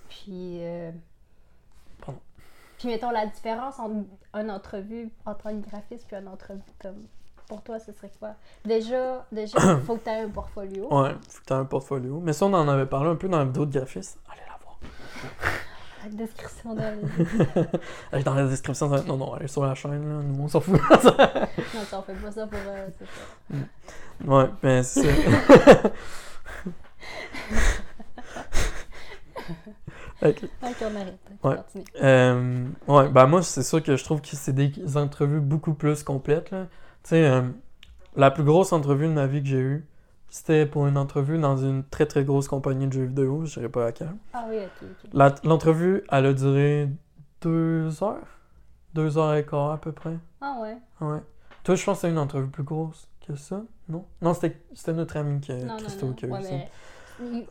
Puis, 0.09 0.59
euh, 0.63 0.91
Pardon. 2.05 2.19
puis 2.79 2.89
mettons 2.89 3.11
la 3.11 3.27
différence 3.27 3.79
entre 3.79 3.95
une 4.35 4.51
entrevue 4.51 5.11
en 5.27 5.35
tant 5.35 5.51
que 5.51 5.69
graphiste 5.69 6.07
puis 6.07 6.17
une 6.17 6.29
entrevue 6.29 6.61
comme 6.81 7.05
pour 7.47 7.63
toi, 7.63 7.79
ce 7.79 7.93
serait 7.93 8.11
quoi? 8.19 8.35
Déjà, 8.65 9.25
déjà, 9.33 9.59
il 9.59 9.81
faut 9.87 9.97
que 9.97 10.05
tu 10.05 10.11
aies 10.11 10.21
un 10.23 10.29
portfolio. 10.29 10.87
Ouais, 10.95 11.11
faut 11.15 11.41
que 11.41 11.47
tu 11.47 11.53
aies 11.53 11.57
un 11.57 11.65
portfolio. 11.65 12.21
Mais 12.21 12.33
ça, 12.35 12.45
on 12.47 12.53
en 12.53 12.69
avait 12.69 12.85
parlé 12.87 13.09
un 13.11 13.17
peu 13.17 13.27
dans 13.29 13.39
la 13.39 13.45
vidéo 13.47 13.65
de 13.65 13.73
graphiste. 13.79 14.19
Allez 14.31 14.43
la 14.47 14.59
voir. 14.63 14.79
La 16.05 16.11
description 16.11 16.75
de... 16.77 16.83
Est 18.17 18.23
dans 18.23 18.35
la 18.35 18.47
description. 18.47 18.89
ça- 18.89 19.03
Non, 19.03 19.17
non, 19.17 19.37
elle 19.37 19.47
est 19.47 19.49
sur 19.49 19.67
la 19.67 19.75
chaîne, 19.75 20.09
là. 20.09 20.23
Nous, 20.23 20.45
on 20.45 20.47
s'en 20.47 20.61
fout. 20.61 20.81
non, 20.81 21.83
ça, 21.85 21.99
on 21.99 22.03
fait 22.03 22.15
pas 22.15 22.31
ça 22.31 22.47
pour... 22.47 22.59
euh, 22.67 22.87
c'est 22.97 23.05
ça. 23.05 24.31
ouais, 24.33 24.49
mais 24.63 24.83
c'est 24.85 25.03
ça. 25.83 25.91
Ok. 30.23 30.43
Ok, 30.63 30.77
on 30.83 30.97
arrête. 30.97 31.19
Ouais. 31.45 31.57
Euh, 32.03 32.69
ouais, 32.89 33.09
ben 33.09 33.27
moi, 33.27 33.43
c'est 33.43 33.63
sûr 33.63 33.83
que 33.83 33.97
je 33.97 34.03
trouve 34.05 34.21
que 34.21 34.29
c'est 34.35 34.53
des 34.53 34.97
entrevues 34.97 35.41
beaucoup 35.41 35.75
plus 35.75 36.03
complètes. 36.03 36.51
Tu 36.51 36.57
sais, 37.05 37.25
euh, 37.29 37.43
la 38.17 38.31
plus 38.31 38.43
grosse 38.45 38.73
entrevue 38.73 39.07
de 39.07 39.13
ma 39.13 39.27
vie 39.27 39.43
que 39.43 39.49
j'ai 39.49 39.61
eue, 39.61 39.87
c'était 40.29 40.67
pour 40.67 40.87
une 40.89 40.99
entrevue 40.99 41.39
dans 41.39 41.57
une 41.57 41.85
très 41.85 42.07
très 42.07 42.25
grosse 42.25 42.49
compagnie 42.49 42.87
de 42.89 42.93
jeux 42.93 43.05
vidéo, 43.05 43.45
je 43.45 43.55
dirais 43.55 43.69
pas 43.69 43.85
laquelle. 43.85 44.15
Ah 44.33 44.45
oui, 44.49 44.57
ok, 44.59 44.89
ok. 45.05 45.11
La- 45.13 45.35
L'entrevue, 45.45 46.03
elle 46.11 46.27
a 46.27 46.33
duré 46.33 46.89
deux 47.41 48.03
heures? 48.03 48.27
Deux 48.95 49.17
heures 49.19 49.35
et 49.35 49.47
quart 49.47 49.71
à 49.71 49.81
peu 49.81 49.93
près. 49.93 50.17
Ah 50.41 50.57
ouais. 50.61 50.77
Ouais. 51.01 51.21
Toi, 51.63 51.75
je 51.77 51.85
pense 51.85 51.97
que 51.99 52.01
c'était 52.01 52.13
une 52.13 52.19
entrevue 52.19 52.49
plus 52.49 52.65
grosse 52.65 53.07
que 53.27 53.37
ça, 53.37 53.63
non? 53.89 54.05
Non, 54.23 54.35
c'était 54.35 54.93
notre 54.95 55.17
ami 55.19 55.41
qui, 55.41 55.53
Christo 55.79 56.13
qui 56.15 56.25
a 56.25 56.29
eu 56.29 56.33
Ouais, 56.33 56.43
ça. 56.43 56.55
mais... 57.21 57.47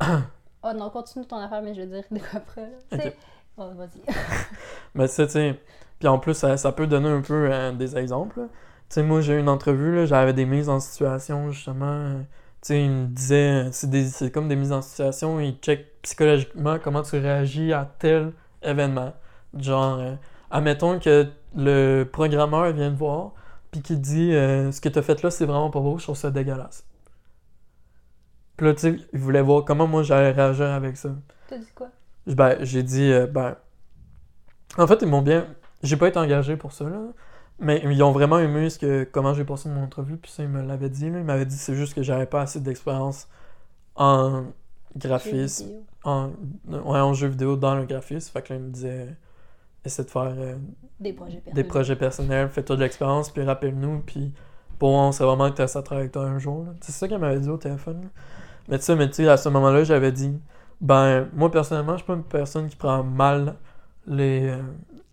Oh 0.62 0.72
non, 0.74 0.90
continue 0.90 1.26
ton 1.26 1.36
affaire, 1.38 1.62
mais 1.62 1.74
je 1.74 1.80
veux 1.82 1.86
dire 1.86 2.04
de 2.10 2.18
quoi 2.18 2.38
après. 2.38 2.62
là. 2.62 2.76
Tu 2.90 2.96
Ok. 2.96 3.02
sais, 3.02 3.16
Oh, 3.56 3.70
vas-y. 3.76 4.02
Mais 4.94 5.06
ça, 5.08 5.26
tu 5.26 5.32
sais. 5.32 5.60
Puis 5.98 6.08
en 6.08 6.18
plus, 6.18 6.34
ça, 6.34 6.56
ça 6.56 6.72
peut 6.72 6.86
donner 6.86 7.08
un 7.08 7.20
peu 7.20 7.48
euh, 7.52 7.72
des 7.72 7.96
exemples. 7.96 8.40
Tu 8.88 8.94
sais, 8.96 9.02
moi, 9.02 9.20
j'ai 9.20 9.34
eu 9.34 9.40
une 9.40 9.48
entrevue, 9.48 9.94
là, 9.96 10.06
j'avais 10.06 10.32
des 10.32 10.46
mises 10.46 10.68
en 10.68 10.80
situation, 10.80 11.50
justement. 11.52 11.86
euh, 11.86 12.18
Tu 12.62 12.68
sais, 12.68 12.84
il 12.84 12.90
me 12.90 13.06
disait, 13.06 13.68
c'est 13.72 13.88
des- 13.90 14.08
c'est 14.08 14.30
comme 14.30 14.48
des 14.48 14.56
mises 14.56 14.72
en 14.72 14.82
situation, 14.82 15.40
il 15.40 15.54
check 15.62 15.86
psychologiquement 16.02 16.78
comment 16.78 17.02
tu 17.02 17.16
réagis 17.18 17.72
à 17.72 17.90
tel 17.98 18.32
événement. 18.62 19.14
Genre, 19.58 19.98
euh, 19.98 20.14
admettons 20.50 20.98
que 20.98 21.26
le 21.56 22.04
programmeur 22.04 22.72
vient 22.72 22.90
te 22.92 22.96
voir, 22.98 23.32
puis 23.70 23.80
qu'il 23.82 23.96
te 23.96 24.02
dit, 24.02 24.32
euh, 24.34 24.72
ce 24.72 24.80
que 24.80 24.88
t'as 24.90 25.02
fait 25.02 25.22
là, 25.22 25.30
c'est 25.30 25.46
vraiment 25.46 25.70
pas 25.70 25.80
beau, 25.80 25.98
je 25.98 26.04
trouve 26.04 26.16
ça 26.16 26.30
dégueulasse. 26.30 26.84
Puis 28.60 28.66
là, 28.68 28.74
tu 28.74 28.80
sais, 28.80 28.96
il 29.14 29.18
voulait 29.18 29.40
voir 29.40 29.64
comment 29.64 29.86
moi 29.86 30.02
j'allais 30.02 30.32
réagir 30.32 30.66
avec 30.66 30.98
ça. 30.98 31.08
T'as 31.48 31.56
dit 31.56 31.72
quoi? 31.74 31.88
Ben, 32.26 32.58
j'ai 32.60 32.82
dit, 32.82 33.10
euh, 33.10 33.26
ben. 33.26 33.56
En 34.76 34.86
fait, 34.86 34.98
ils 35.00 35.08
m'ont 35.08 35.22
bien. 35.22 35.46
J'ai 35.82 35.96
pas 35.96 36.08
été 36.08 36.18
engagé 36.18 36.58
pour 36.58 36.72
ça, 36.72 36.84
là. 36.84 36.98
Mais 37.58 37.80
ils 37.82 38.02
ont 38.02 38.12
vraiment 38.12 38.38
aimé 38.38 38.68
ce 38.68 38.78
que, 38.78 39.04
comment 39.04 39.32
j'ai 39.32 39.46
passé 39.46 39.70
mon 39.70 39.82
entrevue, 39.82 40.18
puis 40.18 40.30
ça, 40.30 40.42
ils 40.42 40.48
me 40.50 40.60
l'avaient 40.60 40.90
dit, 40.90 41.08
là. 41.08 41.20
Ils 41.20 41.24
m'avaient 41.24 41.46
dit 41.46 41.56
c'est 41.56 41.74
juste 41.74 41.94
que 41.94 42.02
j'avais 42.02 42.26
pas 42.26 42.42
assez 42.42 42.60
d'expérience 42.60 43.28
en 43.96 44.44
graphisme, 44.94 45.64
en, 46.04 46.26
ouais, 46.68 47.00
en 47.00 47.14
jeu 47.14 47.28
vidéo 47.28 47.56
dans 47.56 47.76
le 47.76 47.86
graphisme. 47.86 48.30
Fait 48.30 48.42
que 48.42 48.52
là, 48.52 48.58
ils 48.58 48.66
me 48.66 48.70
disaient, 48.70 49.16
essaie 49.86 50.04
de 50.04 50.10
faire 50.10 50.34
euh, 50.36 50.56
Des 50.98 51.14
projets 51.14 51.38
personnels. 51.38 51.54
des 51.54 51.64
projets 51.64 51.96
personnels, 51.96 52.48
fais-toi 52.50 52.76
de 52.76 52.82
l'expérience, 52.82 53.30
puis 53.30 53.42
rappelle-nous, 53.42 54.00
puis 54.00 54.34
bon, 54.78 54.98
on 54.98 55.12
sait 55.12 55.24
vraiment 55.24 55.50
que 55.50 55.56
tu 55.56 55.62
as 55.62 55.66
ça 55.68 55.80
travailler 55.82 56.02
avec 56.02 56.12
toi 56.12 56.24
un 56.24 56.38
jour. 56.38 56.64
là. 56.66 56.74
C'est 56.82 56.92
ça 56.92 57.08
qu'elle 57.08 57.20
m'avait 57.20 57.40
dit 57.40 57.48
au 57.48 57.56
téléphone. 57.56 58.02
là. 58.02 58.08
Mais 58.70 58.78
tu 58.78 58.84
sais, 58.84 58.96
mais 58.96 59.10
tu 59.10 59.28
à 59.28 59.36
ce 59.36 59.48
moment-là, 59.48 59.84
j'avais 59.84 60.12
dit, 60.12 60.32
ben, 60.80 61.28
moi 61.34 61.50
personnellement, 61.50 61.92
je 61.92 61.98
suis 61.98 62.06
pas 62.06 62.14
une 62.14 62.24
personne 62.24 62.68
qui 62.68 62.76
prend 62.76 63.02
mal 63.02 63.56
les, 64.06 64.48
euh, 64.48 64.62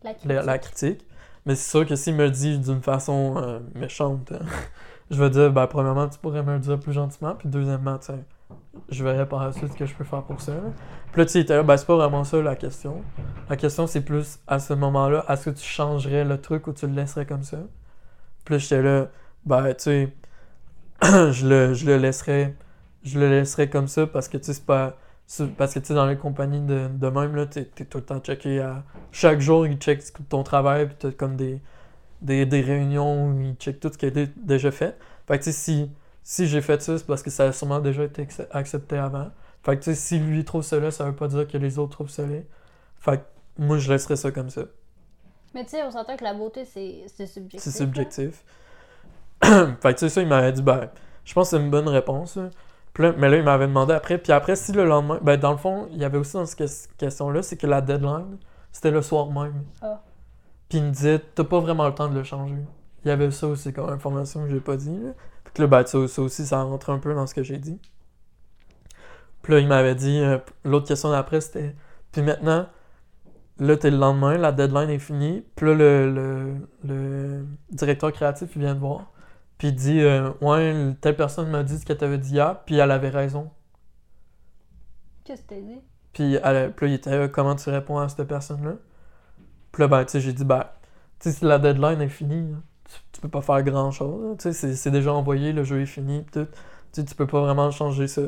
La 0.04 0.14
critique. 0.14 0.46
la 0.46 0.58
critique, 0.60 1.08
mais 1.46 1.56
c'est 1.56 1.70
sûr 1.70 1.86
que 1.86 1.96
s'il 1.96 2.16
me 2.16 2.26
le 2.26 2.32
dit 2.32 2.60
d'une 2.60 2.82
façon 2.82 3.36
euh, 3.38 3.60
méchante, 3.76 4.32
hein, 4.32 4.46
je 5.12 5.22
vais 5.22 5.30
dire, 5.30 5.52
ben, 5.52 5.68
premièrement, 5.68 6.08
tu 6.08 6.20
pourrais 6.20 6.44
me 6.44 6.54
le 6.54 6.60
dire 6.60 6.80
plus 6.80 6.94
gentiment, 6.94 7.36
puis 7.36 7.50
deuxièmement, 7.50 7.98
tu 7.98 8.08
sais, 8.08 8.24
je 8.90 9.04
verrai 9.04 9.28
par 9.28 9.44
la 9.44 9.52
suite 9.52 9.74
ce 9.74 9.78
que 9.78 9.86
je 9.86 9.96
peux 9.96 10.04
faire 10.04 10.24
pour 10.24 10.40
ça. 10.40 10.54
Puis 11.12 11.22
là, 11.22 11.26
tu 11.26 11.38
était 11.40 11.56
là, 11.56 11.64
ben, 11.64 11.78
c'est 11.78 11.88
pas 11.88 11.96
vraiment 11.96 12.24
ça 12.24 12.42
la 12.42 12.56
question. 12.56 13.02
La 13.50 13.56
question, 13.56 13.88
c'est 13.88 14.02
plus 14.02 14.40
à 14.48 14.60
ce 14.60 14.74
moment-là, 14.74 15.26
est-ce 15.30 15.50
que 15.50 15.56
tu 15.56 15.66
changerais 15.66 16.24
le 16.24 16.40
truc 16.40 16.68
ou 16.68 16.74
tu 16.74 16.88
le 16.88 16.94
laisserais 16.94 17.26
comme 17.26 17.44
ça? 17.44 17.58
Puis 18.46 18.54
là, 18.54 18.60
j'étais 18.60 18.82
là, 18.82 19.08
ben, 19.46 19.74
tu 19.74 19.84
sais, 19.84 20.14
je 21.32 21.48
le, 21.48 21.74
je 21.74 21.86
le 21.86 21.98
laisserais, 21.98 22.56
je 23.08 23.20
le 23.20 23.30
laisserais 23.30 23.70
comme 23.70 23.88
ça 23.88 24.08
parce 24.08 24.28
que, 24.28 24.38
tu 24.38 24.46
sais, 24.46 24.54
c'est 24.54 24.66
pas. 24.66 24.98
Parce 25.58 25.74
que, 25.74 25.80
tu 25.80 25.88
sais, 25.88 25.94
dans 25.94 26.06
les 26.06 26.18
compagnies 26.18 26.62
de, 26.62 26.88
de 26.88 27.08
même, 27.10 27.36
là, 27.36 27.46
t'es 27.46 27.66
t'es 27.66 27.86
tout 27.86 27.98
le 27.98 28.06
temps 28.06 28.20
checké 28.20 28.60
à. 28.62 28.84
Chaque 29.12 29.40
jour, 29.42 29.68
ils 29.68 29.78
checkent 29.78 30.14
ton 30.30 30.44
travail, 30.44 30.88
puis 30.88 30.96
t'as 31.00 31.12
comme 31.12 31.36
des, 31.36 31.62
des, 32.22 32.46
des 32.46 32.62
réunions 32.62 33.28
où 33.30 33.42
ils 33.42 33.56
checkent 33.56 33.80
tout 33.80 33.92
ce 33.92 33.98
qui 33.98 34.06
a 34.06 34.10
été 34.10 34.28
déjà 34.38 34.72
fait. 34.72 34.98
Fait 35.28 35.38
que, 35.40 35.44
tu 35.44 35.52
sais, 35.52 35.58
si, 35.58 35.92
si 36.24 36.48
j'ai 36.48 36.62
fait 36.62 36.82
ça, 36.82 36.98
c'est 36.98 37.06
parce 37.08 37.24
que 37.24 37.30
ça 37.30 37.46
a 37.46 37.52
sûrement 37.52 37.80
déjà 37.80 38.04
été 38.04 38.24
acce- 38.24 38.48
accepté 38.52 38.98
avant. 38.98 39.30
Fait 39.64 39.78
que, 39.78 39.84
tu 39.84 39.92
sais, 39.92 39.96
si 39.96 40.20
lui 40.20 40.46
trouve 40.46 40.66
là, 40.80 40.92
ça 40.92 41.06
veut 41.06 41.16
pas 41.16 41.28
dire 41.28 41.48
que 41.48 41.58
les 41.58 41.78
autres 41.80 41.92
trouvent 41.92 42.28
laid. 42.30 42.46
Fait 43.00 43.18
que, 43.18 43.24
moi, 43.64 43.78
je 43.78 43.92
laisserais 43.92 44.16
ça 44.16 44.32
comme 44.32 44.50
ça. 44.50 44.62
Mais 45.54 45.64
tu 45.66 45.72
sais, 45.72 45.84
on 45.84 45.92
s'entend 45.92 46.16
que 46.16 46.24
la 46.24 46.34
beauté, 46.34 46.66
c'est 46.66 47.08
subjectif. 47.28 47.60
C'est 47.62 47.72
subjectif. 47.72 48.44
fait 49.44 49.50
que, 49.82 49.90
tu 49.92 49.98
sais, 50.00 50.10
ça, 50.10 50.22
il 50.22 50.28
m'avait 50.28 50.54
dit, 50.54 50.62
ben, 50.62 50.90
je 51.26 51.34
pense 51.34 51.50
que 51.50 51.58
c'est 51.58 51.64
une 51.64 51.70
bonne 51.70 51.90
réponse. 51.90 52.40
Puis 52.98 53.04
là- 53.04 53.14
mais 53.16 53.30
là, 53.30 53.38
il 53.38 53.44
m'avait 53.44 53.68
demandé 53.68 53.94
après. 53.94 54.18
Puis 54.18 54.32
après, 54.32 54.56
si 54.56 54.72
le 54.72 54.84
lendemain. 54.84 55.20
Ben, 55.22 55.38
dans 55.40 55.52
le 55.52 55.58
fond, 55.58 55.88
il 55.92 56.00
y 56.00 56.04
avait 56.04 56.18
aussi 56.18 56.34
dans 56.34 56.48
cette 56.48 56.58
ques- 56.58 56.98
question-là, 56.98 57.44
c'est 57.44 57.56
que 57.56 57.68
la 57.68 57.80
deadline, 57.80 58.38
c'était 58.72 58.90
le 58.90 59.04
soir 59.04 59.28
même. 59.28 59.66
Ah. 59.84 60.02
Puis 60.68 60.80
il 60.80 60.84
me 60.86 60.90
disait, 60.90 61.20
t'as 61.36 61.44
pas 61.44 61.60
vraiment 61.60 61.86
le 61.88 61.94
temps 61.94 62.10
de 62.10 62.16
le 62.16 62.24
changer. 62.24 62.58
Il 63.06 63.10
y 63.10 63.12
avait 63.12 63.30
ça 63.30 63.46
aussi 63.48 63.72
comme 63.72 63.88
information 63.92 64.42
que 64.46 64.50
j'ai 64.50 64.60
pas 64.60 64.78
dit. 64.78 64.98
Là. 64.98 65.12
Puis 65.44 65.54
que 65.54 65.62
là, 65.62 65.68
ben, 65.68 65.86
ça, 65.86 66.08
ça 66.08 66.22
aussi, 66.24 66.44
ça 66.44 66.64
rentre 66.64 66.90
un 66.90 66.98
peu 66.98 67.14
dans 67.14 67.28
ce 67.28 67.36
que 67.36 67.44
j'ai 67.44 67.60
dit. 67.60 67.80
Puis 69.44 69.54
là, 69.54 69.60
il 69.60 69.68
m'avait 69.68 69.94
dit, 69.94 70.20
euh, 70.20 70.40
l'autre 70.66 70.88
question 70.88 71.12
d'après, 71.12 71.40
c'était, 71.42 71.76
puis 72.12 72.24
maintenant, 72.24 72.66
là, 73.60 73.78
t'es 73.78 73.92
le 73.92 73.98
lendemain, 73.98 74.40
la 74.40 74.52
deadline 74.52 74.90
est 74.90 74.98
finie. 74.98 75.46
Puis 75.56 75.68
là, 75.68 75.74
le, 75.76 76.12
le, 76.12 76.68
le 76.84 77.46
directeur 77.70 78.12
créatif, 78.12 78.50
il 78.56 78.62
vient 78.64 78.74
te 78.74 78.80
voir. 78.80 79.12
Puis 79.58 79.70
il 79.70 79.76
dit, 79.76 80.00
euh, 80.02 80.32
ouais, 80.42 80.94
telle 81.02 81.16
personne 81.16 81.50
m'a 81.50 81.64
dit 81.64 81.78
ce 81.80 81.86
qu'elle 81.86 81.98
t'avait 81.98 82.18
dit 82.20 82.34
hier, 82.34 82.60
puis 82.66 82.76
elle 82.78 82.92
avait 82.92 83.10
raison. 83.10 83.50
Qu'est-ce 85.24 85.42
que 85.44 85.48
t'as 85.50 85.62
dit? 85.62 85.82
Puis, 86.14 86.36
elle, 86.44 86.74
puis 86.74 86.88
là, 86.88 86.92
il 86.92 86.96
était 86.96 87.18
là, 87.18 87.28
comment 87.28 87.56
tu 87.56 87.70
réponds 87.70 87.98
à 88.00 88.10
cette 88.10 88.28
personne-là? 88.28 88.74
Puis 89.72 89.82
là, 89.84 89.88
ben, 89.88 90.06
tu 90.06 90.12
sais, 90.14 90.20
j'ai 90.22 90.34
dit, 90.34 90.46
ben, 90.46 90.64
tu 91.20 91.30
sais, 91.30 91.40
si 91.40 91.46
la 91.46 91.60
deadline 91.60 92.02
est 92.02 92.08
finie, 92.10 92.52
là, 92.52 92.58
tu, 92.86 93.00
tu 93.14 93.22
peux 93.22 93.30
pas 93.30 93.42
faire 93.42 93.64
grand-chose. 93.64 94.24
là. 94.32 94.36
Tu 94.38 94.54
sais, 94.54 94.76
c'est- 94.76 94.92
déjà 94.92 95.14
envoyé, 95.14 95.54
le 95.54 95.64
jeu 95.64 95.82
est 95.82 95.86
fini, 95.86 96.22
pis 96.24 96.32
tout. 96.32 96.46
Tu 96.94 97.02
sais, 97.02 97.06
tu 97.06 97.16
peux 97.16 97.28
pas 97.28 97.42
vraiment 97.42 97.70
changer 97.72 98.08
ça. 98.08 98.22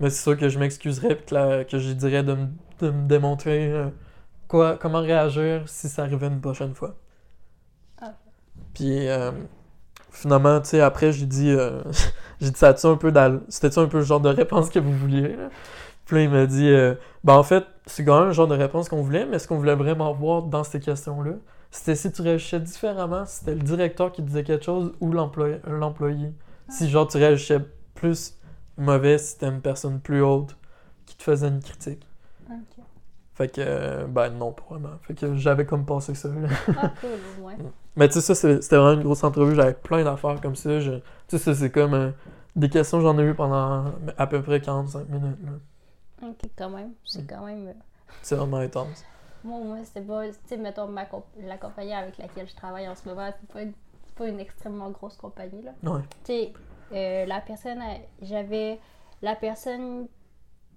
Mais 0.00 0.10
c'est 0.10 0.22
sûr 0.22 0.36
que 0.38 0.48
je 0.48 0.58
m'excuserais, 0.58 1.16
puis 1.16 1.26
que, 1.26 1.34
la- 1.34 1.64
que 1.64 1.78
je 1.78 1.92
dirais 1.92 2.22
de, 2.22 2.34
me- 2.34 2.48
de 2.80 2.90
me 2.90 3.06
démontrer 3.08 3.70
euh, 3.72 3.88
quoi, 4.48 4.76
comment 4.78 5.00
réagir 5.00 5.68
si 5.68 5.88
ça 5.88 6.02
arrivait 6.02 6.28
une 6.28 6.40
prochaine 6.40 6.74
fois. 6.74 6.96
Ah. 8.00 8.14
Puis, 8.74 9.08
euh, 9.08 9.32
finalement, 10.16 10.60
tu 10.60 10.70
sais, 10.70 10.80
après, 10.80 11.12
j'ai 11.12 11.26
dit, 11.26 11.50
euh, 11.50 11.82
j'ai 12.40 12.50
dit, 12.50 12.58
ça 12.58 12.68
a-tu 12.68 12.86
un 12.86 12.96
peu 12.96 13.12
dans- 13.12 13.40
c'était-tu 13.48 13.78
un 13.78 13.86
peu 13.86 13.98
le 13.98 14.04
genre 14.04 14.20
de 14.20 14.28
réponse 14.28 14.70
que 14.70 14.78
vous 14.78 14.92
vouliez, 14.92 15.28
là? 15.36 15.48
Puis 16.06 16.16
là, 16.16 16.22
il 16.22 16.30
m'a 16.30 16.46
dit, 16.46 16.68
euh, 16.68 16.94
ben 17.24 17.34
en 17.34 17.42
fait, 17.42 17.64
c'est 17.86 18.04
quand 18.04 18.18
même 18.18 18.28
le 18.28 18.32
genre 18.32 18.46
de 18.48 18.54
réponse 18.56 18.88
qu'on 18.88 19.02
voulait, 19.02 19.26
mais 19.26 19.38
ce 19.38 19.48
qu'on 19.48 19.58
voulait 19.58 19.74
vraiment 19.74 20.12
voir 20.14 20.42
dans 20.42 20.64
ces 20.64 20.80
questions-là, 20.80 21.32
c'était 21.70 21.96
si 21.96 22.12
tu 22.12 22.22
réagissais 22.22 22.60
différemment, 22.60 23.24
si 23.26 23.38
c'était 23.40 23.54
le 23.54 23.60
directeur 23.62 24.12
qui 24.12 24.22
disait 24.22 24.44
quelque 24.44 24.64
chose 24.64 24.92
ou 25.00 25.12
l'employé. 25.12 25.56
l'employé. 25.66 26.32
Si 26.68 26.88
genre 26.88 27.08
tu 27.08 27.18
réagissais 27.18 27.60
plus 27.94 28.34
mauvais 28.78 29.18
si 29.18 29.32
c'était 29.32 29.48
une 29.48 29.60
personne 29.60 30.00
plus 30.00 30.22
haute 30.22 30.56
qui 31.06 31.16
te 31.16 31.22
faisait 31.24 31.48
une 31.48 31.60
critique. 31.60 32.06
Fait 33.36 33.48
que, 33.48 33.60
euh, 33.60 34.06
ben 34.06 34.30
non, 34.30 34.52
pas 34.52 34.62
vraiment. 34.70 34.96
Fait 35.02 35.14
que 35.14 35.36
j'avais 35.36 35.66
comme 35.66 35.84
passé 35.84 36.14
ça. 36.14 36.28
Ah, 36.82 36.90
cool, 37.00 37.10
moins. 37.40 37.54
Mais 37.96 38.08
tu 38.08 38.14
sais, 38.14 38.20
ça, 38.22 38.34
c'est- 38.34 38.62
c'était 38.62 38.76
vraiment 38.76 38.98
une 38.98 39.04
grosse 39.04 39.22
entrevue. 39.24 39.54
J'avais 39.54 39.74
plein 39.74 40.02
d'affaires 40.04 40.40
comme 40.40 40.56
ça. 40.56 40.80
Je- 40.80 41.00
Tu 41.28 41.38
sais, 41.38 41.54
c'est 41.54 41.70
comme 41.70 41.92
euh, 41.94 42.10
des 42.54 42.68
questions, 42.70 43.00
j'en 43.00 43.18
ai 43.18 43.22
eu 43.22 43.34
pendant 43.34 43.84
à 44.16 44.26
peu 44.26 44.40
près 44.42 44.60
45 44.60 45.08
minutes. 45.08 45.38
là. 45.44 46.28
Ok, 46.28 46.50
quand 46.56 46.70
même. 46.70 46.92
C'est 47.04 47.22
Mm. 47.22 47.26
quand 47.26 47.44
même. 47.46 47.68
euh, 47.68 47.72
C'est 48.22 48.36
vraiment 48.36 48.56
intense. 48.58 49.04
Moi, 49.44 49.60
moi 49.62 49.76
c'était 49.84 50.00
pas. 50.00 50.26
Tu 50.28 50.34
sais, 50.46 50.56
mettons, 50.56 50.88
ma 50.88 51.04
comp- 51.04 51.24
la 51.38 51.58
compagnie 51.58 51.92
avec 51.92 52.16
laquelle 52.18 52.48
je 52.48 52.54
travaille 52.56 52.88
en 52.88 52.94
ce 52.94 53.06
moment, 53.08 53.28
c'est 53.38 53.52
pas, 53.52 53.62
une- 53.62 53.74
c'est 54.06 54.14
pas 54.14 54.28
une 54.28 54.40
extrêmement 54.40 54.90
grosse 54.90 55.16
compagnie, 55.18 55.62
là. 55.62 55.72
Ouais. 55.84 56.00
Tu 56.24 56.32
sais, 56.32 56.52
euh, 56.92 57.26
la 57.26 57.40
personne. 57.42 57.80
J'avais 58.22 58.78
la 59.20 59.34
personne 59.36 60.06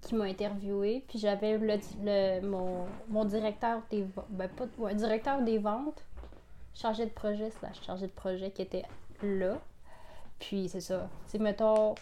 qui 0.01 0.15
m'a 0.15 0.25
interviewé, 0.25 1.03
puis 1.07 1.19
j'avais 1.19 1.57
le, 1.57 1.77
le- 2.03 2.41
mon, 2.47 2.85
mon 3.09 3.25
directeur 3.25 3.81
des 3.89 4.03
ventes. 4.03 4.25
Ben, 4.29 4.47
pas. 4.49 4.65
Ouais, 4.77 4.95
directeur 4.95 5.41
des 5.41 5.57
ventes, 5.57 6.03
chargé 6.73 7.05
de 7.05 7.11
projet, 7.11 7.49
slash 7.51 7.81
chargé 7.85 8.07
de 8.07 8.11
projet 8.11 8.51
qui 8.51 8.61
était 8.61 8.83
là. 9.21 9.57
Puis 10.39 10.69
c'est 10.69 10.81
ça. 10.81 11.09
Sais, 11.27 11.37
mettons, 11.37 11.95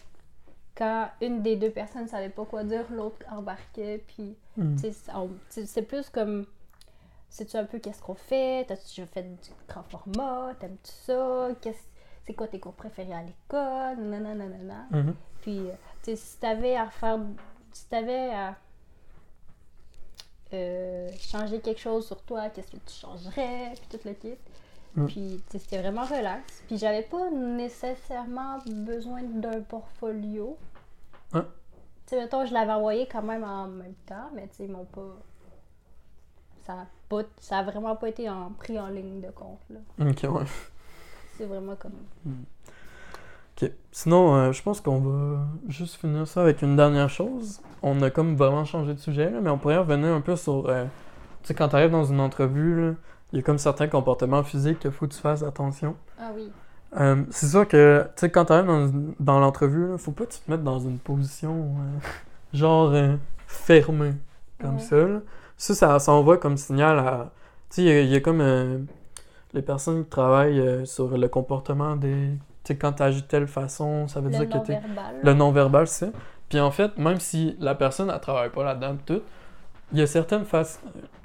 quand 0.76 1.08
une 1.22 1.42
des 1.42 1.56
deux 1.56 1.72
personnes 1.72 2.08
savait 2.08 2.30
pas 2.30 2.46
quoi 2.46 2.64
dire, 2.64 2.86
l'autre 2.92 3.26
embarquait, 3.32 4.04
puis. 4.08 4.36
Mm. 4.58 4.78
Sais, 4.78 4.92
c'est- 5.50 5.66
c'est 5.66 5.82
plus 5.82 6.10
comme. 6.10 6.46
Sais-tu 7.30 7.58
un 7.58 7.66
peu 7.66 7.80
qu'est-ce 7.80 8.02
qu'on 8.02 8.16
fait? 8.16 8.66
T'as-tu 8.68 8.88
déjà 8.96 9.06
fait 9.06 9.24
du 9.24 9.50
grand 9.68 9.84
format? 9.84 10.54
T'aimes-tu 10.60 10.92
ça? 10.92 11.50
Qu'est-ce- 11.62 11.90
C'est 12.26 12.34
quoi 12.34 12.48
tes 12.48 12.60
cours 12.60 12.74
préférés 12.74 13.14
à 13.14 13.22
l'école? 13.24 13.98
Nanana, 14.06 14.36
nanana. 14.36 14.86
Mhm. 14.92 15.14
Puis, 15.42 15.60
euh, 15.60 15.74
tu 16.04 16.12
sais, 16.12 16.16
si 16.16 16.38
t'avais 16.40 16.76
à 16.76 16.90
faire. 16.90 17.20
Si 17.78 17.86
t'avais 17.88 18.32
à. 18.34 18.56
euh, 20.54 21.10
changer 21.20 21.60
quelque 21.60 21.80
chose 21.80 22.08
sur 22.08 22.22
toi, 22.24 22.50
qu'est-ce 22.50 22.72
que 22.72 22.78
tu 22.78 22.94
changerais? 22.94 23.74
Puis 23.76 23.98
tout 23.98 24.08
le 24.08 24.14
kit. 24.14 24.38
Mm. 24.96 25.06
Puis, 25.06 25.42
tu 25.52 25.60
c'était 25.60 25.80
vraiment 25.80 26.06
relax. 26.06 26.64
Puis, 26.68 26.78
j'avais 26.80 27.04
pas 27.04 27.30
nécessairement 27.30 28.58
besoin 28.66 29.22
d'un 29.22 29.62
portfolio. 29.62 30.58
Ouais. 31.34 31.42
Tu 31.44 31.48
sais, 32.08 32.20
mettons, 32.22 32.46
je 32.46 32.54
l'avais 32.54 32.72
envoyé 32.72 33.08
quand 33.08 33.22
même 33.22 33.44
en 33.44 33.68
même 33.68 33.94
temps, 34.08 34.30
mais 34.34 34.48
tu 34.48 34.56
sais, 34.56 34.64
ils 34.66 34.72
m'ont 34.72 34.86
pas. 34.86 35.16
Ça 36.66 36.74
a, 36.74 36.88
pas... 37.10 37.22
ça 37.40 37.60
a 37.60 37.64
vraiment 37.64 37.96
pas 37.96 38.10
été 38.10 38.28
en... 38.30 38.50
pris 38.52 38.80
en 38.80 38.88
ligne 38.88 39.22
de 39.22 39.30
compte, 39.30 39.60
là. 39.70 39.80
Ok, 40.00 40.24
ouais. 40.24 40.46
C'est 41.38 41.46
vraiment 41.46 41.76
comme. 41.76 42.06
Ok. 43.62 43.72
Sinon, 43.92 44.36
euh, 44.36 44.52
je 44.52 44.62
pense 44.62 44.82
qu'on 44.82 45.00
va 45.00 45.40
juste 45.68 45.96
finir 45.96 46.28
ça 46.28 46.42
avec 46.42 46.62
une 46.62 46.76
dernière 46.76 47.10
chose. 47.10 47.60
On 47.82 48.02
a 48.02 48.10
comme 48.10 48.36
vraiment 48.36 48.66
changé 48.66 48.94
de 48.94 49.00
sujet, 49.00 49.30
là, 49.32 49.40
mais 49.42 49.50
on 49.50 49.58
pourrait 49.58 49.78
revenir 49.78 50.10
un 50.14 50.22
peu 50.22 50.36
sur. 50.36 50.68
euh, 50.70 50.84
tu 51.42 51.48
sais, 51.48 51.54
quand 51.54 51.70
tu 51.70 51.76
arrives 51.76 51.92
dans 51.92 52.04
une 52.06 52.20
entrevue, 52.20 52.80
là, 52.90 52.94
il 53.34 53.38
y 53.38 53.40
a 53.40 53.42
comme 53.44 53.58
certains 53.58 53.88
comportements 53.88 54.44
physiques 54.44 54.80
qu'il 54.80 54.92
faut 54.92 55.08
que 55.08 55.14
tu 55.14 55.20
fasses 55.20 55.44
attention. 55.44 55.96
Ah 56.20 56.32
oui. 56.36 56.52
Euh, 57.00 57.24
c'est 57.32 57.48
sûr 57.48 57.68
que, 57.68 58.04
tu 58.16 58.22
sais, 58.22 58.30
quand 58.32 58.46
tu 58.46 58.54
arrives 58.54 58.68
dans, 58.68 58.92
dans 59.20 59.40
l'entrevue, 59.40 59.98
faut 59.98 60.12
pas 60.12 60.26
que 60.26 60.34
tu 60.34 60.40
te 60.40 60.50
mettes 60.52 60.64
dans 60.64 60.80
une 60.80 61.00
position 61.00 61.76
genre 62.54 62.94
fermée 63.48 64.14
comme 64.62 64.76
Ouais. 64.76 64.80
ça. 64.82 64.96
là. 64.98 65.20
ça, 65.58 65.76
ça, 65.76 66.00
ça 66.00 66.12
envoie 66.12 66.38
comme 66.38 66.58
signal 66.58 67.00
à. 67.00 67.32
Tu 67.70 67.76
sais, 67.78 67.82
il 67.84 67.88
y 67.88 67.92
a- 67.92 68.02
il 68.02 68.10
y, 68.10 68.16
a 68.16 68.20
comme 68.22 68.88
les 69.54 69.62
personnes 69.62 70.04
qui 70.04 70.10
travaillent 70.10 70.86
sur 70.88 71.18
le 71.18 71.28
comportement 71.28 71.96
des. 71.96 72.30
Tu 72.68 72.74
sais, 72.74 72.78
quand 72.78 72.92
tu 72.94 73.04
agis 73.04 73.22
de 73.22 73.28
telle 73.28 73.48
façon, 73.48 74.08
ça 74.10 74.20
veut 74.20 74.30
Le 74.30 74.38
dire 74.40 74.50
que 74.50 74.66
tu 74.66 74.72
non-verbal. 74.74 75.16
le 75.24 75.34
non-verbal, 75.34 75.88
c'est 75.88 76.06
ça. 76.08 76.12
Puis 76.50 76.60
en 76.60 76.72
fait, 76.72 76.98
même 76.98 77.20
si 77.20 77.56
la 77.60 77.76
personne 77.76 78.08
ne 78.10 78.18
travaille 78.18 78.50
pas 78.50 78.64
là-dedans, 78.66 78.98
tout, 79.06 79.22
il 79.94 80.00
y 80.00 80.02
a 80.02 80.08
certaines 80.08 80.44
fa- 80.44 80.64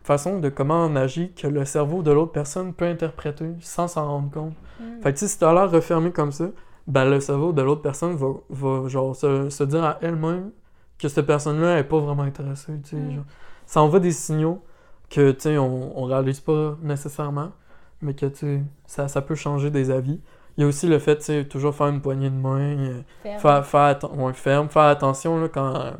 façons 0.04 0.38
de 0.38 0.48
comment 0.48 0.84
on 0.86 0.94
agit 0.94 1.32
que 1.32 1.48
le 1.48 1.64
cerveau 1.64 2.02
de 2.02 2.12
l'autre 2.12 2.30
personne 2.32 2.72
peut 2.72 2.84
interpréter 2.86 3.46
sans 3.60 3.88
s'en 3.88 4.06
rendre 4.06 4.30
compte. 4.30 4.54
Mm. 4.80 5.02
Fait 5.02 5.12
que 5.12 5.18
si 5.18 5.36
tu 5.38 5.44
as 5.44 5.52
l'air 5.52 5.68
refermé 5.70 6.12
comme 6.12 6.30
ça, 6.30 6.46
ben 6.86 7.04
le 7.10 7.18
cerveau 7.20 7.52
de 7.52 7.62
l'autre 7.62 7.82
personne 7.82 8.14
va, 8.14 8.28
va 8.50 8.88
genre 8.88 9.14
se, 9.16 9.50
se 9.50 9.64
dire 9.64 9.82
à 9.84 9.98
elle-même 10.00 10.50
que 10.98 11.08
cette 11.08 11.26
personne-là 11.26 11.78
est 11.78 11.84
pas 11.84 11.98
vraiment 11.98 12.22
intéressée. 12.22 12.72
Tu 12.84 12.90
sais, 12.90 12.96
Mm. 12.96 13.14
genre. 13.16 13.24
Ça 13.66 13.82
envoie 13.82 13.98
des 14.00 14.12
signaux 14.12 14.62
que 15.10 15.32
tu 15.32 15.40
sais, 15.40 15.58
on, 15.58 15.98
on 16.00 16.04
réalise 16.04 16.38
pas 16.40 16.76
nécessairement, 16.82 17.50
mais 18.00 18.14
que 18.14 18.26
tu 18.26 18.36
sais, 18.38 18.62
ça, 18.86 19.08
ça 19.08 19.22
peut 19.22 19.34
changer 19.34 19.70
des 19.70 19.90
avis. 19.90 20.20
Il 20.56 20.62
y 20.62 20.64
a 20.64 20.66
aussi 20.66 20.86
le 20.86 20.98
fait, 20.98 21.16
tu 21.18 21.24
sais, 21.24 21.44
toujours 21.44 21.74
faire 21.74 21.88
une 21.88 22.00
poignée 22.02 22.30
de 22.30 22.34
main. 22.36 22.58
euh, 22.60 23.00
Ferme. 23.22 23.38
Faire, 23.40 23.66
faire, 23.66 24.18
ouais, 24.18 24.32
ferme, 24.34 24.68
faire 24.68 24.82
attention 24.82 25.40
là, 25.40 25.48
quand. 25.48 25.74
euh, 25.76 25.90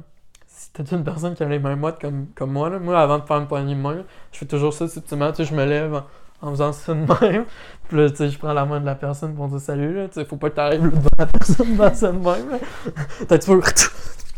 si 0.47 0.71
t'es 0.73 0.83
une 0.95 1.05
personne 1.05 1.35
qui 1.35 1.43
a 1.43 1.49
les 1.49 1.59
mains 1.59 1.77
moites 1.77 2.01
comme, 2.01 2.27
comme 2.35 2.53
moi, 2.53 2.69
là, 2.71 2.79
moi 2.79 2.99
avant 3.01 3.19
de 3.19 3.25
faire 3.25 3.39
une 3.39 3.47
poignée 3.49 3.75
de 3.75 3.81
main, 3.81 4.05
je 4.31 4.39
fais 4.39 4.47
toujours 4.47 4.73
ça 4.75 4.87
subtilement, 4.89 5.31
tu 5.33 5.39
sais, 5.39 5.45
je 5.45 5.55
me 5.55 5.65
lève 5.65 5.95
en, 5.95 6.49
en 6.49 6.51
faisant 6.51 6.73
ça 6.73 6.93
de 6.95 7.01
même. 7.01 7.45
Puis 7.89 7.97
là, 7.97 8.11
tu 8.11 8.17
sais, 8.17 8.29
je 8.29 8.39
prends 8.39 8.53
la 8.53 8.65
main 8.67 8.81
de 8.81 8.87
la 8.87 8.95
personne 8.95 9.35
pour 9.35 9.49
dire 9.49 9.61
salut, 9.61 9.95
là, 9.95 10.09
tu 10.09 10.15
sais, 10.15 10.25
faut 10.27 10.37
pas 10.37 10.51
que 10.51 10.57
t'arrives 10.57 10.83
devant 10.83 11.09
la 11.19 11.27
personne 11.27 11.77
dans 11.77 11.95
ça 11.95 12.13
de 12.13 12.19
même. 12.19 12.51
là. 12.51 12.59
T'as 13.29 13.39
tu. 13.39 13.51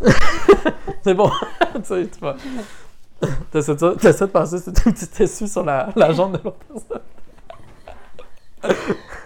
C'est 1.03 1.15
bon, 1.15 1.31
tu 1.75 1.81
sais, 1.85 2.07
tu 2.09 2.21
vas. 2.21 2.37
T'essaies 3.51 3.75
de, 3.75 4.27
passer 4.27 4.59
ce 4.59 4.71
petit 4.71 5.07
tissu 5.09 5.47
sur 5.49 5.65
la, 5.65 5.89
la 5.97 6.13
jambe 6.13 6.33
de 6.37 6.43
l'autre 6.45 6.59
personne. 6.69 7.01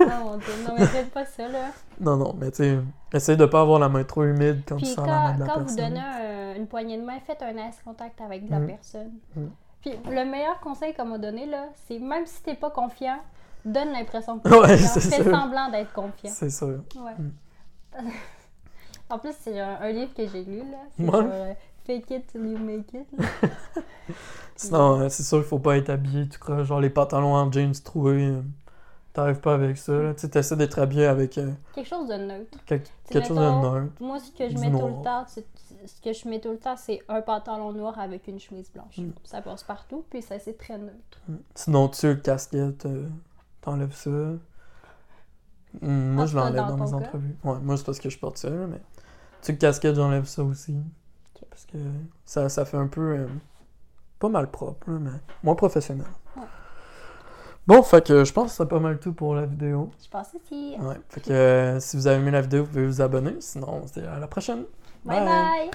Ah, 0.01 0.21
mon 0.25 0.37
Dieu. 0.37 0.53
Non, 0.67 0.75
mais 0.79 0.87
faites 0.87 1.11
pas 1.11 1.25
ça, 1.27 1.49
là. 1.49 1.71
Non, 2.01 2.17
non, 2.17 2.35
mais 2.39 2.51
tu 2.51 2.57
sais, 2.59 2.79
essaye 3.13 3.37
de 3.37 3.47
pas 3.47 3.61
avoir 3.63 3.79
la 3.79 3.89
main 3.89 4.05
trop 4.05 4.25
humide 4.25 4.63
quand 4.69 4.77
tu 4.77 4.85
Puis 4.85 4.95
la 4.97 5.03
main 5.03 5.29
quand, 5.31 5.35
de 5.35 5.41
la 5.41 5.47
quand 5.47 5.61
vous 5.63 5.77
donnez 5.77 6.01
un- 6.01 6.55
une 6.57 6.67
poignée 6.67 6.97
de 6.99 7.05
main, 7.05 7.19
faites 7.27 7.43
un 7.43 7.57
eye 7.57 7.71
contact 7.85 8.21
avec 8.21 8.49
la 8.49 8.59
Mm. 8.61 8.67
personne. 8.67 9.11
Mm. 9.37 9.47
Puis 9.81 9.93
le 10.11 10.25
meilleur 10.25 10.59
conseil 10.61 10.95
qu'on 10.95 11.05
m'a 11.07 11.19
donné, 11.19 11.47
là, 11.47 11.67
c'est 11.87 11.99
même 11.99 12.27
si 12.27 12.43
t'es 12.43 12.55
pas 12.55 12.71
confiant, 12.71 13.19
donne 13.65 13.93
l'impression 13.93 14.39
que 14.39 14.49
Ouais, 14.49 14.67
t'es 14.77 14.83
confiant. 14.83 14.89
c'est 14.95 15.01
Fais 15.01 15.23
sûr. 15.23 15.31
semblant 15.37 15.71
d'être 15.71 15.93
confiant. 15.93 16.31
C'est 16.33 16.51
sûr. 16.51 16.81
Ouais. 16.97 17.15
Mm. 17.19 18.09
en 19.11 19.19
plus, 19.19 19.35
c'est 19.41 19.59
un, 19.59 19.79
un 19.81 19.91
livre 19.91 20.15
que 20.15 20.27
j'ai 20.27 20.45
lu, 20.45 20.59
là. 20.59 20.79
C'est 20.97 21.05
Ouais. 21.05 21.25
euh, 21.33 21.55
Fake 21.87 22.11
it 22.11 22.27
till 22.27 22.45
you 22.47 22.59
make 22.59 22.93
it. 22.93 23.07
Sinon, 24.57 25.01
euh, 25.01 25.09
c'est 25.09 25.23
sûr 25.23 25.39
qu'il 25.39 25.47
faut 25.49 25.59
pas 25.59 25.77
être 25.77 25.89
habillé, 25.91 26.29
tu 26.29 26.39
crois, 26.39 26.63
genre 26.65 26.81
les 26.81 26.91
pantalons 26.91 27.35
en 27.35 27.51
jeans 27.51 27.73
troués. 27.83 28.27
euh, 28.29 28.43
T'arrives 29.19 29.41
pas 29.41 29.55
avec 29.55 29.77
ça, 29.77 29.93
là. 29.95 30.15
Tu 30.15 30.21
sais, 30.21 30.29
t'essaies 30.29 30.55
d'être 30.55 30.79
habillé 30.79 31.07
avec 31.07 31.39
euh, 31.39 31.51
Quelque 31.75 31.89
chose 31.89 32.07
de 32.07 32.15
neutre. 32.15 32.57
quel- 32.67 32.85
quelque 33.09 33.27
chose 33.27 33.37
de 33.37 33.51
neutre. 33.51 33.93
Moi, 34.01 34.21
ce 34.21 34.31
que 34.31 34.49
je 34.49 34.57
mets 34.57 34.71
tout 34.71 34.87
le 34.87 35.03
temps, 35.03 35.25
c'est 35.27 35.45
ce 35.87 36.01
que 36.01 36.13
je 36.13 36.29
mets 36.29 36.39
tout 36.41 36.53
le 36.53 36.59
temps, 36.59 36.77
c'est 36.77 37.03
un 37.09 37.21
pantalon 37.21 37.73
noir 37.73 37.99
avec 37.99 38.29
une 38.29 38.39
chemise 38.39 38.71
blanche. 38.71 38.99
Mm. 38.99 39.11
Ça 39.25 39.43
passe 39.43 39.65
partout, 39.65 40.05
puis 40.09 40.23
ça 40.23 40.39
c'est 40.39 40.57
très 40.57 40.79
neutre. 40.79 41.19
Sinon, 41.57 41.89
tu 41.89 41.97
sais, 41.99 42.15
le 42.15 42.21
casquette, 42.21 42.87
euh, 42.87 43.09
t'enlèves 43.61 43.93
ça. 43.93 44.09
Hum, 44.11 44.39
moi, 45.83 46.23
Ah, 46.23 46.27
je 46.27 46.37
l'enlève 46.37 46.67
dans 46.69 46.77
dans 46.77 46.85
mes 46.85 46.91
cas? 46.91 46.97
entrevues. 46.97 47.37
Ouais, 47.43 47.59
moi, 47.61 47.77
c'est 47.77 47.85
parce 47.87 47.99
que 47.99 48.11
je 48.11 48.19
porte 48.21 48.37
ça, 48.39 48.51
mais. 48.51 48.81
Tu 49.43 49.51
le 49.51 49.59
casquette, 49.59 49.97
j'enlève 49.97 50.27
ça 50.27 50.45
aussi. 50.45 50.77
Parce 51.51 51.67
que 51.67 51.79
ça, 52.25 52.49
ça 52.49 52.65
fait 52.65 52.77
un 52.77 52.87
peu. 52.87 53.01
euh, 53.19 53.27
pas 54.21 54.29
mal 54.29 54.49
propre, 54.49 54.89
là, 54.91 54.99
mais 55.01 55.11
moins 55.43 55.57
professionnel. 55.57 56.07
Bon, 57.69 57.83
fait 57.83 58.07
que 58.07 58.25
je 58.25 58.33
pense 58.33 58.53
que 58.53 58.57
c'est 58.57 58.67
pas 58.67 58.79
mal 58.81 58.99
tout 58.99 59.13
pour 59.13 59.35
la 59.35 59.45
vidéo. 59.45 59.91
Je 60.03 60.09
pense 60.09 60.29
aussi. 60.35 60.75
Ouais, 60.81 60.97
fait 61.11 61.21
que 61.21 61.31
euh, 61.31 61.81
si 61.81 61.99
vous 61.99 62.07
avez 62.07 62.17
aimé 62.17 62.31
la 62.31 62.41
vidéo, 62.41 62.65
vous 62.65 62.71
pouvez 62.71 62.87
vous 62.87 63.03
abonner. 63.03 63.35
Sinon, 63.41 63.83
c'est 63.93 64.07
à 64.07 64.19
la 64.19 64.27
prochaine. 64.27 64.65
bye. 65.05 65.21
bye. 65.23 65.71